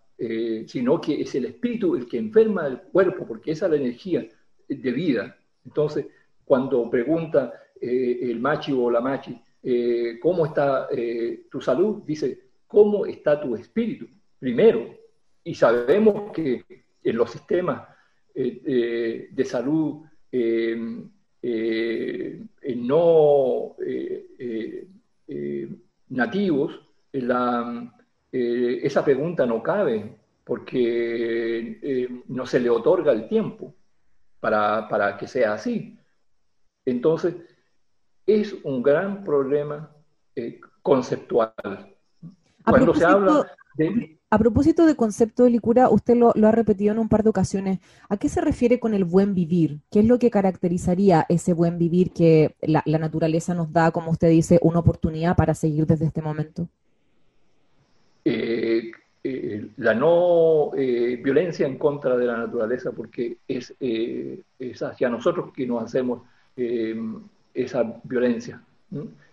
sino 0.65 0.99
que 0.99 1.21
es 1.21 1.35
el 1.35 1.45
espíritu 1.45 1.95
el 1.95 2.07
que 2.07 2.17
enferma 2.17 2.65
el 2.65 2.81
cuerpo, 2.81 3.27
porque 3.27 3.51
esa 3.51 3.65
es 3.67 3.71
la 3.73 3.77
energía 3.77 4.27
de 4.67 4.91
vida. 4.91 5.37
Entonces, 5.63 6.07
cuando 6.43 6.89
pregunta 6.89 7.53
el 7.79 8.39
machi 8.39 8.71
o 8.71 8.89
la 8.89 9.01
machi, 9.01 9.39
¿cómo 10.19 10.47
está 10.47 10.89
tu 11.51 11.61
salud? 11.61 12.01
Dice, 12.07 12.39
¿cómo 12.65 13.05
está 13.05 13.39
tu 13.39 13.55
espíritu? 13.55 14.07
Primero. 14.39 14.95
Y 15.43 15.53
sabemos 15.53 16.31
que 16.31 16.65
en 17.03 17.17
los 17.17 17.29
sistemas 17.29 17.87
eh, 18.37 18.61
eh, 18.65 19.29
de 19.31 19.45
salud 19.45 20.03
eh, 20.29 20.75
no 22.75 23.75
nativos, 26.09 26.81
esa 28.31 29.05
pregunta 29.05 29.45
no 29.45 29.63
cabe 29.63 30.17
porque 30.43 32.23
no 32.27 32.45
se 32.45 32.59
le 32.59 32.69
otorga 32.69 33.13
el 33.13 33.29
tiempo 33.29 33.73
para, 34.41 35.15
que 35.17 35.27
sea 35.27 35.53
así. 35.53 35.97
Entonces, 36.83 37.35
es 38.25 38.53
un 38.63 38.83
gran 38.83 39.23
problema 39.23 39.95
conceptual. 40.81 41.53
Cuando 42.65 42.93
se 42.93 43.05
habla 43.05 43.49
de 43.75 44.19
a 44.35 44.37
propósito 44.37 44.85
de 44.85 44.97
concepto 44.97 45.45
de 45.45 45.49
licura, 45.49 45.87
usted 45.89 46.17
lo, 46.17 46.33
ha 46.35 46.51
repetido 46.51 46.91
en 46.91 46.99
un 46.99 47.07
par 47.07 47.23
de 47.23 47.29
ocasiones. 47.29 47.79
¿A 48.09 48.17
qué 48.17 48.27
se 48.27 48.41
refiere 48.41 48.81
con 48.81 48.93
el 48.93 49.05
buen 49.05 49.33
vivir? 49.33 49.79
¿Qué 49.89 49.99
es 49.99 50.05
lo 50.05 50.19
que 50.19 50.29
caracterizaría 50.29 51.25
ese 51.29 51.53
buen 51.53 51.77
vivir 51.77 52.11
que 52.11 52.53
la, 52.61 52.83
naturaleza 52.85 53.53
nos 53.53 53.71
da, 53.71 53.91
como 53.91 54.11
usted 54.11 54.27
dice, 54.29 54.59
una 54.61 54.79
oportunidad 54.79 55.37
para 55.37 55.55
seguir 55.55 55.85
desde 55.85 56.07
este 56.07 56.21
momento? 56.21 56.67
Eh, 58.25 58.91
eh, 59.23 59.67
la 59.77 59.93
no 59.93 60.71
eh, 60.75 61.17
violencia 61.23 61.65
en 61.65 61.77
contra 61.77 62.17
de 62.17 62.25
la 62.25 62.35
naturaleza, 62.35 62.91
porque 62.91 63.37
es, 63.47 63.73
es 63.79 64.83
hacia 64.83 65.07
nosotros 65.07 65.53
que 65.53 65.65
nos 65.65 65.81
hacemos 65.81 66.23
esa 67.53 68.01
violencia. 68.03 68.61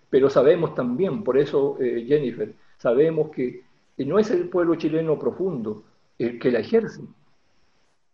Pero 0.09 0.31
sabemos 0.31 0.77
también, 0.77 1.25
por 1.25 1.39
eso, 1.39 1.77
Jennifer, 1.81 2.55
sabemos 2.79 3.31
que 3.31 3.72
y 4.03 4.05
no 4.05 4.19
es 4.19 4.33
el 4.33 4.49
pueblo 4.49 4.75
chileno 4.75 5.17
profundo 5.17 5.85
el 6.19 6.41
que 6.41 6.51
la 6.51 6.59
ejerce. 6.59 7.03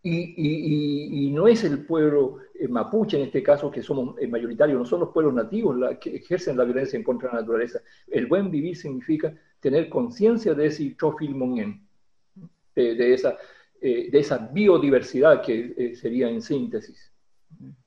Y, 0.02 1.30
no 1.32 1.48
es 1.48 1.64
el 1.64 1.86
pueblo 1.86 2.40
eh, 2.60 2.68
mapuche, 2.68 3.16
en 3.16 3.24
este 3.24 3.42
caso, 3.42 3.70
que 3.70 3.82
somos 3.82 4.16
mayoritarios, 4.28 4.78
no 4.78 4.84
son 4.84 5.00
los 5.00 5.10
pueblos 5.10 5.32
nativos 5.32 5.76
que 5.98 6.16
ejercen 6.16 6.58
la 6.58 6.64
violencia 6.64 6.98
en 6.98 7.02
contra 7.02 7.30
de 7.30 7.36
la 7.36 7.40
naturaleza. 7.40 7.80
El 8.06 8.26
buen 8.26 8.50
vivir 8.50 8.76
significa 8.76 9.34
tener 9.60 9.88
conciencia 9.88 10.52
de 10.52 10.66
ese 10.66 10.94
chofilmongen, 10.94 11.80
de, 12.74 12.94
de, 12.94 13.14
esa, 13.14 13.38
de 13.80 14.10
esa 14.12 14.50
biodiversidad 14.52 15.40
que 15.40 15.94
sería 15.96 16.28
en 16.28 16.42
síntesis. 16.42 17.10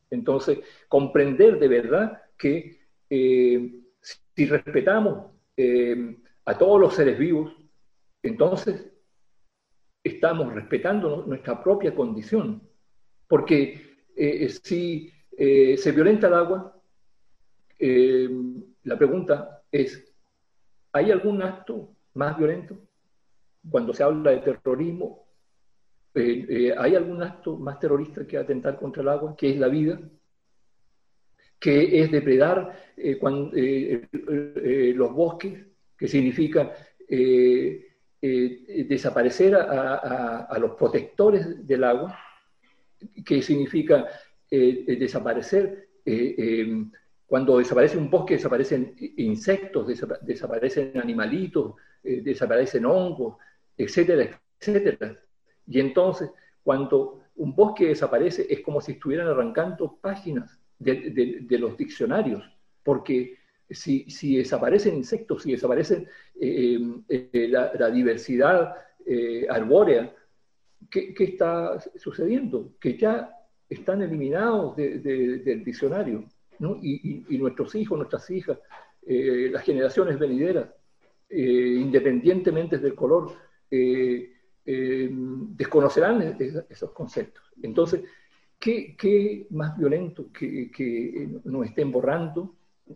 Entonces, 0.10 0.60
comprender 0.88 1.60
de 1.60 1.68
verdad 1.68 2.22
que 2.36 2.80
si 3.10 4.46
respetamos 4.48 5.32
a 6.46 6.58
todos 6.58 6.80
los 6.80 6.96
seres 6.96 7.18
vivos, 7.18 7.61
entonces 8.24 8.92
estamos 10.04 10.54
respetando 10.54 11.26
nuestra 11.26 11.62
propia 11.62 11.94
condición. 11.94 12.62
Porque 13.28 14.06
eh, 14.16 14.50
si 14.50 15.12
eh, 15.38 15.78
se 15.78 15.92
violenta 15.92 16.28
el 16.28 16.34
agua, 16.34 16.76
eh, 17.80 18.30
la 18.84 18.98
pregunta 18.98 19.64
es, 19.72 20.14
¿hay 20.92 21.12
algún 21.12 21.42
acto 21.42 21.96
más 22.14 22.38
violento? 22.38 22.78
Cuando 23.70 23.94
se 23.94 24.04
habla 24.04 24.32
de 24.32 24.40
terrorismo, 24.40 25.28
¿hay 26.14 26.96
algún 26.96 27.24
acto 27.24 27.58
más 27.58 27.80
terrorista 27.80 28.28
que 28.28 28.38
atentar 28.38 28.78
contra 28.78 29.02
el 29.02 29.10
agua, 29.10 29.36
que 29.36 29.52
es 29.52 29.58
la 29.58 29.68
vida? 29.68 30.00
que 31.60 32.02
es 32.02 32.12
depredar 32.12 32.76
los 34.96 35.14
bosques, 35.14 35.64
que 35.96 36.08
significa 36.08 36.74
desaparecer 38.22 39.56
a, 39.56 40.56
los 40.60 40.76
protectores 40.76 41.66
del 41.66 41.84
agua, 41.84 42.18
que 43.26 43.42
significa 43.42 44.08
eh, 44.50 44.86
eh, 44.88 44.96
desaparecer, 44.96 45.90
cuando 47.26 47.58
desaparece 47.58 47.98
un 47.98 48.10
bosque 48.10 48.36
desaparecen 48.36 48.96
insectos, 49.18 49.88
desaparecen 50.22 51.00
animalitos, 51.00 51.76
desaparecen 52.04 52.86
hongos, 52.86 53.38
etcétera, 53.78 54.42
etcétera. 54.60 55.18
Y 55.68 55.80
entonces, 55.80 56.30
cuando 56.64 57.24
un 57.36 57.56
bosque 57.56 57.88
desaparece, 57.88 58.46
es 58.50 58.62
como 58.62 58.82
si 58.82 58.94
estuvieran 58.94 59.28
arrancando 59.28 59.98
páginas 60.02 60.60
de 60.78 61.58
los 61.58 61.78
diccionarios, 61.78 62.44
porque 62.84 63.38
si, 63.74 64.38
desaparecen 64.38 64.96
insectos, 64.96 65.44
si 65.44 65.52
desaparecen 65.52 66.08
eh, 66.40 66.80
eh, 67.08 67.30
eh, 67.32 67.48
la, 67.48 67.90
diversidad 67.90 68.76
arbórea, 69.50 70.14
¿qué, 70.90 71.14
está 71.18 71.80
sucediendo? 71.96 72.74
Que 72.80 72.98
ya 72.98 73.34
están 73.70 74.02
eliminados 74.02 74.76
del 74.76 75.64
diccionario, 75.64 76.26
y, 76.82 77.38
nuestros 77.38 77.74
hijos, 77.76 77.98
nuestras 77.98 78.30
hijas, 78.30 78.60
las 79.06 79.64
generaciones 79.64 80.20
venideras, 80.20 80.70
independientemente 81.30 82.78
del 82.78 82.94
color, 82.94 83.32
desconocerán 84.66 86.38
esos 86.70 86.92
conceptos. 86.92 87.44
Entonces, 87.64 88.04
¿qué, 88.60 89.48
más 89.50 89.76
violento 89.78 90.32
que 90.32 91.40
nos 91.44 91.66
estén 91.66 91.92
borrando? 91.92 92.56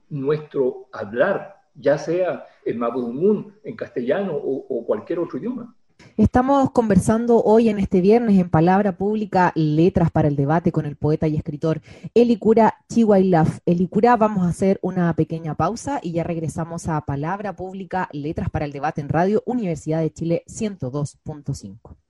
Nuestro 0.10 0.88
hablar, 0.92 1.56
ya 1.76 1.98
sea 1.98 2.46
en 2.66 2.78
mapudungún, 2.78 3.54
en 3.64 3.76
castellano 3.76 4.34
o, 4.36 4.86
cualquier 4.86 5.20
otro 5.20 5.38
idioma. 5.38 5.76
Estamos 6.18 6.72
conversando 6.72 7.42
hoy 7.42 7.70
en 7.70 7.80
este 7.80 8.02
viernes 8.02 8.40
en 8.40 8.50
Palabra 8.50 8.98
Pública 8.98 9.52
Letras 9.56 10.12
para 10.12 10.28
el 10.28 10.36
Debate 10.36 10.72
con 10.72 10.86
el 10.86 10.96
poeta 10.96 11.28
y 11.28 11.36
escritor 11.36 11.82
Elicura 12.14 12.76
Chihuailaf. 12.90 13.60
Elicura, 13.66 14.16
vamos 14.16 14.46
a 14.46 14.50
hacer 14.50 14.80
una 14.82 15.14
pequeña 15.14 15.56
pausa 15.56 16.00
y 16.02 16.14
ya 16.14 16.24
regresamos 16.24 16.88
a 16.88 17.02
Palabra 17.02 17.56
Pública 17.56 18.10
Letras 18.12 18.50
para 18.50 18.66
el 18.66 18.72
Debate 18.72 19.02
en 19.02 19.10
Radio 19.10 19.42
Universidad 19.46 20.02
de 20.02 20.12
Chile 20.12 20.44
102.5. 20.48 22.05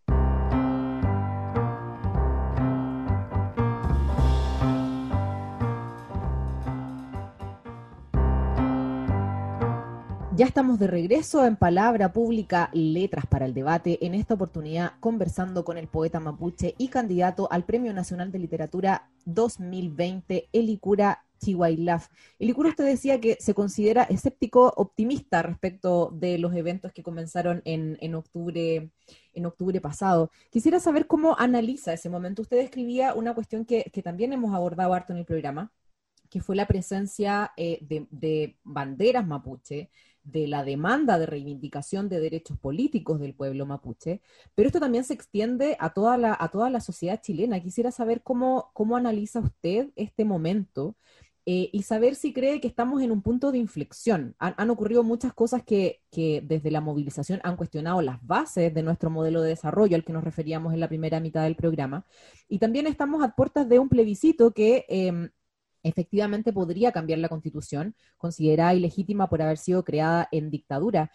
Ya 10.36 10.46
estamos 10.46 10.80
de 10.80 10.88
regreso 10.88 11.46
en 11.46 11.56
Palabra 11.56 12.12
Pública, 12.12 12.70
Letras 12.74 13.26
para 13.26 13.46
el 13.46 13.54
Debate, 13.54 14.06
en 14.06 14.14
esta 14.14 14.34
oportunidad 14.34 15.00
conversando 15.00 15.64
con 15.64 15.78
el 15.78 15.88
poeta 15.88 16.20
mapuche 16.20 16.76
y 16.78 16.90
candidato 16.90 17.48
al 17.50 17.64
Premio 17.64 17.94
Nacional 17.94 18.34
de 18.34 18.40
Literatura 18.40 19.10
2020, 19.24 20.50
Elicura 20.52 21.24
Chihuailaf. 21.40 22.10
Elicura, 22.38 22.68
usted 22.68 22.84
decía 22.84 23.22
que 23.22 23.38
se 23.40 23.54
considera 23.54 24.04
escéptico 24.04 24.74
optimista 24.76 25.42
respecto 25.42 26.12
de 26.14 26.38
los 26.38 26.54
eventos 26.54 26.92
que 26.92 27.02
comenzaron 27.02 27.62
en, 27.64 28.14
octubre, 28.14 28.92
pasado. 29.82 30.32
Quisiera 30.50 30.82
saber 30.82 31.08
cómo 31.08 31.38
analiza 31.40 31.94
ese 31.94 32.10
momento. 32.10 32.42
Usted 32.42 32.58
describía 32.58 33.14
una 33.14 33.34
cuestión 33.34 33.64
que, 33.64 33.90
también 34.04 34.34
hemos 34.34 34.54
abordado 34.54 34.94
harto 34.94 35.14
en 35.14 35.20
el 35.20 35.26
programa, 35.26 35.72
que 36.30 36.42
fue 36.42 36.58
la 36.58 36.68
presencia 36.68 37.54
eh, 37.56 37.80
de 37.82 38.58
banderas 38.66 39.26
mapuche, 39.26 39.90
de 40.26 40.48
la 40.48 40.64
demanda 40.64 41.18
de 41.18 41.28
reivindicación 41.28 42.10
de 42.10 42.20
derechos 42.20 42.58
políticos 42.58 43.20
del 43.20 43.34
pueblo 43.34 43.66
mapuche, 43.66 44.22
pero 44.56 44.68
esto 44.68 44.80
también 44.80 45.04
se 45.04 45.14
extiende 45.14 45.78
a 45.80 45.94
toda 45.94 46.18
la, 46.18 46.36
a 46.38 46.50
toda 46.50 46.70
la 46.70 46.82
sociedad 46.82 47.22
chilena. 47.22 47.62
Quisiera 47.62 47.92
saber 47.92 48.22
cómo, 48.24 48.72
cómo 48.74 48.98
analiza 48.98 49.40
usted 49.40 49.90
este 49.96 50.26
momento 50.26 50.96
eh, 51.48 51.70
y 51.72 51.84
saber 51.84 52.16
si 52.16 52.34
cree 52.34 52.60
que 52.60 52.68
estamos 52.68 53.04
en 53.04 53.12
un 53.12 53.22
punto 53.22 53.52
de 53.52 53.60
inflexión. 53.60 54.36
Han, 54.40 54.70
ocurrido 54.72 55.04
muchas 55.04 55.32
cosas 55.32 55.64
que, 55.64 56.02
que, 56.10 56.42
desde 56.44 56.72
la 56.72 56.82
movilización 56.82 57.40
han 57.44 57.56
cuestionado 57.56 58.02
las 58.02 58.26
bases 58.26 58.74
de 58.74 58.82
nuestro 58.82 59.12
modelo 59.12 59.44
de 59.44 59.50
desarrollo 59.50 59.96
al 59.96 60.04
que 60.04 60.14
nos 60.14 60.24
referíamos 60.24 60.74
en 60.74 60.80
la 60.80 60.88
primera 60.88 61.20
mitad 61.20 61.44
del 61.44 61.56
programa. 61.56 62.04
Y 62.50 62.58
también 62.58 62.88
estamos 62.88 63.24
a 63.24 63.36
puertas 63.36 63.70
de 63.70 63.80
un 63.80 63.90
plebiscito 63.90 64.52
que... 64.52 64.86
Em, 64.90 65.30
efectivamente 65.86 66.52
podría 66.52 66.92
cambiar 66.92 67.20
la 67.20 67.30
constitución, 67.30 67.96
considerada 68.18 68.74
ilegítima 68.74 69.30
por 69.30 69.42
haber 69.42 69.58
sido 69.58 69.84
creada 69.84 70.28
en 70.32 70.50
dictadura. 70.50 71.12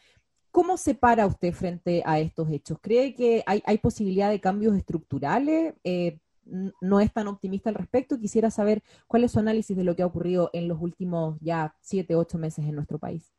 ¿Cómo 0.52 0.76
se 0.76 0.94
para 0.94 1.26
usted 1.26 1.52
frente 1.52 2.02
a 2.06 2.20
estos 2.20 2.48
hechos? 2.50 2.78
¿Cree 2.80 3.14
que 3.14 3.42
hay, 3.46 3.78
posibilidad 3.78 4.30
de 4.30 4.40
cambios 4.40 4.76
estructurales? 4.76 5.74
Eh, 5.84 6.18
no 6.80 7.00
es 7.00 7.12
tan 7.12 7.28
optimista 7.28 7.68
al 7.68 7.76
respecto. 7.76 8.18
Quisiera 8.18 8.50
saber 8.50 8.82
cuál 9.06 9.24
es 9.24 9.32
su 9.32 9.40
análisis 9.40 9.76
de 9.76 9.84
lo 9.84 9.94
que 9.94 10.02
ha 10.02 10.06
ocurrido 10.06 10.50
en 10.52 10.68
los 10.68 10.80
últimos 10.80 11.38
ya 11.40 11.74
siete, 11.80 12.14
ocho 12.14 12.38
meses 12.38 12.64
en 12.64 12.74
nuestro 12.76 12.98
país. 12.98 13.32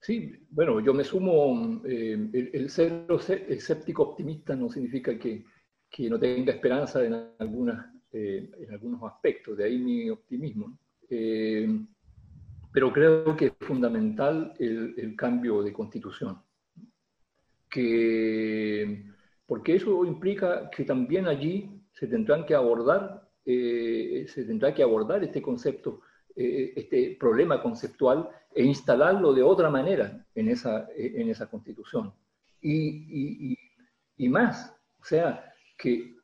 Sí, 0.00 0.32
bueno, 0.50 0.80
yo 0.80 0.94
me 0.94 1.04
sumo, 1.04 1.82
eh, 1.84 2.30
el, 2.54 2.70
ser 2.70 3.06
escéptico 3.48 4.02
optimista 4.02 4.56
no 4.56 4.70
significa 4.70 5.18
que, 5.18 5.44
que 5.90 6.08
no 6.08 6.18
tenga 6.18 6.52
esperanza 6.52 7.04
en 7.04 7.14
algunas 7.38 7.99
eh, 8.12 8.50
en 8.58 8.72
algunos 8.72 9.02
aspectos, 9.04 9.56
de 9.56 9.64
ahí 9.64 9.78
mi 9.78 10.10
optimismo. 10.10 10.76
Eh, 11.08 11.68
pero 12.72 12.92
creo 12.92 13.36
que 13.36 13.46
es 13.46 13.52
fundamental 13.60 14.52
el, 14.58 15.14
cambio 15.16 15.62
de 15.62 15.72
constitución, 15.72 16.40
que, 17.68 19.04
porque 19.46 19.76
eso 19.76 20.04
implica 20.04 20.70
que 20.70 20.84
también 20.84 21.26
allí 21.26 21.82
se 21.92 22.06
tendrán 22.06 22.46
que 22.46 22.54
abordar, 22.54 23.28
eh, 23.44 24.26
se 24.28 24.44
tendrá 24.44 24.72
que 24.72 24.82
abordar 24.82 25.22
este 25.24 25.42
concepto, 25.42 26.02
este 26.36 27.16
problema 27.18 27.60
conceptual 27.60 28.28
e 28.54 28.64
instalarlo 28.64 29.34
de 29.34 29.42
otra 29.42 29.68
manera 29.68 30.24
en 30.34 30.48
esa, 30.48 30.88
en 30.96 31.28
esa 31.28 31.50
constitución. 31.50 32.12
Y, 32.60 33.50
y, 33.52 33.58
y 34.16 34.28
más, 34.28 34.74
o 35.00 35.04
sea, 35.04 35.52
que 35.76 36.19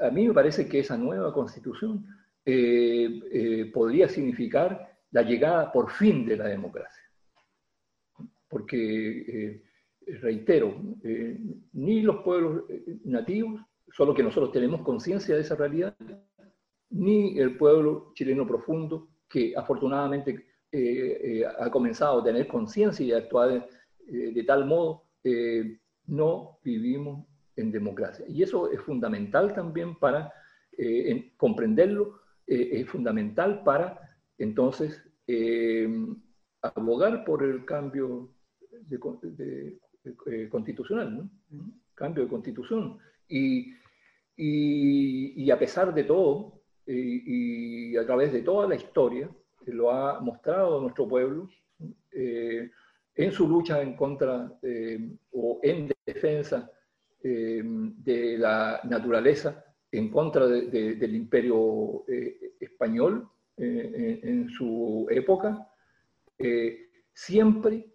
a 0.00 0.10
mí 0.10 0.28
me 0.28 0.34
parece 0.34 0.68
que 0.68 0.80
esa 0.80 0.96
nueva 0.96 1.32
constitución 1.32 2.06
eh, 2.44 3.20
eh, 3.32 3.70
podría 3.72 4.08
significar 4.08 4.98
la 5.10 5.22
llegada 5.22 5.70
por 5.72 5.90
fin 5.90 6.24
de 6.24 6.36
la 6.36 6.46
democracia. 6.46 7.04
Porque, 8.48 9.20
eh, 9.20 9.62
reitero, 10.20 10.74
ni 11.72 12.02
los 12.02 12.22
pueblos 12.24 12.64
nativos, 13.04 13.60
solo 13.92 14.14
que 14.14 14.22
nosotros 14.22 14.52
tenemos 14.52 14.82
conciencia 14.82 15.34
de 15.34 15.42
esa 15.42 15.54
realidad, 15.54 15.96
ni 16.90 17.38
el 17.38 17.56
pueblo 17.56 18.12
chileno 18.14 18.46
profundo, 18.46 19.08
que 19.28 19.54
afortunadamente 19.56 20.46
ha 21.58 21.70
comenzado 21.70 22.20
a 22.20 22.24
tener 22.24 22.48
conciencia 22.48 23.06
y 23.06 23.12
a 23.12 23.18
actuar 23.18 23.68
de 24.06 24.44
tal 24.44 24.66
modo, 24.66 25.04
no 26.06 26.58
vivimos 26.64 27.26
en 27.60 27.70
democracia. 27.72 28.24
Y 28.28 28.42
eso 28.42 28.70
es 28.70 28.80
fundamental 28.80 29.54
también 29.54 29.98
para 29.98 30.32
eh, 30.82 31.32
comprenderlo, 31.36 32.20
eh, 32.46 32.70
es 32.72 32.88
fundamental 32.88 33.62
para 33.62 34.00
entonces 34.38 35.02
eh, 35.26 35.88
abogar 36.62 37.24
por 37.24 37.42
el 37.42 37.64
cambio 37.64 38.32
de, 38.88 38.98
constitucional, 40.48 41.28
cambio 41.94 42.24
de 42.24 42.30
constitución. 42.30 42.98
Y, 43.28 43.74
a 45.50 45.58
pesar 45.58 45.92
de 45.92 46.04
todo, 46.04 46.62
y, 46.86 47.94
a 47.96 48.06
través 48.06 48.32
de 48.32 48.40
toda 48.40 48.66
la 48.66 48.76
historia, 48.76 49.28
lo 49.66 49.90
ha 49.90 50.20
mostrado 50.20 50.80
nuestro 50.80 51.06
pueblo, 51.06 51.50
en 52.12 53.32
su 53.32 53.46
lucha 53.46 53.82
en 53.82 53.94
contra 53.96 54.58
o 55.32 55.60
en 55.62 55.92
defensa 56.06 56.70
eh, 57.22 57.62
de 57.64 58.38
la 58.38 58.80
naturaleza, 58.84 59.64
en 59.92 60.08
contra 60.10 60.46
del 60.46 61.14
imperio 61.14 62.04
español 62.60 63.28
en, 63.56 64.48
su 64.48 65.08
época, 65.10 65.68
siempre, 67.12 67.86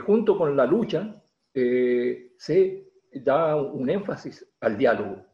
junto 0.00 0.38
con 0.38 0.56
la 0.56 0.64
lucha, 0.64 1.22
se 1.52 2.88
da 3.12 3.56
un 3.56 3.90
énfasis 3.90 4.46
al 4.60 4.78
diálogo. 4.78 5.26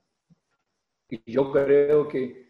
Y 1.08 1.20
yo 1.30 1.52
creo 1.52 2.08
que 2.08 2.48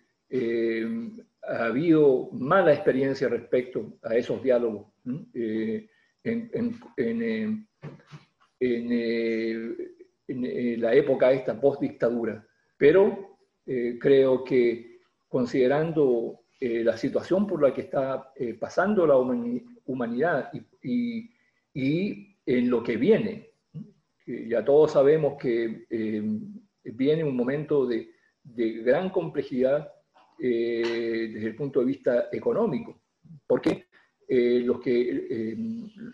ha 1.43 1.67
habido 1.67 2.31
mala 2.33 2.73
experiencia 2.73 3.29
respecto 3.29 3.99
a 4.03 4.15
esos 4.17 4.43
diálogos 4.43 4.87
eh, 5.35 5.89
en, 6.25 7.69
eh, 8.65 9.77
eh, 10.29 10.77
la 10.79 10.95
época 10.95 11.33
esta 11.33 11.61
post-dictadura. 11.61 12.47
Pero 12.77 13.39
creo 13.65 14.43
que 14.43 14.99
considerando 15.29 16.41
la 16.61 16.97
situación 16.97 17.47
por 17.47 17.63
la 17.63 17.73
que 17.73 17.83
está 17.83 18.33
pasando 18.59 19.07
la 19.07 19.17
humanidad 19.85 20.51
y, 20.83 21.31
en 22.45 22.71
lo 22.71 22.83
que 22.83 22.97
viene, 22.97 23.51
ya 24.27 24.65
todos 24.65 24.91
sabemos 24.93 25.35
que 25.41 25.87
viene 26.83 27.23
un 27.23 27.37
momento 27.37 27.87
de, 27.87 28.11
de 28.43 28.73
gran 28.83 29.11
complejidad 29.11 29.89
eh, 30.45 31.31
desde 31.33 31.47
el 31.47 31.55
punto 31.55 31.81
de 31.81 31.87
vista 31.87 32.29
económico, 32.33 33.01
porque 33.47 33.87
eh, 34.35 34.63
los, 34.65 34.81
que, 34.81 35.27
eh, 35.29 35.57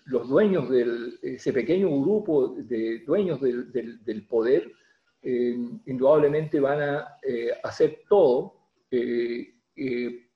los 0.07 0.29
dueños 0.29 0.69
de 0.69 1.13
ese 1.23 1.53
pequeño 1.53 1.89
grupo 2.01 2.49
de 2.49 3.01
dueños 3.07 3.41
del, 3.41 3.71
del, 3.73 4.27
poder 4.27 4.73
indudablemente 5.23 6.59
van 6.59 6.81
a 6.81 7.19
hacer 7.63 8.01
todo 8.09 8.55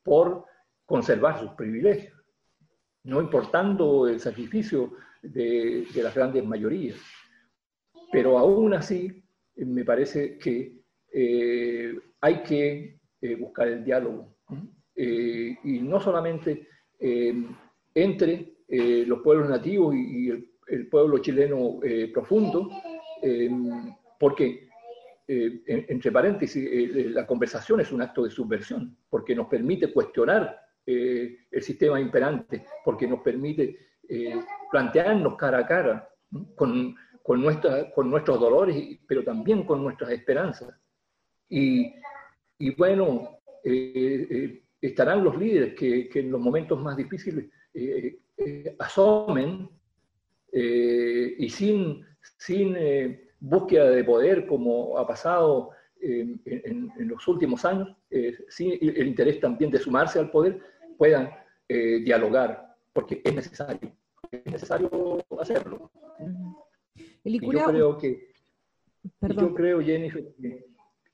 por 0.05 0.45
conservar 0.85 1.40
sus 1.40 1.51
privilegios, 1.53 2.14
no 3.05 3.21
importando 3.21 4.07
el 4.07 4.21
sacrificio 4.21 4.92
de, 5.23 5.87
las 5.95 6.14
grandes 6.14 6.45
mayorías. 6.45 6.99
Pero 8.12 8.38
aún 8.38 8.75
así, 8.75 9.25
me 9.57 9.85
parece 9.85 10.38
que 10.38 10.83
hay 12.21 12.42
que 12.45 13.01
eh, 13.21 13.37
buscar 13.37 13.68
el 13.68 13.85
diálogo. 13.85 14.35
Eh, 14.95 15.57
y 15.64 15.79
no 15.81 16.01
solamente 16.01 16.68
eh, 16.99 17.35
entre 17.94 18.55
los 19.07 19.20
pueblos 19.20 19.48
nativos 19.48 19.94
y, 19.94 20.31
el, 20.68 20.88
pueblo 20.88 21.18
chileno 21.18 21.81
profundo, 22.12 22.70
porque, 24.18 24.68
entre 25.26 26.12
paréntesis, 26.12 27.11
la 27.12 27.26
conversación 27.26 27.81
es 27.81 27.92
un 27.92 28.02
acto 28.02 28.24
de 28.24 28.31
subversión, 28.31 28.96
porque 29.11 29.35
nos 29.35 29.48
permite 29.48 29.92
cuestionar 29.92 30.59
el 30.87 31.62
sistema 31.62 32.00
imperante, 32.00 32.64
porque 32.85 33.07
nos 33.07 33.20
permite 33.20 33.76
plantearnos 34.70 35.37
cara 35.37 35.59
a 35.59 35.66
cara 35.66 36.09
con, 36.55 36.94
con, 37.22 37.44
con 37.94 38.11
nuestros 38.11 38.40
dolores, 38.40 38.98
pero 39.07 39.22
también 39.22 39.64
con 39.64 39.83
nuestras 39.83 40.11
esperanzas. 40.12 40.74
Y 42.62 42.70
bueno, 42.76 43.40
eh, 43.64 44.26
eh, 44.31 44.62
estarán 44.81 45.24
los 45.24 45.37
líderes 45.37 45.74
que, 45.74 46.09
en 46.14 46.31
los 46.31 46.40
momentos 46.40 46.81
más 46.81 46.96
difíciles 46.96 47.46
eh, 47.74 48.76
asomen 48.78 49.68
y 50.54 51.48
sin, 51.48 52.04
sin 52.37 52.76
búsqueda 53.40 53.88
de 53.90 54.04
poder 54.04 54.46
como 54.46 54.98
ha 54.98 55.06
pasado 55.06 55.70
en, 55.98 56.92
los 56.98 57.26
últimos 57.26 57.64
años, 57.64 57.96
sin 58.48 58.72
el 58.72 59.06
interés 59.06 59.40
también 59.40 59.70
de 59.70 59.78
sumarse 59.78 60.18
al 60.18 60.30
poder, 60.30 60.61
puedan 60.98 61.30
dialogar, 61.68 62.76
porque 62.92 63.22
es 63.24 63.35
necesario, 63.35 63.96
es 64.30 64.44
necesario 64.44 65.24
hacerlo. 65.40 65.90
y 67.24 67.40
yo 67.40 67.64
creo 67.64 67.96
que, 67.96 68.35
yo 69.22 69.54
creo, 69.54 69.80
Jennifer, 69.80 70.24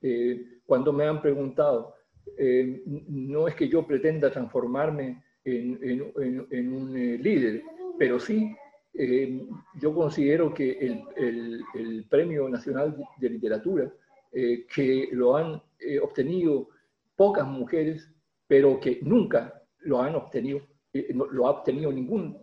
que 0.00 0.60
cuando 0.68 0.92
me 0.92 1.06
han 1.06 1.22
preguntado, 1.22 1.94
eh, 2.36 2.82
no 2.86 3.48
es 3.48 3.54
que 3.54 3.68
yo 3.68 3.86
pretenda 3.86 4.30
transformarme 4.30 5.24
en, 5.56 6.72
un 6.72 6.96
eh, 6.96 7.18
líder, 7.18 7.62
pero 7.98 8.18
sí 8.18 8.54
eh, 8.94 9.46
yo 9.80 9.94
considero 9.94 10.52
que 10.52 10.78
el, 11.16 12.06
Premio 12.08 12.48
Nacional 12.48 12.96
de 13.18 13.30
Literatura, 13.30 13.92
que 14.32 15.08
lo 15.12 15.36
han 15.36 15.60
obtenido 16.02 16.68
pocas 17.16 17.46
mujeres, 17.46 18.10
pero 18.46 18.80
que 18.80 18.98
nunca 19.02 19.62
lo 19.80 20.00
han 20.02 20.14
obtenido, 20.14 20.60
lo 20.92 21.46
ha 21.46 21.50
obtenido 21.50 21.92
ningún 21.92 22.36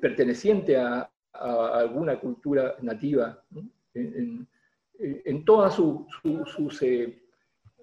perteneciente 0.00 0.76
a, 0.76 1.10
alguna 1.32 2.20
cultura 2.20 2.76
nativa 2.82 3.42
en, 3.94 4.46
en 5.02 5.44
todas 5.44 5.74
sus 5.74 6.82
eh, 6.82 7.21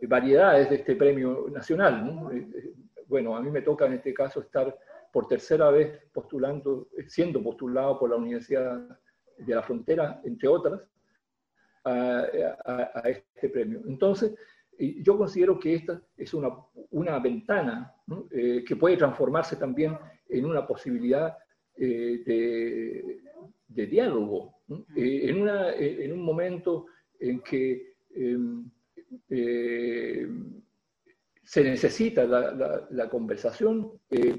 variedades 0.08 0.70
de 0.70 0.78
este 0.78 0.96
premio 0.96 1.48
nacional. 1.52 2.30
Eh, 2.34 2.48
eh, 2.56 2.74
bueno, 3.08 3.36
a 3.36 3.42
mí 3.42 3.50
me 3.50 3.62
toca 3.62 3.86
en 3.86 3.94
este 3.94 4.14
caso 4.14 4.42
estar 4.42 4.78
por 5.12 5.28
tercera 5.28 5.70
vez 5.72 6.00
postulando, 6.14 6.90
siendo 7.08 7.42
postulado 7.42 7.98
por 7.98 8.10
la 8.12 8.18
Universidad 8.18 9.00
de 9.38 9.56
la 9.56 9.64
Frontera, 9.64 10.22
entre 10.24 10.48
otras, 10.48 10.82
a, 11.86 13.02
este 13.06 13.50
premio. 13.50 13.82
Entonces, 13.88 14.36
yo 14.78 15.18
considero 15.18 15.60
que 15.60 15.74
esta 15.74 16.00
es 16.16 16.34
una, 16.36 16.50
una 16.92 17.18
ventana 17.18 17.96
que 18.38 18.76
puede 18.76 18.98
transformarse 18.98 19.56
también 19.56 19.98
en 20.28 20.46
una 20.46 20.68
posibilidad 20.68 21.36
de, 21.76 23.20
de, 23.68 23.88
diálogo. 23.88 24.60
en, 24.96 25.42
una, 25.42 25.74
en 25.74 26.14
un 26.14 26.22
momento 26.22 26.86
en 27.20 27.42
que 27.42 27.96
em, 28.14 28.70
eh, 29.30 30.28
se 31.44 31.64
necesita 31.64 32.26
la, 32.26 33.10
conversación, 33.10 34.00
eh, 34.10 34.38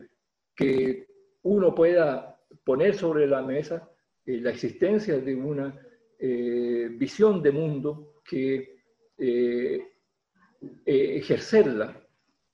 que 0.54 1.06
uno 1.42 1.74
pueda 1.74 2.38
poner 2.64 2.94
sobre 2.94 3.26
la 3.26 3.42
mesa 3.42 3.90
eh, 4.26 4.40
la 4.40 4.50
existencia 4.50 5.18
de 5.18 5.35
una 5.35 5.87
visión 6.22 7.42
de 7.42 7.50
mundo 7.50 8.20
que 8.22 8.76
ejercerla 10.85 11.98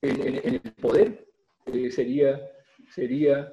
en, 0.01 0.35
el 0.35 0.61
poder 0.79 1.27
sería, 1.89 2.39
sería 2.89 3.51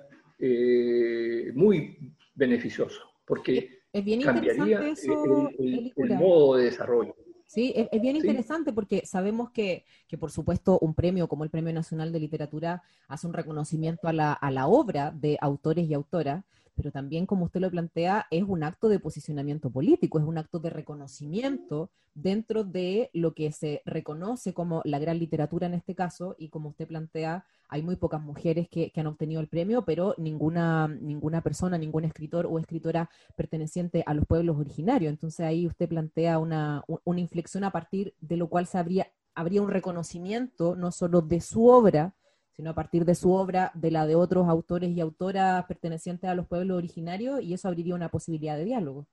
muy 1.52 2.14
beneficioso, 2.36 3.02
porque 3.26 3.80
es 3.92 4.04
bien 4.04 4.22
cambiaría 4.22 4.88
eso, 4.88 5.50
el, 5.58 5.92
modo 5.96 6.56
de 6.56 6.64
desarrollo. 6.66 7.16
Sí, 7.54 7.72
es, 7.76 8.02
bien 8.02 8.16
interesante 8.16 8.72
porque 8.72 9.06
sabemos 9.06 9.48
que, 9.50 9.84
que, 10.08 10.18
por 10.18 10.32
supuesto, 10.32 10.76
un 10.80 10.92
premio 10.92 11.28
como 11.28 11.44
el 11.44 11.50
Premio 11.50 11.72
Nacional 11.72 12.10
de 12.10 12.18
Literatura 12.18 12.82
hace 13.06 13.28
un 13.28 13.32
reconocimiento 13.32 14.08
a 14.08 14.12
la, 14.12 14.32
a 14.32 14.50
la 14.50 14.66
obra 14.66 15.12
de 15.12 15.38
autores 15.40 15.88
y 15.88 15.94
autoras, 15.94 16.42
pero 16.74 16.90
también, 16.90 17.26
como 17.26 17.44
usted 17.46 17.60
lo 17.60 17.70
plantea, 17.70 18.26
es 18.30 18.42
un 18.42 18.62
acto 18.62 18.88
de 18.88 18.98
posicionamiento 18.98 19.70
político, 19.70 20.18
es 20.18 20.24
un 20.24 20.38
acto 20.38 20.58
de 20.58 20.70
reconocimiento 20.70 21.90
dentro 22.14 22.64
de 22.64 23.10
lo 23.12 23.34
que 23.34 23.50
se 23.52 23.82
reconoce 23.84 24.54
como 24.54 24.82
la 24.84 24.98
gran 24.98 25.18
literatura 25.18 25.66
en 25.66 25.74
este 25.74 25.94
caso, 25.94 26.36
y 26.38 26.48
como 26.48 26.70
usted 26.70 26.86
plantea, 26.86 27.44
hay 27.68 27.82
muy 27.82 27.96
pocas 27.96 28.20
mujeres 28.20 28.68
que, 28.68 28.92
han 28.94 29.06
obtenido 29.06 29.40
el 29.40 29.48
premio, 29.48 29.84
pero 29.84 30.14
ninguna, 30.18 30.86
ninguna 30.88 31.42
persona, 31.42 31.76
ningún 31.76 32.04
escritor 32.04 32.46
o 32.46 32.58
escritora 32.58 33.10
perteneciente 33.36 34.04
a 34.06 34.14
los 34.14 34.26
pueblos 34.26 34.56
originarios. 34.58 35.10
Entonces 35.10 35.44
ahí 35.44 35.66
usted 35.66 35.88
plantea 35.88 36.38
una, 36.38 36.84
una 37.04 37.20
inflexión 37.20 37.64
a 37.64 37.72
partir 37.72 38.14
de 38.20 38.36
lo 38.36 38.48
cual 38.48 38.66
se 38.66 38.78
habría, 38.78 39.08
habría 39.34 39.62
un 39.62 39.70
reconocimiento 39.70 40.76
no 40.76 40.92
solo 40.92 41.20
de 41.20 41.40
su 41.40 41.66
obra, 41.66 42.14
sino 42.56 42.70
a 42.70 42.74
partir 42.74 43.04
de 43.04 43.14
su 43.14 43.32
obra, 43.32 43.70
de 43.74 43.90
la 43.90 44.06
de 44.06 44.14
otros 44.14 44.48
autores 44.48 44.90
y 44.90 45.00
autoras 45.00 45.64
pertenecientes 45.66 46.28
a 46.30 46.34
los 46.34 46.46
pueblos 46.46 46.78
originarios, 46.78 47.42
y 47.42 47.54
eso 47.54 47.68
abriría 47.68 47.94
una 47.94 48.08
posibilidad 48.08 48.56
de 48.56 48.64
diálogo. 48.64 49.06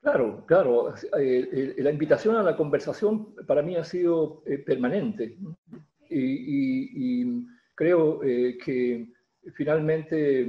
Claro, 0.00 0.44
claro. 0.46 0.94
Eh, 1.18 1.48
eh, 1.52 1.74
la 1.78 1.90
invitación 1.90 2.36
a 2.36 2.42
la 2.42 2.56
conversación 2.56 3.34
para 3.46 3.62
mí 3.62 3.76
ha 3.76 3.84
sido 3.84 4.42
eh, 4.46 4.58
permanente 4.58 5.36
y, 6.08 7.44
creo 7.74 8.20
que 8.20 9.08
finalmente 9.54 10.44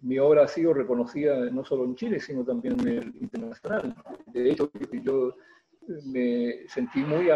mi 0.00 0.18
obra 0.18 0.42
ha 0.42 0.48
sido 0.48 0.74
reconocida 0.74 1.48
no 1.50 1.64
solo 1.64 1.84
en 1.84 1.94
Chile, 1.94 2.18
sino 2.18 2.44
también 2.44 2.80
en 2.80 2.88
el 2.88 3.14
internacional. 3.20 3.94
De 4.26 4.50
hecho, 4.50 4.72
yo 5.04 5.36
me 6.04 6.68
sentí 6.68 7.00
muy 7.00 7.28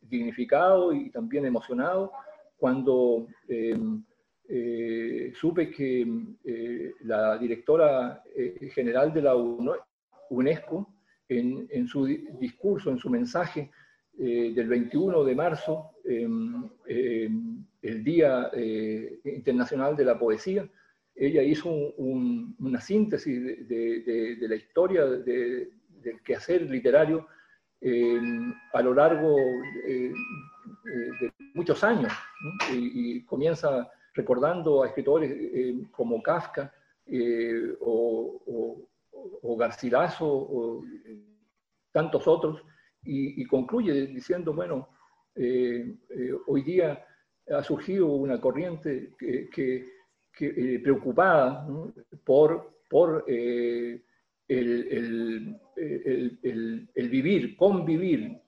dignificado 0.00 0.92
y 0.92 1.10
también 1.10 1.46
emocionado 1.46 2.12
cuando 2.56 3.26
supe 5.34 5.70
que 5.70 6.06
la 7.00 7.38
directora 7.38 8.22
general 8.72 9.12
de 9.12 9.22
la 9.22 9.34
UNESCO, 10.30 10.92
en, 11.28 11.66
en 11.70 11.86
su 11.88 12.06
discurso, 12.06 12.90
en 12.90 12.98
su 12.98 13.10
mensaje, 13.10 13.70
eh, 14.18 14.52
del 14.54 14.66
21 14.66 15.24
de 15.24 15.34
marzo, 15.34 15.90
em, 16.02 16.66
em, 16.86 17.66
el 17.82 18.02
Día 18.02 18.50
eh, 18.54 19.20
Internacional 19.24 19.94
de 19.94 20.06
la 20.06 20.18
Poesía, 20.18 20.66
ella 21.14 21.42
hizo 21.42 21.70
una 21.98 22.80
síntesis 22.80 23.68
de, 23.68 24.36
la 24.40 24.56
historia 24.56 25.04
del 26.06 26.22
quehacer 26.22 26.62
literario 26.62 27.26
em, 27.80 28.54
a 28.72 28.80
lo 28.82 28.94
largo 28.94 29.36
eh, 29.86 30.12
de 31.20 31.32
muchos 31.54 31.82
años, 31.84 32.12
y, 32.72 33.24
comienza 33.24 33.90
recordando 34.14 34.82
a 34.82 34.88
escritores 34.88 35.30
como 35.90 36.22
Kafka 36.22 36.72
o, 37.80 38.86
o 39.42 39.56
Garcilaso 39.56 40.26
o 40.26 40.84
tantos 41.92 42.26
otros, 42.26 42.62
y, 43.06 43.46
concluye 43.46 44.06
diciendo, 44.08 44.52
bueno, 44.52 44.88
eh, 45.34 45.94
eh, 46.10 46.32
hoy 46.46 46.62
día 46.62 47.04
ha 47.48 47.62
surgido 47.62 48.06
una 48.08 48.40
corriente 48.40 49.12
que, 49.18 49.88
eh, 50.40 50.80
preocupada 50.82 51.66
por, 52.24 52.80
por 52.90 53.24
el, 53.28 54.02
vivir, 56.94 57.56
convivir 57.56 58.40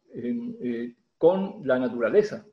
con 1.19 1.61
la 1.65 1.79
naturaleza. 1.79 2.47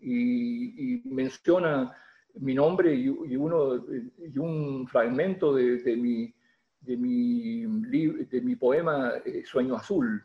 Y, 0.00 1.02
menciona 1.04 1.94
mi 2.34 2.54
nombre 2.54 2.94
y, 2.94 3.08
uno, 3.08 3.84
y 4.18 4.38
un 4.38 4.86
fragmento 4.88 5.54
de, 5.54 5.96
mi, 5.96 6.34
de, 6.80 6.96
mi, 6.96 7.62
de 7.62 8.40
mi 8.40 8.56
poema 8.56 9.12
Sueño 9.44 9.76
Azul. 9.76 10.24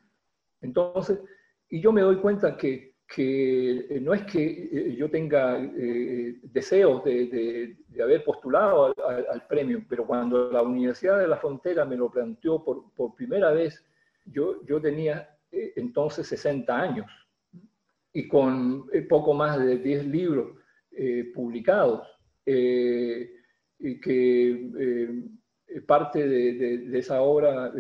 Entonces, 0.62 1.20
y 1.70 1.82
yo 1.82 1.92
me 1.92 2.02
doy 2.02 2.18
cuenta 2.18 2.56
que, 2.56 2.93
que 3.08 3.86
eh, 3.90 4.00
no 4.02 4.14
es 4.14 4.24
que 4.24 4.70
eh, 4.72 4.96
yo 4.96 5.10
tenga 5.10 5.60
eh, 5.60 6.40
deseos 6.44 7.04
de, 7.04 7.76
haber 8.02 8.24
postulado 8.24 8.94
al, 9.08 9.48
premio, 9.48 9.84
pero 9.88 10.06
cuando 10.06 10.52
la 10.52 10.62
Universidad 10.62 11.20
de 11.20 11.28
la 11.28 11.38
Frontera 11.38 11.86
me 11.86 11.96
lo 11.96 12.10
planteó 12.10 12.64
por, 12.64 12.92
por 12.94 13.16
primera 13.16 13.52
vez, 13.52 13.86
yo, 14.26 14.66
yo 14.66 14.82
tenía 14.82 15.30
entonces 15.52 16.26
60 16.28 16.76
años 16.76 17.06
y 18.14 18.28
con 18.28 18.90
poco 19.08 19.34
más 19.34 19.60
de 19.60 19.78
10 19.78 20.08
libros 20.08 20.58
publicados, 21.36 22.08
y 22.46 24.00
que 24.00 25.24
parte 25.86 26.28
de, 26.28 26.78
de, 26.78 27.00
esa 27.00 27.22
obra 27.22 27.72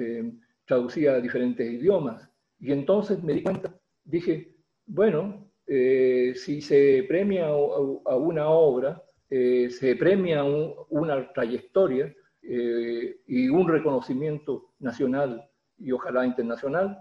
traducía 0.65 1.13
a 1.13 1.21
diferentes 1.21 1.67
idiomas. 1.67 2.29
Y 2.59 2.71
entonces 2.71 3.23
me 3.23 3.33
di 3.33 3.41
cuenta, 3.41 3.75
dije, 4.03 4.52
bueno, 4.85 5.49
eh, 5.65 6.33
si 6.35 6.61
se 6.61 7.05
premia 7.07 7.47
a, 7.47 8.15
una 8.17 8.49
obra, 8.49 9.01
eh, 9.29 9.69
se 9.69 9.95
premia 9.95 10.43
una 10.43 11.31
trayectoria 11.31 12.13
eh, 12.41 13.17
y 13.25 13.49
un 13.49 13.67
reconocimiento 13.67 14.73
nacional 14.79 15.49
y 15.77 15.91
ojalá 15.91 16.25
internacional, 16.25 16.99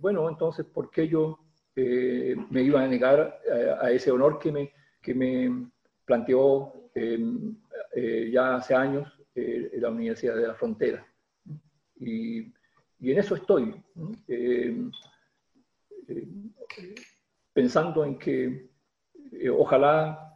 bueno, 0.00 0.26
entonces, 0.30 0.64
¿por 0.64 0.90
qué 0.90 1.06
yo 1.06 1.38
me 1.76 2.62
iba 2.62 2.82
a 2.82 2.88
negar 2.88 3.40
a, 3.78 3.90
ese 3.90 4.10
honor 4.10 4.38
que 4.38 4.50
me, 4.50 4.72
que 5.02 5.14
me 5.14 5.68
planteó 6.06 6.90
ya 8.30 8.56
hace 8.56 8.74
años 8.74 9.12
la 9.34 9.90
Universidad 9.90 10.34
de 10.36 10.46
la 10.46 10.54
Frontera? 10.54 11.06
Y 11.94 12.50
en 13.00 13.18
eso 13.18 13.34
estoy, 13.34 13.74
eh, 16.08 16.28
pensando 17.52 18.04
en 18.04 18.18
que 18.18 18.70
eh, 19.32 19.48
ojalá 19.50 20.28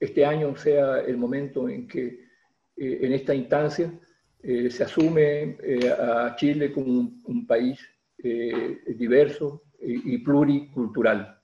este 0.00 0.26
año 0.26 0.56
sea 0.56 1.00
el 1.00 1.16
momento 1.16 1.68
en 1.68 1.86
que 1.86 2.26
en 2.76 3.12
esta 3.12 3.34
instancia 3.34 3.98
se 4.42 4.82
asume 4.82 5.56
a 5.98 6.34
Chile 6.36 6.72
como 6.72 7.12
un, 7.24 7.46
país 7.46 7.80
diverso 8.18 9.62
y, 9.80 10.18
pluricultural. 10.18 11.40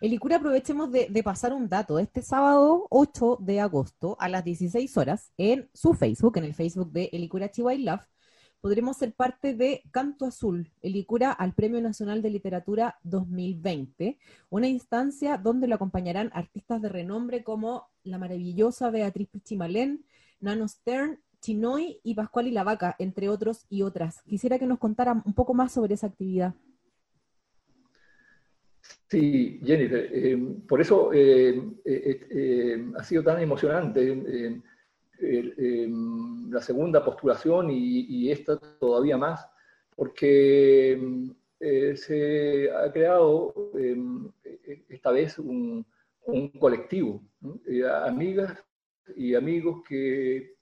Elicura, 0.00 0.36
aprovechemos 0.36 0.90
de, 0.90 1.22
pasar 1.22 1.52
un 1.52 1.68
dato. 1.68 1.98
Este 1.98 2.22
sábado 2.22 2.86
8 2.90 3.38
de 3.40 3.60
agosto 3.60 4.16
a 4.20 4.28
las 4.28 4.44
16 4.44 4.96
horas 4.96 5.32
en 5.36 5.68
su 5.72 5.94
Facebook, 5.94 6.36
en 6.36 6.44
el 6.44 6.54
Facebook 6.54 6.92
de 6.92 7.08
Elicura 7.12 7.50
Love, 7.56 8.06
podremos 8.60 8.96
ser 8.96 9.14
parte 9.14 9.54
de 9.54 9.82
Canto 9.90 10.26
Azul, 10.26 10.72
Elicura 10.82 11.32
al 11.32 11.54
Premio 11.54 11.80
Nacional 11.80 12.20
de 12.20 12.30
Literatura 12.30 12.98
2020, 13.04 14.18
una 14.50 14.68
instancia 14.68 15.38
donde 15.38 15.68
lo 15.68 15.76
acompañarán 15.76 16.30
artistas 16.34 16.82
de 16.82 16.88
renombre 16.88 17.44
como 17.44 17.88
la 18.02 18.18
maravillosa 18.18 18.90
Beatriz 18.90 19.28
Pichimalén, 19.28 20.04
Nano 20.40 20.68
Stern, 20.68 21.20
Chinoy 21.40 22.00
y 22.02 22.14
Pascual 22.14 22.48
y 22.48 22.50
la 22.50 22.64
Vaca, 22.64 22.96
entre 22.98 23.28
otros 23.28 23.66
y 23.68 23.82
otras. 23.82 24.20
Quisiera 24.22 24.58
que 24.58 24.66
nos 24.66 24.78
contara 24.78 25.22
un 25.24 25.32
poco 25.32 25.54
más 25.54 25.72
sobre 25.72 25.94
esa 25.94 26.08
actividad. 26.08 26.54
Sí, 29.08 29.60
Jennifer, 29.64 30.10
eh, 30.12 30.36
por 30.66 30.80
eso 30.80 31.12
eh, 31.12 31.62
eh, 31.84 32.84
ha 32.98 33.04
sido 33.04 33.22
tan 33.22 33.40
emocionante 33.40 34.60
la 36.50 36.60
segunda 36.60 37.04
postulación 37.04 37.70
y, 37.70 38.30
esta 38.30 38.58
todavía 38.80 39.16
más, 39.16 39.46
porque 39.94 41.00
se 41.94 42.70
ha 42.70 42.92
creado 42.92 43.54
esta 44.88 45.12
vez 45.12 45.38
un, 45.38 45.86
colectivo, 46.58 47.22
amigas 48.02 48.62
y 49.14 49.36
amigos 49.36 49.82
que 49.88 50.56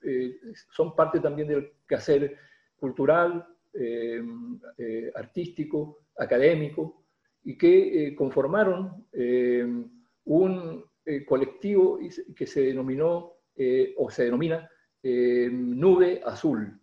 son 0.71 0.95
parte 0.95 1.19
también 1.19 1.47
del 1.47 1.71
quehacer 1.87 2.37
cultural, 2.77 3.47
artístico, 5.15 5.97
académico, 6.15 7.04
y 7.45 7.57
que 7.57 8.07
eh, 8.07 8.15
conformaron 8.15 9.05
eh, 9.13 9.65
un 10.25 10.85
eh, 11.05 11.25
colectivo 11.25 11.99
que 12.35 12.47
se 12.47 12.61
denominó 12.61 13.33
o 13.97 14.11
se 14.11 14.25
denomina 14.25 14.69
Nube 15.01 16.21
Azul. 16.25 16.77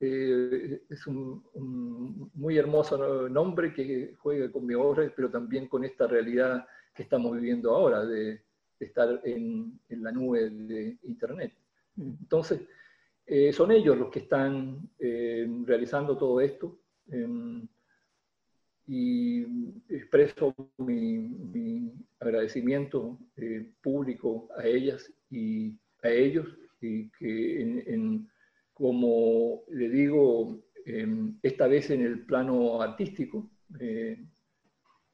es 0.00 1.06
un, 1.06 2.30
muy 2.34 2.58
hermoso 2.58 3.28
nombre 3.28 3.72
que 3.72 4.16
juega 4.18 4.50
con 4.50 4.66
mi 4.66 4.74
obra, 4.74 5.12
pero 5.14 5.30
también 5.30 5.68
con 5.68 5.84
esta 5.84 6.08
realidad 6.08 6.66
que 6.92 7.04
estamos 7.04 7.32
viviendo 7.36 7.76
ahora 7.76 8.04
de, 8.04 8.42
estar 8.80 9.20
en, 9.22 9.78
la 9.88 10.10
nube 10.10 10.50
de 10.50 10.98
Internet. 11.04 11.52
Entonces, 11.96 12.62
son 13.52 13.70
ellos 13.70 13.96
los 13.96 14.10
que 14.10 14.20
están 14.20 14.90
realizando 14.98 16.16
todo 16.16 16.40
esto. 16.40 16.76
Em, 17.08 17.68
y 18.88 19.44
expreso 19.90 20.54
mi, 20.78 21.92
agradecimiento 22.20 23.18
eh, 23.36 23.70
público 23.82 24.48
a 24.56 24.66
ellas 24.66 25.12
y 25.30 25.78
a 26.02 26.08
ellos, 26.08 26.48
y 26.80 27.10
que 27.10 28.24
como 28.72 29.62
le 29.68 29.88
digo, 29.90 30.58
em, 30.86 31.38
esta 31.42 31.66
vez 31.68 31.90
en 31.90 32.00
el 32.00 32.24
plano 32.24 32.80
artístico, 32.80 33.50
eh, 33.78 34.24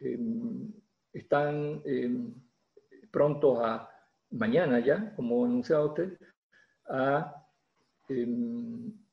em, 0.01 0.73
están 1.13 1.83
em, 1.85 2.33
prontos 3.11 3.59
a 3.61 3.89
mañana 4.31 4.79
ya, 4.81 5.15
como 5.17 5.45
anunciado 5.45 5.89
usted, 5.89 6.19
a 6.89 7.35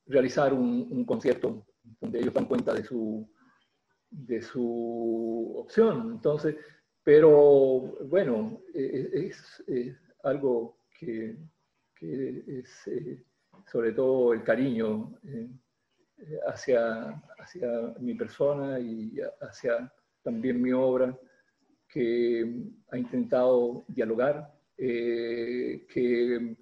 realizar 0.06 0.52
un, 0.52 0.86
un 0.90 1.04
concierto 1.04 1.66
donde 2.00 2.20
ellos 2.20 2.34
dan 2.34 2.46
cuenta 2.46 2.74
de 2.74 2.84
su 2.84 3.26
de 4.12 4.42
su 4.42 5.54
opción. 5.56 6.12
Entonces, 6.12 6.56
pero 7.02 7.96
bueno, 8.06 8.60
e, 8.74 9.10
e, 9.12 9.26
es, 9.26 9.96
algo 10.22 10.78
que, 10.98 11.36
es 12.00 12.86
eh, 12.86 13.24
sobre 13.70 13.92
todo 13.92 14.32
el 14.32 14.44
cariño 14.44 15.18
eh, 15.24 15.48
hacia, 16.46 17.10
hacia 17.38 17.94
mi 17.98 18.14
persona 18.14 18.78
y 18.78 19.18
hacia 19.40 19.92
también 20.22 20.62
mi 20.62 20.72
obra, 20.72 21.18
que 21.88 22.64
ha 22.90 22.96
intentado 22.96 23.84
dialogar, 23.88 24.50
eh, 24.78 25.86
que, 25.92 26.56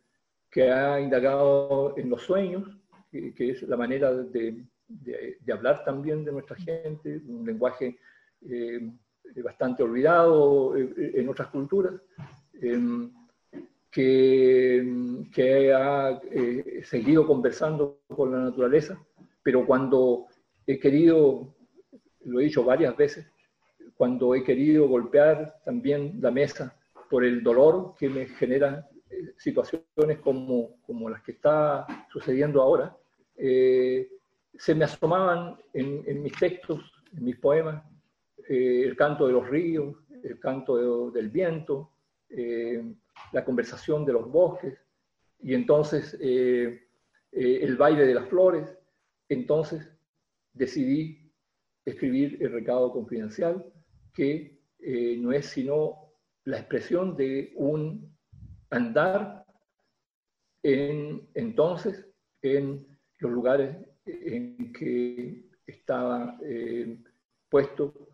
que, 0.51 0.70
ha 0.70 1.01
indagado 1.01 1.94
en 1.96 2.11
los 2.11 2.22
sueños, 2.22 2.68
que, 3.11 3.34
es 3.38 3.62
la 3.62 3.76
manera 3.76 4.12
de, 4.12 4.64
de, 4.91 5.53
hablar 5.53 5.84
también 5.84 6.24
de 6.24 6.32
nuestra 6.32 6.57
gente, 6.57 7.20
un 7.26 7.45
lenguaje 7.47 7.99
eh, 8.43 8.91
bastante 9.43 9.82
olvidado 9.82 10.76
eh, 10.76 11.12
en 11.14 11.28
otras 11.28 11.49
culturas, 11.49 11.95
em, 12.61 13.11
que, 13.91 15.26
que, 15.32 15.72
ha 15.72 16.20
seguido 16.84 17.26
conversando 17.26 18.03
con 18.09 18.30
la 18.30 18.38
naturaleza, 18.38 18.99
pero 19.43 19.66
cuando 19.66 20.26
he 20.66 20.78
querido, 20.78 21.55
lo 22.24 22.41
he 22.41 22.45
dicho 22.45 22.64
varias 22.64 22.97
veces, 22.97 23.26
cuando 23.97 24.34
he 24.34 24.45
querido 24.45 24.88
golpear 24.88 25.57
también 25.64 26.18
la 26.20 26.30
mesa 26.30 26.74
por 27.11 27.24
el 27.24 27.43
dolor 27.43 27.95
que 27.99 28.09
me 28.09 28.26
genera 28.26 28.88
eh, 29.11 29.34
situaciones 29.36 30.18
como, 30.22 30.80
como, 30.86 31.11
las 31.11 31.22
que 31.22 31.32
está 31.32 31.86
sucediendo 32.12 32.62
ahora, 32.62 32.97
eh, 33.36 34.09
se 34.57 34.74
me 34.74 34.84
asomaban 34.84 35.57
en, 35.72 36.22
mis 36.22 36.32
textos, 36.38 36.80
en 37.16 37.24
mis 37.24 37.36
poemas, 37.36 37.84
eh, 38.48 38.82
el 38.84 38.96
canto 38.96 39.26
de 39.26 39.32
los 39.32 39.48
ríos, 39.48 39.96
el 40.22 40.38
canto 40.38 41.11
del 41.11 41.30
viento, 41.30 41.92
la 43.32 43.44
conversación 43.44 44.05
de 44.05 44.12
los 44.12 44.30
bosques, 44.30 44.78
y 45.40 45.55
entonces 45.55 46.14
el 46.20 47.76
baile 47.78 48.07
de 48.07 48.14
las 48.14 48.28
flores. 48.28 48.76
Entonces 49.28 49.90
decidí 50.53 51.32
escribir 51.84 52.36
el 52.40 52.53
recado 52.53 52.92
confidencial, 52.92 53.64
que 54.12 54.61
no 55.18 55.32
es 55.32 55.46
sino 55.46 56.11
la 56.44 56.59
expresión 56.59 57.16
de 57.16 57.53
un 57.57 58.14
andar 58.70 59.44
en, 60.62 61.28
entonces 61.34 62.07
en 62.42 62.86
los 63.18 63.32
lugares 63.32 63.76
en 64.22 64.72
que 64.72 65.50
estaba 65.66 66.38
eh, 66.42 67.02
puesto 67.48 68.08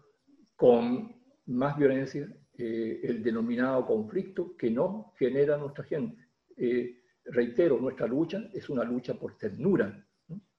con 0.55 1.15
más 1.47 1.77
violencia 1.77 2.29
eh, 2.59 3.01
el 3.03 3.23
denominado 3.23 3.87
conflicto 3.87 4.57
que 4.57 4.71
no 4.71 5.13
genera 5.19 5.57
nuestra 5.57 5.85
gente. 5.85 6.29
Eh, 6.57 7.03
reitero, 7.27 7.79
nuestra 7.79 8.07
lucha 8.07 8.49
es 8.53 8.69
una 8.69 8.85
lucha 8.85 9.15
por 9.15 9.37
ternura, 9.37 10.05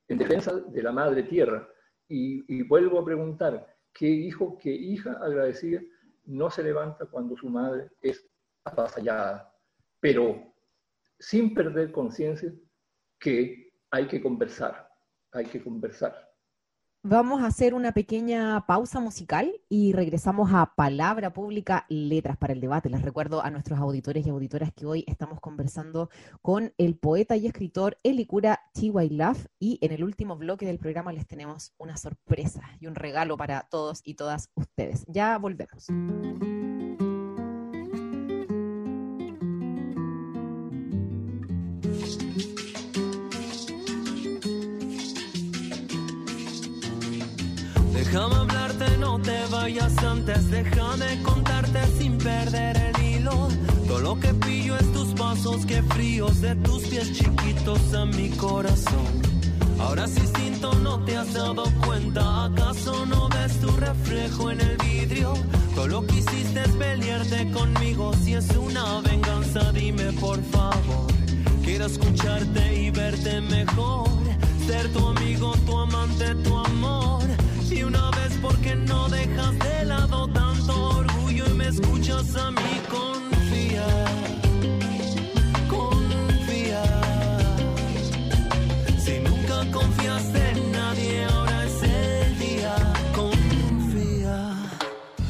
en 0.08 0.18
defensa 0.18 0.54
de 0.54 0.84
la 0.84 0.92
madre 0.92 1.24
tierra. 1.24 1.68
Y, 2.08 2.46
y 2.56 2.64
vuelvo 2.64 3.00
a 3.00 3.06
preguntar, 3.06 3.68
¿qué 3.94 4.08
hijo, 4.08 4.58
qué 4.58 4.72
hija 4.72 5.14
agradecida 5.22 5.82
no 6.28 6.50
se 6.50 6.64
levanta 6.64 7.06
cuando 7.06 7.36
su 7.36 7.50
madre 7.50 7.90
es 8.02 8.30
avasallada, 8.64 9.54
pero 10.00 10.54
sin 11.20 11.54
perder 11.54 11.92
conciencia 11.92 12.54
que 13.20 13.72
hay 13.90 14.08
que 14.08 14.22
conversar, 14.22 14.87
hay 15.32 15.46
que 15.46 15.64
conversar. 15.64 16.28
Vamos 17.10 17.42
a 17.42 17.46
hacer 17.46 17.74
una 17.74 17.94
pequeña 17.94 18.66
pausa 18.66 19.00
musical 19.00 19.62
y 19.70 19.94
regresamos 19.94 20.52
a 20.52 20.74
Palabra 20.76 21.32
Pública, 21.32 21.86
Letras 21.88 22.36
para 22.36 22.52
el 22.52 22.60
Debate. 22.60 22.90
Les 22.90 23.02
recuerdo 23.02 23.42
a 23.42 23.50
nuestros 23.50 23.80
auditores 23.80 24.28
y 24.28 24.30
auditoras 24.30 24.74
que 24.74 24.86
hoy 24.86 25.06
estamos 25.08 25.40
conversando 25.40 26.10
con 26.42 26.74
el 26.78 26.98
poeta 26.98 27.38
y 27.38 27.48
escritor 27.48 27.98
Elikura 28.04 28.60
Chihuailaf 28.74 29.46
y 29.58 29.78
en 29.82 29.94
el 29.94 30.04
último 30.04 30.36
bloque 30.36 30.66
del 30.66 30.80
programa 30.80 31.14
les 31.14 31.28
tenemos 31.28 31.74
una 31.78 31.96
sorpresa 31.96 32.64
y 32.82 32.88
un 32.88 32.96
regalo 32.96 33.38
para 33.38 33.68
todos 33.70 34.02
y 34.04 34.16
todas 34.16 34.50
ustedes. 34.56 35.06
Ya 35.08 35.38
volvemos. 35.38 35.88
Déjame 48.10 48.36
hablarte, 48.36 48.98
no 49.00 49.20
te 49.20 49.38
vayas 49.52 49.98
antes, 49.98 50.50
déjame 50.50 51.22
contarte 51.24 51.80
sin 52.00 52.18
perder 52.18 52.78
el 52.78 53.04
hilo. 53.04 53.50
Todo 53.86 54.00
lo 54.00 54.18
que 54.18 54.34
pillo 54.34 54.78
es 54.78 54.94
tus 54.94 55.10
pasos, 55.10 55.66
que 55.66 55.84
fríos 55.84 56.40
de 56.40 56.56
tus 56.56 56.84
pies 56.84 57.12
chiquitos 57.12 57.94
a 57.94 58.06
mi 58.06 58.30
corazón. 58.30 59.06
Ahora 59.78 60.08
sí 60.08 60.22
siento, 60.38 60.74
no 60.76 61.04
te 61.04 61.18
has 61.18 61.34
dado 61.34 61.66
cuenta, 61.86 62.46
¿acaso 62.46 63.06
no 63.06 63.28
ves 63.28 63.60
tu 63.60 63.72
reflejo 63.72 64.52
en 64.52 64.62
el 64.62 64.78
vidrio? 64.78 65.34
Todo 65.76 65.88
lo 65.88 66.08
que 66.08 66.16
hiciste 66.16 66.62
es 66.62 66.72
pelearte 66.78 67.52
conmigo, 67.52 68.14
si 68.24 68.36
es 68.36 68.50
una 68.56 69.02
venganza 69.02 69.74
dime 69.74 70.14
por 70.14 70.42
favor. 70.44 71.12
Quiero 71.62 71.88
escucharte 71.88 72.74
y 72.74 72.90
verte 72.90 73.42
mejor, 73.42 74.08
ser 74.66 74.94
tu 74.94 75.08
amigo, 75.08 75.54
tu 75.66 75.78
amante, 75.78 76.36
tu 76.36 76.58
amor 76.58 77.18
y 77.72 77.84
una 77.84 78.12
vez 78.12 78.38
porque 78.42 78.76
no 78.76 79.10
dejas 79.10 79.60
de 79.60 79.86
lado 79.86 80.28
tanto 80.30 80.90
orgullo 80.90 81.46
y 81.48 81.54
me 81.54 81.68
escuchas 81.68 82.36
a 82.36 82.52
mí 82.52 82.82
confía, 82.90 83.88
confía. 85.68 86.84
Si 89.04 89.20
nunca 89.20 89.72
confiaste 89.72 90.50
en 90.52 90.72
nadie, 90.72 91.26
ahora 91.26 91.66
es 91.66 91.84
el 91.84 92.40
día, 92.40 92.76
confía. 93.16 94.56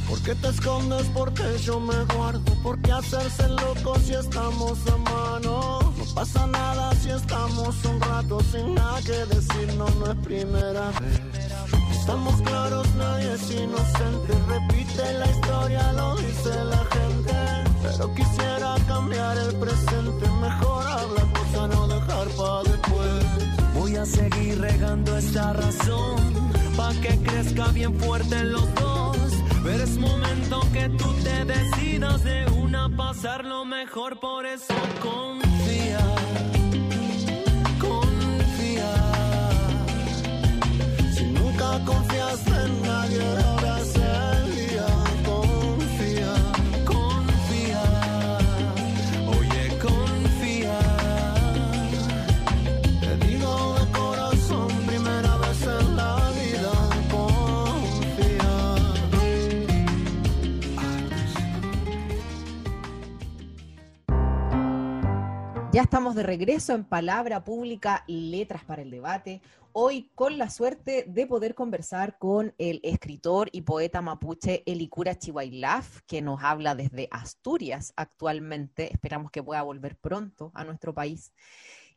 ¿Por 0.07 0.21
qué 0.21 0.35
te 0.35 0.47
escondes? 0.49 1.07
Porque 1.13 1.43
yo 1.63 1.79
me 1.79 2.03
guardo. 2.15 2.53
¿Por 2.61 2.79
qué 2.81 2.91
hacerse 2.91 3.47
loco 3.49 3.97
si 3.99 4.13
estamos 4.13 4.77
a 4.87 4.97
mano? 4.97 5.79
No 5.97 6.05
pasa 6.13 6.45
nada 6.47 6.93
si 6.95 7.09
estamos 7.09 7.75
un 7.85 8.01
rato 8.01 8.39
sin 8.51 8.75
nada 8.75 9.01
que 9.01 9.25
decir, 9.35 9.73
no, 9.77 9.89
no 9.99 10.11
es 10.11 10.17
primera 10.17 10.91
vez. 10.99 11.26
Estamos 12.07 12.41
claros, 12.41 12.95
nadie 12.95 13.33
es 13.33 13.51
inocente. 13.51 14.33
Repite 14.47 15.13
la 15.19 15.29
historia, 15.29 15.91
lo 15.91 16.15
dice 16.15 16.63
la 16.63 16.85
gente. 16.95 17.33
Pero 17.83 18.15
quisiera 18.15 18.75
cambiar 18.87 19.37
el 19.37 19.53
presente. 19.57 20.29
Mejor 20.39 20.87
hablar, 20.87 21.27
cosa 21.33 21.67
no 21.67 21.85
dejar 21.89 22.27
para 22.29 22.63
después. 22.63 23.73
Voy 23.73 23.97
a 23.97 24.05
seguir 24.05 24.57
regando 24.57 25.17
esta 25.17 25.51
razón. 25.51 26.15
Pa' 26.77 26.93
que 27.01 27.17
crezca 27.23 27.67
bien 27.73 27.93
fuerte 27.99 28.41
los 28.45 28.73
dos. 28.75 29.17
Pero 29.65 29.83
es 29.83 29.97
momento 29.97 30.61
que 30.71 30.87
tú 30.87 31.13
te 31.25 31.43
decidas 31.43 32.23
de 32.23 32.45
una 32.51 32.87
pasar 32.95 33.43
lo 33.43 33.65
mejor, 33.65 34.17
por 34.21 34.45
eso 34.45 34.73
confía. 35.01 35.56
Confiaste 41.87 42.51
en 42.51 42.81
nadie, 42.81 43.21
ahora 43.45 43.79
es 43.79 43.95
el 43.95 44.55
día. 44.55 44.87
Confía, 45.25 46.33
confía, 46.85 47.83
oye, 49.39 49.63
confía. 49.79 50.79
Te 53.01 53.11
digo 53.25 53.75
de 53.79 53.85
corazón, 53.97 54.67
primera 54.85 55.37
vez 55.37 55.61
en 55.63 55.95
la 55.95 56.15
vida, 56.39 56.73
confía. 57.09 58.53
Ya 65.71 65.81
estamos 65.81 66.15
de 66.15 66.23
regreso 66.23 66.73
en 66.75 66.83
Palabra 66.83 67.45
Pública, 67.45 68.03
Letras 68.07 68.63
para 68.65 68.81
el 68.81 68.91
Debate 68.91 69.41
hoy 69.79 70.09
con 70.15 70.39
la 70.39 70.49
suerte 70.49 71.05
de 71.07 71.27
poder 71.27 71.53
conversar 71.53 72.17
con 72.17 72.55
el 72.57 72.79
escritor 72.81 73.47
y 73.51 73.61
poeta 73.61 74.01
mapuche 74.01 74.63
Elikura 74.65 75.19
Chihuailaf, 75.19 76.01
que 76.07 76.23
nos 76.23 76.41
habla 76.41 76.73
desde 76.73 77.07
Asturias 77.11 77.93
actualmente. 77.95 78.91
Esperamos 78.91 79.29
que 79.29 79.43
pueda 79.43 79.61
volver 79.61 79.95
pronto 79.95 80.51
a 80.55 80.63
nuestro 80.63 80.95
país. 80.95 81.31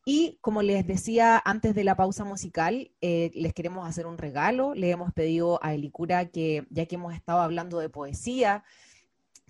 Y 0.04 0.36
como 0.42 0.60
les 0.60 0.86
decía 0.86 1.40
antes 1.42 1.74
de 1.74 1.84
la 1.84 1.96
pausa 1.96 2.22
musical, 2.22 2.90
eh, 3.00 3.30
les 3.32 3.54
queremos 3.54 3.88
hacer 3.88 4.06
un 4.06 4.18
regalo. 4.18 4.74
Le 4.74 4.90
hemos 4.90 5.14
pedido 5.14 5.58
a 5.62 5.72
Elikura 5.72 6.26
que, 6.26 6.66
ya 6.68 6.84
que 6.84 6.96
hemos 6.96 7.14
estado 7.14 7.40
hablando 7.40 7.78
de 7.78 7.88
poesía, 7.88 8.62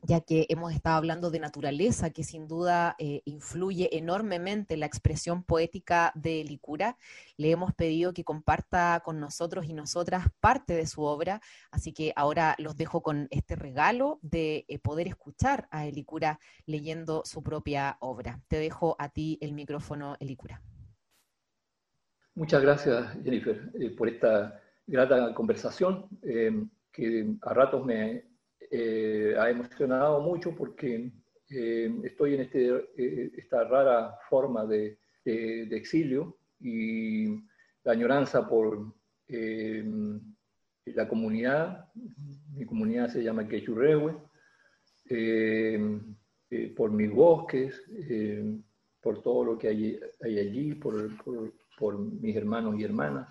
ya 0.02 0.20
que 0.20 0.46
hemos 0.48 0.72
estado 0.72 0.96
hablando 0.96 1.30
de 1.30 1.40
naturaleza, 1.40 2.10
que 2.10 2.24
sin 2.24 2.48
duda 2.48 2.96
eh, 2.98 3.22
influye 3.24 3.96
enormemente 3.96 4.74
en 4.74 4.80
la 4.80 4.86
expresión 4.86 5.42
poética 5.42 6.12
de 6.14 6.42
Licura, 6.44 6.96
le 7.36 7.50
hemos 7.50 7.74
pedido 7.74 8.12
que 8.12 8.24
comparta 8.24 9.02
con 9.04 9.20
nosotros 9.20 9.66
y 9.66 9.74
nosotras 9.74 10.26
parte 10.40 10.74
de 10.74 10.86
su 10.86 11.02
obra, 11.02 11.40
así 11.70 11.92
que 11.92 12.12
ahora 12.16 12.54
los 12.58 12.76
dejo 12.76 13.02
con 13.02 13.28
este 13.30 13.56
regalo 13.56 14.18
de 14.22 14.64
eh, 14.68 14.78
poder 14.78 15.06
escuchar 15.06 15.68
a 15.70 15.86
Elicura 15.86 16.40
leyendo 16.66 17.22
su 17.24 17.42
propia 17.42 17.96
obra. 18.00 18.40
Te 18.48 18.58
dejo 18.58 18.96
a 18.98 19.10
ti 19.10 19.38
el 19.40 19.52
micrófono, 19.52 20.16
Elicura. 20.20 20.62
Muchas 22.34 22.62
gracias, 22.62 23.18
Jennifer, 23.22 23.70
eh, 23.74 23.90
por 23.90 24.08
esta 24.08 24.60
grata 24.86 25.34
conversación. 25.34 26.08
que 26.92 27.36
a 27.42 27.54
ratos 27.54 27.86
me 27.86 28.29
eh, 28.70 29.34
ha 29.38 29.50
emocionado 29.50 30.20
mucho 30.20 30.54
porque 30.54 31.12
eh, 31.50 32.00
estoy 32.04 32.34
en 32.34 32.40
este, 32.42 32.90
esta 33.36 33.64
rara 33.64 34.16
forma 34.28 34.64
de, 34.64 34.98
de, 35.24 35.76
exilio 35.76 36.38
y 36.60 37.26
la 37.82 37.92
añoranza 37.92 38.48
por 38.48 38.94
la 40.86 41.08
comunidad, 41.08 41.88
mi 42.52 42.64
comunidad 42.64 43.08
se 43.08 43.22
llama 43.22 43.46
Quechurrehue, 43.46 44.16
por 46.76 46.90
mis 46.92 47.10
bosques, 47.10 47.82
por 49.00 49.22
todo 49.22 49.44
lo 49.44 49.58
que 49.58 49.68
hay, 49.68 50.00
hay 50.22 50.38
allí, 50.38 50.74
por, 50.74 51.16
por, 51.24 51.52
por, 51.78 51.98
mis 51.98 52.36
hermanos 52.36 52.78
y 52.78 52.84
hermanas. 52.84 53.28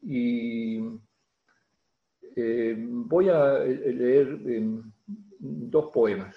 Y 0.00 0.78
eh, 2.40 2.76
voy 2.78 3.28
a 3.28 3.58
leer 3.58 4.40
eh, 4.46 4.80
dos 5.38 5.90
poemas. 5.92 6.36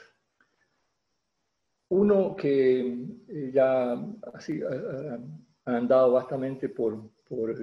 Uno 1.90 2.36
que 2.36 2.80
eh, 3.28 3.52
ya 3.54 3.94
ha, 3.94 5.20
andado 5.66 6.14
bastante 6.14 6.70
por, 6.70 7.12
por, 7.28 7.56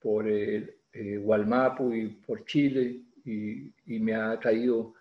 por 0.00 0.24
Gualmapu 0.94 1.92
y 1.92 2.08
por 2.08 2.44
Chile 2.44 3.02
y, 3.24 3.72
me 4.00 4.14
ha 4.14 4.38
traído 4.40 4.94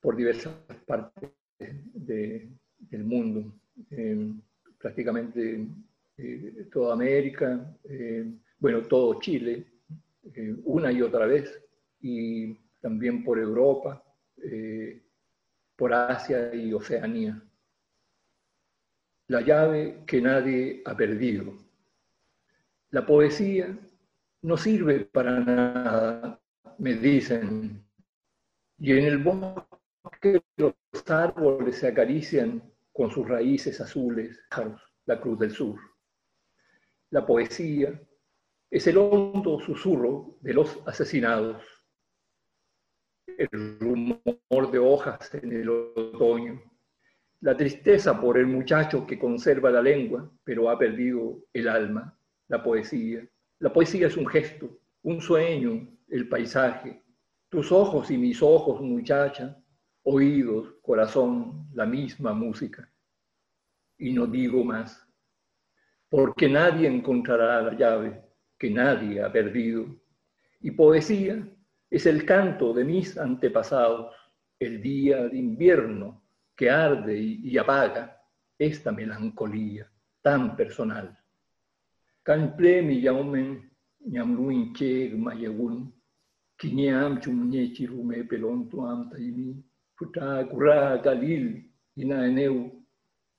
por 0.00 0.16
diversas 0.16 0.54
partes 0.86 1.30
de, 1.58 2.48
del 2.90 3.04
mundo 3.04 3.52
prácticamente 4.78 5.66
eh, 6.16 6.66
toda 6.72 6.94
América, 6.94 7.76
eh, 7.84 8.26
bueno, 8.58 8.82
todo 8.82 9.20
Chile, 9.20 9.66
eh, 10.34 10.56
una 10.64 10.90
y 10.90 11.02
otra 11.02 11.26
vez, 11.26 11.62
y 12.00 12.54
también 12.80 13.24
por 13.24 13.38
Europa, 13.38 14.02
por 15.76 15.92
Asia 15.92 16.54
y 16.54 16.72
Oceanía. 16.72 17.42
La 19.28 19.40
llave 19.42 20.04
que 20.06 20.20
nadie 20.20 20.82
ha 20.84 20.96
perdido. 20.96 21.54
La 22.90 23.04
poesía 23.04 23.78
no 24.42 24.56
sirve 24.56 25.00
para 25.00 25.40
nada, 25.40 26.40
me 26.78 26.94
dicen, 26.94 27.84
y 28.78 28.92
en 28.92 29.04
el 29.04 29.18
bosque 29.18 30.42
los 30.56 30.74
árboles 31.06 31.76
se 31.78 31.88
acarician 31.88 32.62
con 32.92 33.10
sus 33.10 33.28
raíces 33.28 33.80
azules, 33.80 34.40
la 35.04 35.20
cruz 35.20 35.38
del 35.38 35.50
sur. 35.50 35.78
La 37.10 37.26
poesía 37.26 38.00
es 38.70 38.86
el 38.86 38.98
hondo 38.98 39.60
susurro 39.60 40.38
de 40.40 40.54
los 40.54 40.80
asesinados, 40.86 41.62
el 43.36 43.78
rumor 43.78 44.70
de 44.70 44.78
hojas 44.78 45.32
en 45.34 45.52
el 45.52 45.68
otoño, 45.68 46.62
la 47.40 47.56
tristeza 47.56 48.20
por 48.20 48.38
el 48.38 48.46
muchacho 48.46 49.06
que 49.06 49.18
conserva 49.18 49.70
la 49.70 49.82
lengua, 49.82 50.30
pero 50.42 50.70
ha 50.70 50.78
perdido 50.78 51.44
el 51.52 51.68
alma, 51.68 52.18
la 52.48 52.62
poesía. 52.62 53.26
La 53.60 53.72
poesía 53.72 54.08
es 54.08 54.16
un 54.16 54.26
gesto, 54.26 54.80
un 55.02 55.20
sueño, 55.20 55.88
el 56.08 56.28
paisaje. 56.28 57.02
Tus 57.48 57.70
ojos 57.70 58.10
y 58.10 58.18
mis 58.18 58.42
ojos, 58.42 58.80
muchacha, 58.80 59.56
oídos, 60.02 60.74
corazón, 60.82 61.68
la 61.74 61.86
misma 61.86 62.32
música. 62.32 62.90
Y 63.98 64.12
no 64.12 64.26
digo 64.26 64.64
más, 64.64 65.06
porque 66.08 66.48
nadie 66.48 66.88
encontrará 66.88 67.62
la 67.62 67.74
llave 67.74 68.22
que 68.58 68.70
nadie 68.70 69.22
ha 69.22 69.30
perdido. 69.30 69.86
Y 70.60 70.72
poesía 70.72 71.46
es 71.90 72.06
el 72.06 72.24
canto 72.24 72.72
de 72.72 72.84
mis 72.84 73.16
antepasados, 73.16 74.14
el 74.58 74.82
día 74.82 75.28
de 75.28 75.38
invierno 75.38 76.22
que 76.56 76.68
arde 76.70 77.18
y, 77.18 77.56
apaga 77.56 78.20
esta 78.58 78.92
melancolía 78.92 79.90
tan 80.20 80.56
personal. 80.56 81.16
Canple 82.22 82.82
mi 82.82 83.00
yaumen 83.00 83.70
ñamluin 84.00 84.74
cheg 84.74 85.16
mayegun, 85.16 85.94
kiñam 86.58 87.20
chumñechirume 87.20 88.24
pelon 88.24 88.68
tuam 88.68 89.08
taimi, 89.10 89.64
futa 89.96 90.46
kura 90.50 90.98
galil 90.98 91.64
ina 91.96 92.26
eneu, 92.26 92.84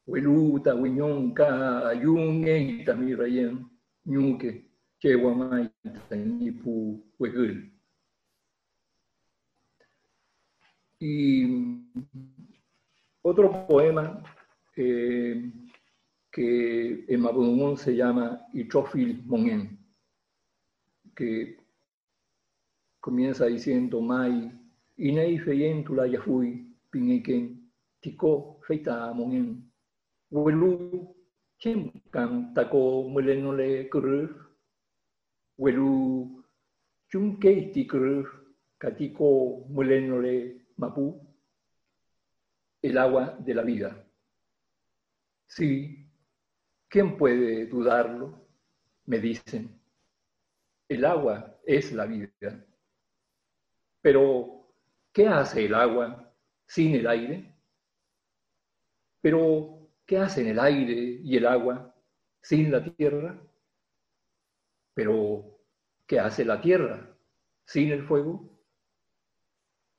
weluta 0.07 0.73
wiñonka 0.73 1.89
ayunge 1.89 2.83
tamirayen 2.85 3.69
ñuke 4.05 4.49
chewamay 4.99 5.69
tañipu 6.09 7.03
wegul. 7.19 7.78
Y 10.99 11.81
otro 13.21 13.65
poema 13.67 14.21
eh, 14.75 15.51
que 16.31 17.05
en 17.07 17.21
Mapudungún 17.21 17.77
se 17.77 17.95
llama 17.95 18.45
Itrofil 18.53 19.23
Mongen, 19.25 19.79
que 21.15 21.57
comienza 22.99 23.45
diciendo 23.45 24.01
Mai, 24.01 24.51
Inei 24.97 25.39
feyentula 25.39 26.05
yafui, 26.07 26.75
pineken, 26.91 27.71
tiko 28.01 28.59
feita 28.67 29.13
mongen, 29.13 29.63
welu 30.29 31.15
chim 31.57 31.89
kam 32.11 32.53
tako 32.53 33.07
mulenole 33.07 33.87
kuru, 33.89 34.27
welu 35.57 36.43
chumke 37.09 37.71
ti 37.71 37.87
kuru, 37.87 38.27
katiko 38.77 39.63
mulenole 39.69 40.59
mapu, 40.79 41.21
el 42.81 42.97
agua 42.97 43.37
de 43.39 43.53
la 43.53 43.61
vida. 43.61 44.05
Sí, 45.45 46.09
¿quién 46.87 47.17
puede 47.17 47.65
dudarlo? 47.67 48.47
Me 49.05 49.19
dicen. 49.19 49.79
El 50.87 51.05
agua 51.05 51.59
es 51.65 51.91
la 51.91 52.05
vida. 52.05 52.65
Pero 54.01 54.59
¿Qué 55.11 55.27
hace 55.27 55.65
el 55.65 55.73
agua 55.73 56.33
sin 56.67 56.95
el 56.95 57.07
aire? 57.07 57.55
Pero, 59.21 59.89
¿qué 60.05 60.17
hacen 60.17 60.47
el 60.47 60.59
aire 60.59 61.19
y 61.23 61.35
el 61.35 61.45
agua 61.45 61.93
sin 62.41 62.71
la 62.71 62.83
tierra? 62.83 63.37
Pero, 64.93 65.59
¿qué 66.05 66.19
hace 66.19 66.45
la 66.45 66.61
tierra 66.61 67.17
sin 67.65 67.91
el 67.91 68.03
fuego? 68.07 68.49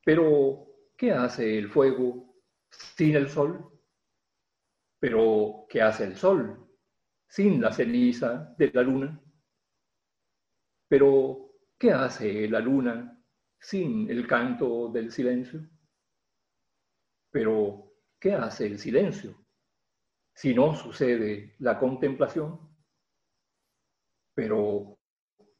Pero, 0.05 0.70
¿qué 1.01 1.13
hace 1.13 1.57
el 1.57 1.71
fuego 1.71 2.37
sin 2.71 3.17
el 3.17 3.31
sol? 3.31 3.73
Pero, 4.99 5.65
¿qué 5.67 5.81
hace 5.81 6.05
el 6.05 6.15
sol 6.15 6.69
sin 7.27 7.59
la 7.63 7.73
ceniza 7.73 8.55
de 8.59 8.71
la 8.71 8.83
luna? 8.83 9.19
Pero, 10.89 11.53
¿qué 11.79 11.93
hace 11.93 12.47
la 12.49 12.61
luna 12.61 13.17
sin 13.61 14.11
el 14.11 14.27
canto 14.27 14.89
del 14.89 15.11
silencio. 15.11 15.61
Pero, 17.31 17.93
¿qué 18.19 18.35
hace 18.35 18.67
el 18.67 18.79
silencio 18.79 19.35
si 20.35 20.55
no 20.55 20.75
sucede 20.75 21.55
la 21.61 21.79
contemplación? 21.79 22.59
Pero, 24.35 24.99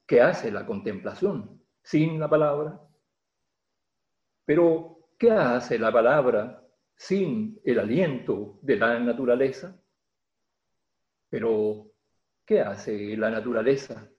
¿qué 0.07 0.21
hace 0.21 0.51
la 0.51 0.67
contemplación 0.67 1.65
sin 1.83 2.19
la 2.19 2.29
palabra? 2.29 2.79
Pero, 4.45 5.00
¿qué 5.21 5.31
hace 5.31 5.79
la 5.79 5.93
palabra 5.93 6.67
sin 6.97 7.61
el 7.63 7.79
aliento 7.79 8.59
de 8.63 8.77
la 8.77 8.99
naturaleza? 8.99 9.79
Pero, 11.29 11.93
¿qué 12.47 12.63
hace 12.63 13.19
la 13.19 13.31
naturaleza 13.31 14.11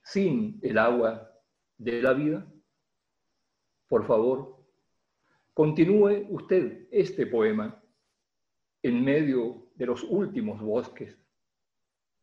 sin 0.00 0.60
el 0.62 0.78
agua 0.78 1.28
de 1.76 2.00
la 2.00 2.12
vida? 2.12 2.46
Por 3.88 4.06
favor, 4.06 4.64
continúe 5.52 6.28
usted 6.30 6.86
este 6.92 7.26
poema 7.26 7.82
en 8.80 9.04
medio 9.04 9.72
de 9.74 9.86
los 9.86 10.04
últimos 10.04 10.60
bosques, 10.60 11.18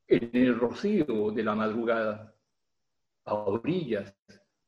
en 0.08 0.30
el 0.34 0.58
rocío 0.58 1.32
de 1.32 1.44
la 1.44 1.54
madrugada, 1.54 2.34
a 3.26 3.34
orillas 3.34 4.16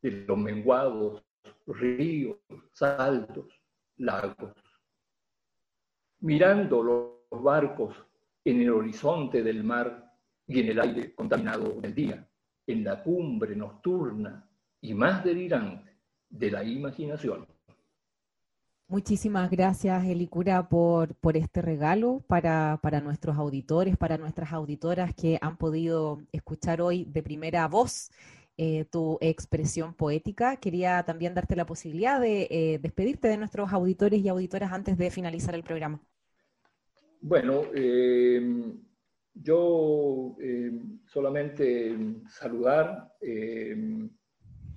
de 0.01 0.11
los 0.11 0.37
menguados 0.37 1.23
ríos, 1.67 2.37
saltos, 2.71 3.45
lagos, 3.97 4.53
mirando 6.19 6.83
los 6.83 7.43
barcos 7.43 7.95
en 8.43 8.61
el 8.61 8.71
horizonte 8.71 9.43
del 9.43 9.63
mar 9.63 10.11
y 10.47 10.59
en 10.59 10.69
el 10.69 10.79
aire 10.79 11.13
contaminado 11.13 11.79
del 11.79 11.93
día, 11.93 12.27
en 12.67 12.83
la 12.83 13.01
cumbre 13.01 13.55
nocturna 13.55 14.47
y 14.81 14.93
más 14.93 15.23
delirante 15.23 15.97
de 16.29 16.51
la 16.51 16.63
imaginación. 16.63 17.47
Muchísimas 18.87 19.49
gracias, 19.49 20.03
Elicura, 20.05 20.67
por, 20.67 21.15
por 21.15 21.37
este 21.37 21.61
regalo 21.61 22.21
para, 22.27 22.77
para, 22.81 22.99
nuestros 22.99 23.37
auditores, 23.37 23.95
para 23.95 24.17
nuestras 24.17 24.51
auditoras 24.51 25.15
que 25.15 25.37
han 25.41 25.55
podido 25.55 26.21
escuchar 26.33 26.81
hoy 26.81 27.05
de 27.05 27.23
primera 27.23 27.69
voz 27.69 28.11
eh, 28.63 28.85
tu 28.85 29.17
expresión 29.21 29.95
poética. 29.95 30.57
Quería 30.57 31.01
también 31.01 31.33
darte 31.33 31.55
la 31.55 31.65
posibilidad 31.65 32.21
de 32.21 32.47
eh, 32.51 32.79
despedirte 32.79 33.27
de 33.27 33.37
nuestros 33.37 33.73
auditores 33.73 34.21
y 34.21 34.29
auditoras 34.29 34.71
antes 34.71 34.99
de 34.99 35.09
finalizar 35.09 35.55
el 35.55 35.63
programa. 35.63 35.99
Bueno, 37.21 37.63
em, 37.73 38.79
yo 39.33 40.37
solamente 41.07 41.97
saludar 42.29 43.11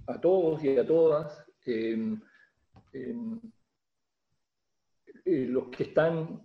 a 0.06 0.18
todos 0.18 0.64
y 0.64 0.78
a 0.78 0.86
todas 0.86 1.44
eh, 1.66 2.16
los 5.24 5.68
que 5.68 5.82
están 5.82 6.40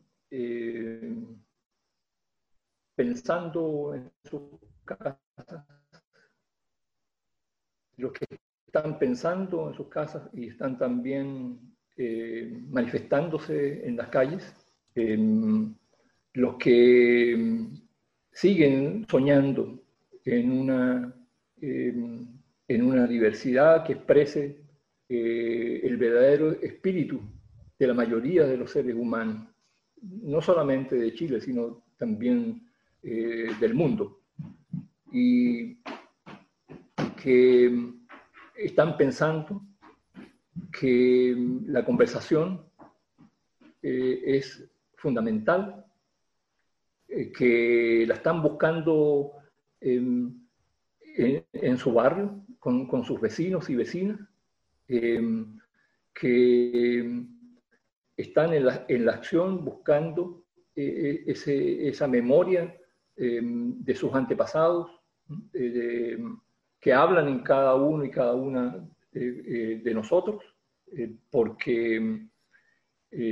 pensando 2.98 3.94
en 3.96 4.12
sus 4.26 4.42
casas, 4.84 5.79
los 8.00 8.12
que 8.14 8.26
están 8.66 8.98
pensando 8.98 9.70
en 9.70 9.76
sus 9.76 9.88
casas 9.88 10.30
y 10.34 10.48
están 10.48 10.78
también 10.78 11.60
eh, 11.98 12.62
manifestándose 12.70 13.86
en 13.88 13.98
las 13.98 14.08
calles, 14.08 14.56
em, 14.96 15.74
los 16.34 16.56
que 16.56 17.34
em, 17.34 17.82
siguen 18.32 19.06
soñando 19.10 19.84
en 20.26 20.52
una, 20.52 21.14
em, 21.62 22.28
en 22.68 22.84
una 22.84 23.06
diversidad 23.08 23.84
que 23.86 23.94
exprese 23.94 24.62
eh, 25.10 25.82
el 25.84 25.98
verdadero 25.98 26.52
espíritu 26.62 27.20
de 27.80 27.88
la 27.88 27.94
mayoría 27.94 28.46
de 28.46 28.58
los 28.58 28.72
seres 28.72 28.96
humanos, 28.96 29.48
no 30.02 30.42
solamente 30.42 30.96
de 30.96 31.14
Chile, 31.14 31.42
sino 31.42 31.84
también 31.98 32.62
eh, 33.02 33.48
del 33.60 33.74
mundo. 33.74 34.22
Y 35.12 35.80
que 37.22 37.94
están 38.56 38.98
pensando 38.98 39.62
que 40.72 41.36
la 41.66 41.84
conversación 41.86 42.66
eh, 43.82 44.22
es 44.26 44.70
fundamental, 44.96 45.86
eh, 47.08 47.32
que 47.32 48.06
la 48.08 48.16
están 48.16 48.42
buscando 48.42 49.34
en, 49.80 50.48
su 51.78 51.94
barrio, 51.94 52.46
con, 52.60 53.04
sus 53.06 53.20
vecinos 53.22 53.70
y 53.70 53.76
vecinas, 53.76 54.20
que 54.88 55.36
están 58.18 58.54
en 58.54 58.66
la, 58.66 58.86
en 58.88 59.06
la 59.06 59.14
acción 59.14 59.64
buscando 59.64 60.44
ese, 60.76 61.88
esa 61.88 62.08
memoria 62.08 62.76
Em, 63.22 63.84
de 63.84 63.96
sus 63.96 64.14
antepasados, 64.14 64.90
que 66.80 66.94
hablan 66.94 67.28
en 67.28 67.40
cada 67.40 67.76
uno 67.76 68.06
y 68.06 68.12
cada 68.12 68.34
una 68.34 68.88
eh, 69.14 69.44
eh, 69.46 69.82
de 69.84 69.94
nosotros, 69.94 70.44
eh, 70.96 71.12
porque 71.30 72.28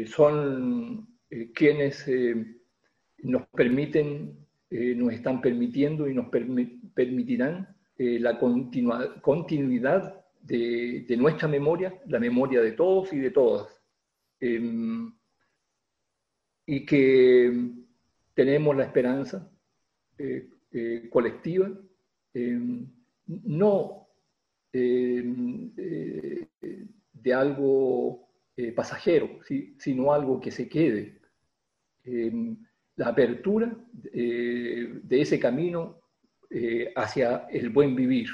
son 0.08 1.08
quienes 1.54 2.04
nos 3.20 3.48
permiten, 3.50 4.36
nos 4.72 5.14
están 5.14 5.40
permitiendo 5.40 6.10
y 6.10 6.16
nos 6.16 6.30
permitirán 6.30 7.76
la 7.98 8.40
continuidad 9.22 10.26
de, 10.42 11.16
nuestra 11.16 11.48
memoria, 11.48 11.94
la 12.08 12.20
memoria 12.20 12.60
de 12.62 12.72
todos 12.72 13.14
y 13.14 13.20
de 13.20 13.30
todas. 13.30 13.68
Em, 14.40 15.14
y 16.66 16.84
que 16.88 17.72
tenemos 18.34 18.76
la 18.76 18.86
esperanza 18.86 19.48
colectiva, 21.12 21.70
eh, 23.28 23.42
no 23.46 24.08
de 27.14 27.34
algo 27.34 28.30
pasajero, 28.76 29.40
sino 29.78 30.14
algo 30.14 30.40
que 30.40 30.52
se 30.52 30.68
quede. 30.68 31.20
la 32.96 33.08
apertura 33.08 33.76
de 33.94 35.22
ese 35.22 35.40
camino 35.40 36.02
hacia 36.96 37.48
el 37.50 37.70
buen 37.70 37.96
vivir 37.96 38.30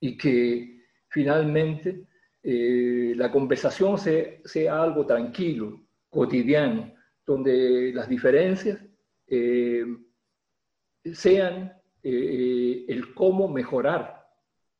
y 0.00 0.16
que 0.16 0.82
finalmente 1.08 2.06
la 2.42 3.30
conversación 3.30 3.98
sea, 3.98 4.82
algo 4.82 5.06
tranquilo, 5.06 5.86
cotidiano, 6.08 6.94
donde 7.24 7.92
las 7.92 8.08
diferencias 8.08 8.78
sean 11.14 11.72
eh, 12.02 12.10
eh, 12.10 12.84
el 12.88 13.14
cómo 13.14 13.48
mejorar 13.48 14.15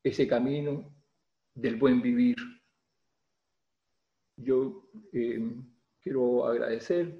ese 0.07 0.27
camino 0.27 0.93
del 1.53 1.75
buen 1.77 2.01
vivir. 2.01 2.35
Yo 4.37 4.89
eh, 5.13 5.39
quiero 6.01 6.45
agradecer 6.45 7.19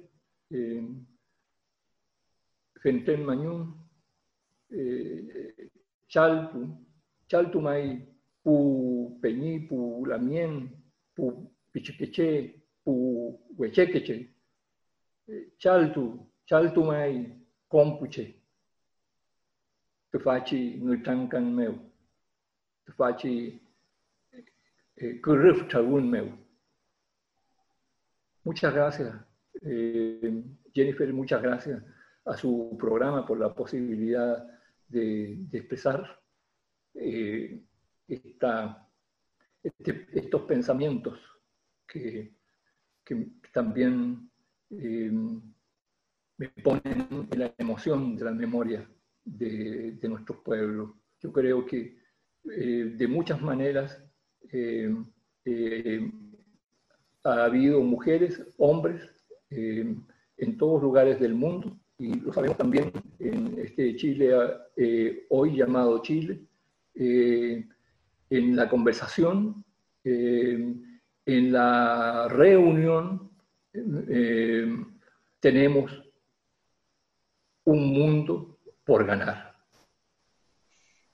eh, 0.50 0.86
Genten 2.82 3.24
Mañún, 3.24 3.74
Chaltu, 6.06 6.86
Chaltumay, 7.26 8.06
Pu 8.42 9.18
Peñi, 9.20 9.60
Pu 9.60 10.06
Lamien, 10.06 10.70
Pu 11.14 11.50
Pichiqueche, 11.72 12.62
Pu 12.84 13.40
Huechequeche, 13.56 14.34
Chaltu, 15.58 16.30
Chaltumay, 16.46 17.34
Compuche 17.66 18.38
tu 20.10 20.18
faci 20.18 20.78
nuitankan 20.80 21.54
meu, 21.54 21.87
tu 22.88 22.92
faci 22.94 23.60
meu. 26.10 26.38
Muchas 28.44 28.74
gracias, 28.74 29.14
eh, 29.60 30.42
Jennifer, 30.72 31.12
muchas 31.12 31.42
gracias 31.42 31.82
a 32.24 32.34
su 32.34 32.76
programa 32.78 33.26
por 33.26 33.38
la 33.38 33.54
posibilidad 33.54 34.42
de, 34.88 35.36
de 35.38 35.58
expresar 35.58 36.18
eh, 36.94 37.62
este, 38.08 40.06
estos 40.18 40.42
pensamientos 40.42 41.18
que, 41.86 42.36
también 43.52 44.30
eh, 44.70 45.10
me 46.36 46.48
ponen 46.62 47.28
en 47.30 47.38
la 47.38 47.52
emoción 47.58 48.16
de 48.16 48.24
la 48.24 48.32
memoria 48.32 48.88
de, 49.24 49.98
nuestros 50.08 50.38
pueblos. 50.38 50.90
Yo 51.20 51.32
creo 51.32 51.64
que 51.66 51.98
eh, 52.56 52.92
de 52.96 53.08
muchas 53.08 53.40
maneras 53.40 54.02
eh, 54.52 54.94
eh, 55.44 56.10
ha 57.24 57.44
habido 57.44 57.80
mujeres, 57.82 58.42
hombres, 58.56 59.02
en 59.50 60.56
todos 60.58 60.82
lugares 60.82 61.18
del 61.20 61.34
mundo, 61.34 61.78
y 61.96 62.20
lo 62.20 62.32
sabemos 62.32 62.58
también 62.58 62.92
en 63.18 63.58
este 63.58 63.96
Chile, 63.96 64.30
hoy 65.30 65.56
llamado 65.56 66.02
Chile, 66.02 66.42
en 66.94 68.56
la 68.56 68.68
conversación, 68.68 69.64
en 70.04 71.52
la 71.52 72.28
reunión, 72.28 73.30
tenemos 75.40 76.02
un 77.64 77.86
mundo 77.92 78.58
por 78.84 79.06
ganar. 79.06 79.47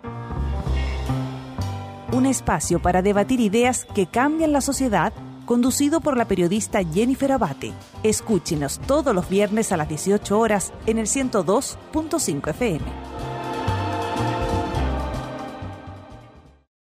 Un 2.12 2.26
espacio 2.26 2.82
para 2.82 3.00
debatir 3.00 3.40
ideas 3.40 3.86
que 3.94 4.06
cambian 4.06 4.52
la 4.52 4.60
sociedad 4.60 5.14
conducido 5.46 6.00
por 6.00 6.18
la 6.18 6.26
periodista 6.26 6.82
Jennifer 6.84 7.32
Abate. 7.32 7.72
Escúchenos 8.02 8.78
todos 8.86 9.14
los 9.14 9.30
viernes 9.30 9.72
a 9.72 9.78
las 9.78 9.88
18 9.88 10.38
horas 10.38 10.74
en 10.86 10.98
el 10.98 11.06
102.5 11.06 12.50
FM. 12.50 13.09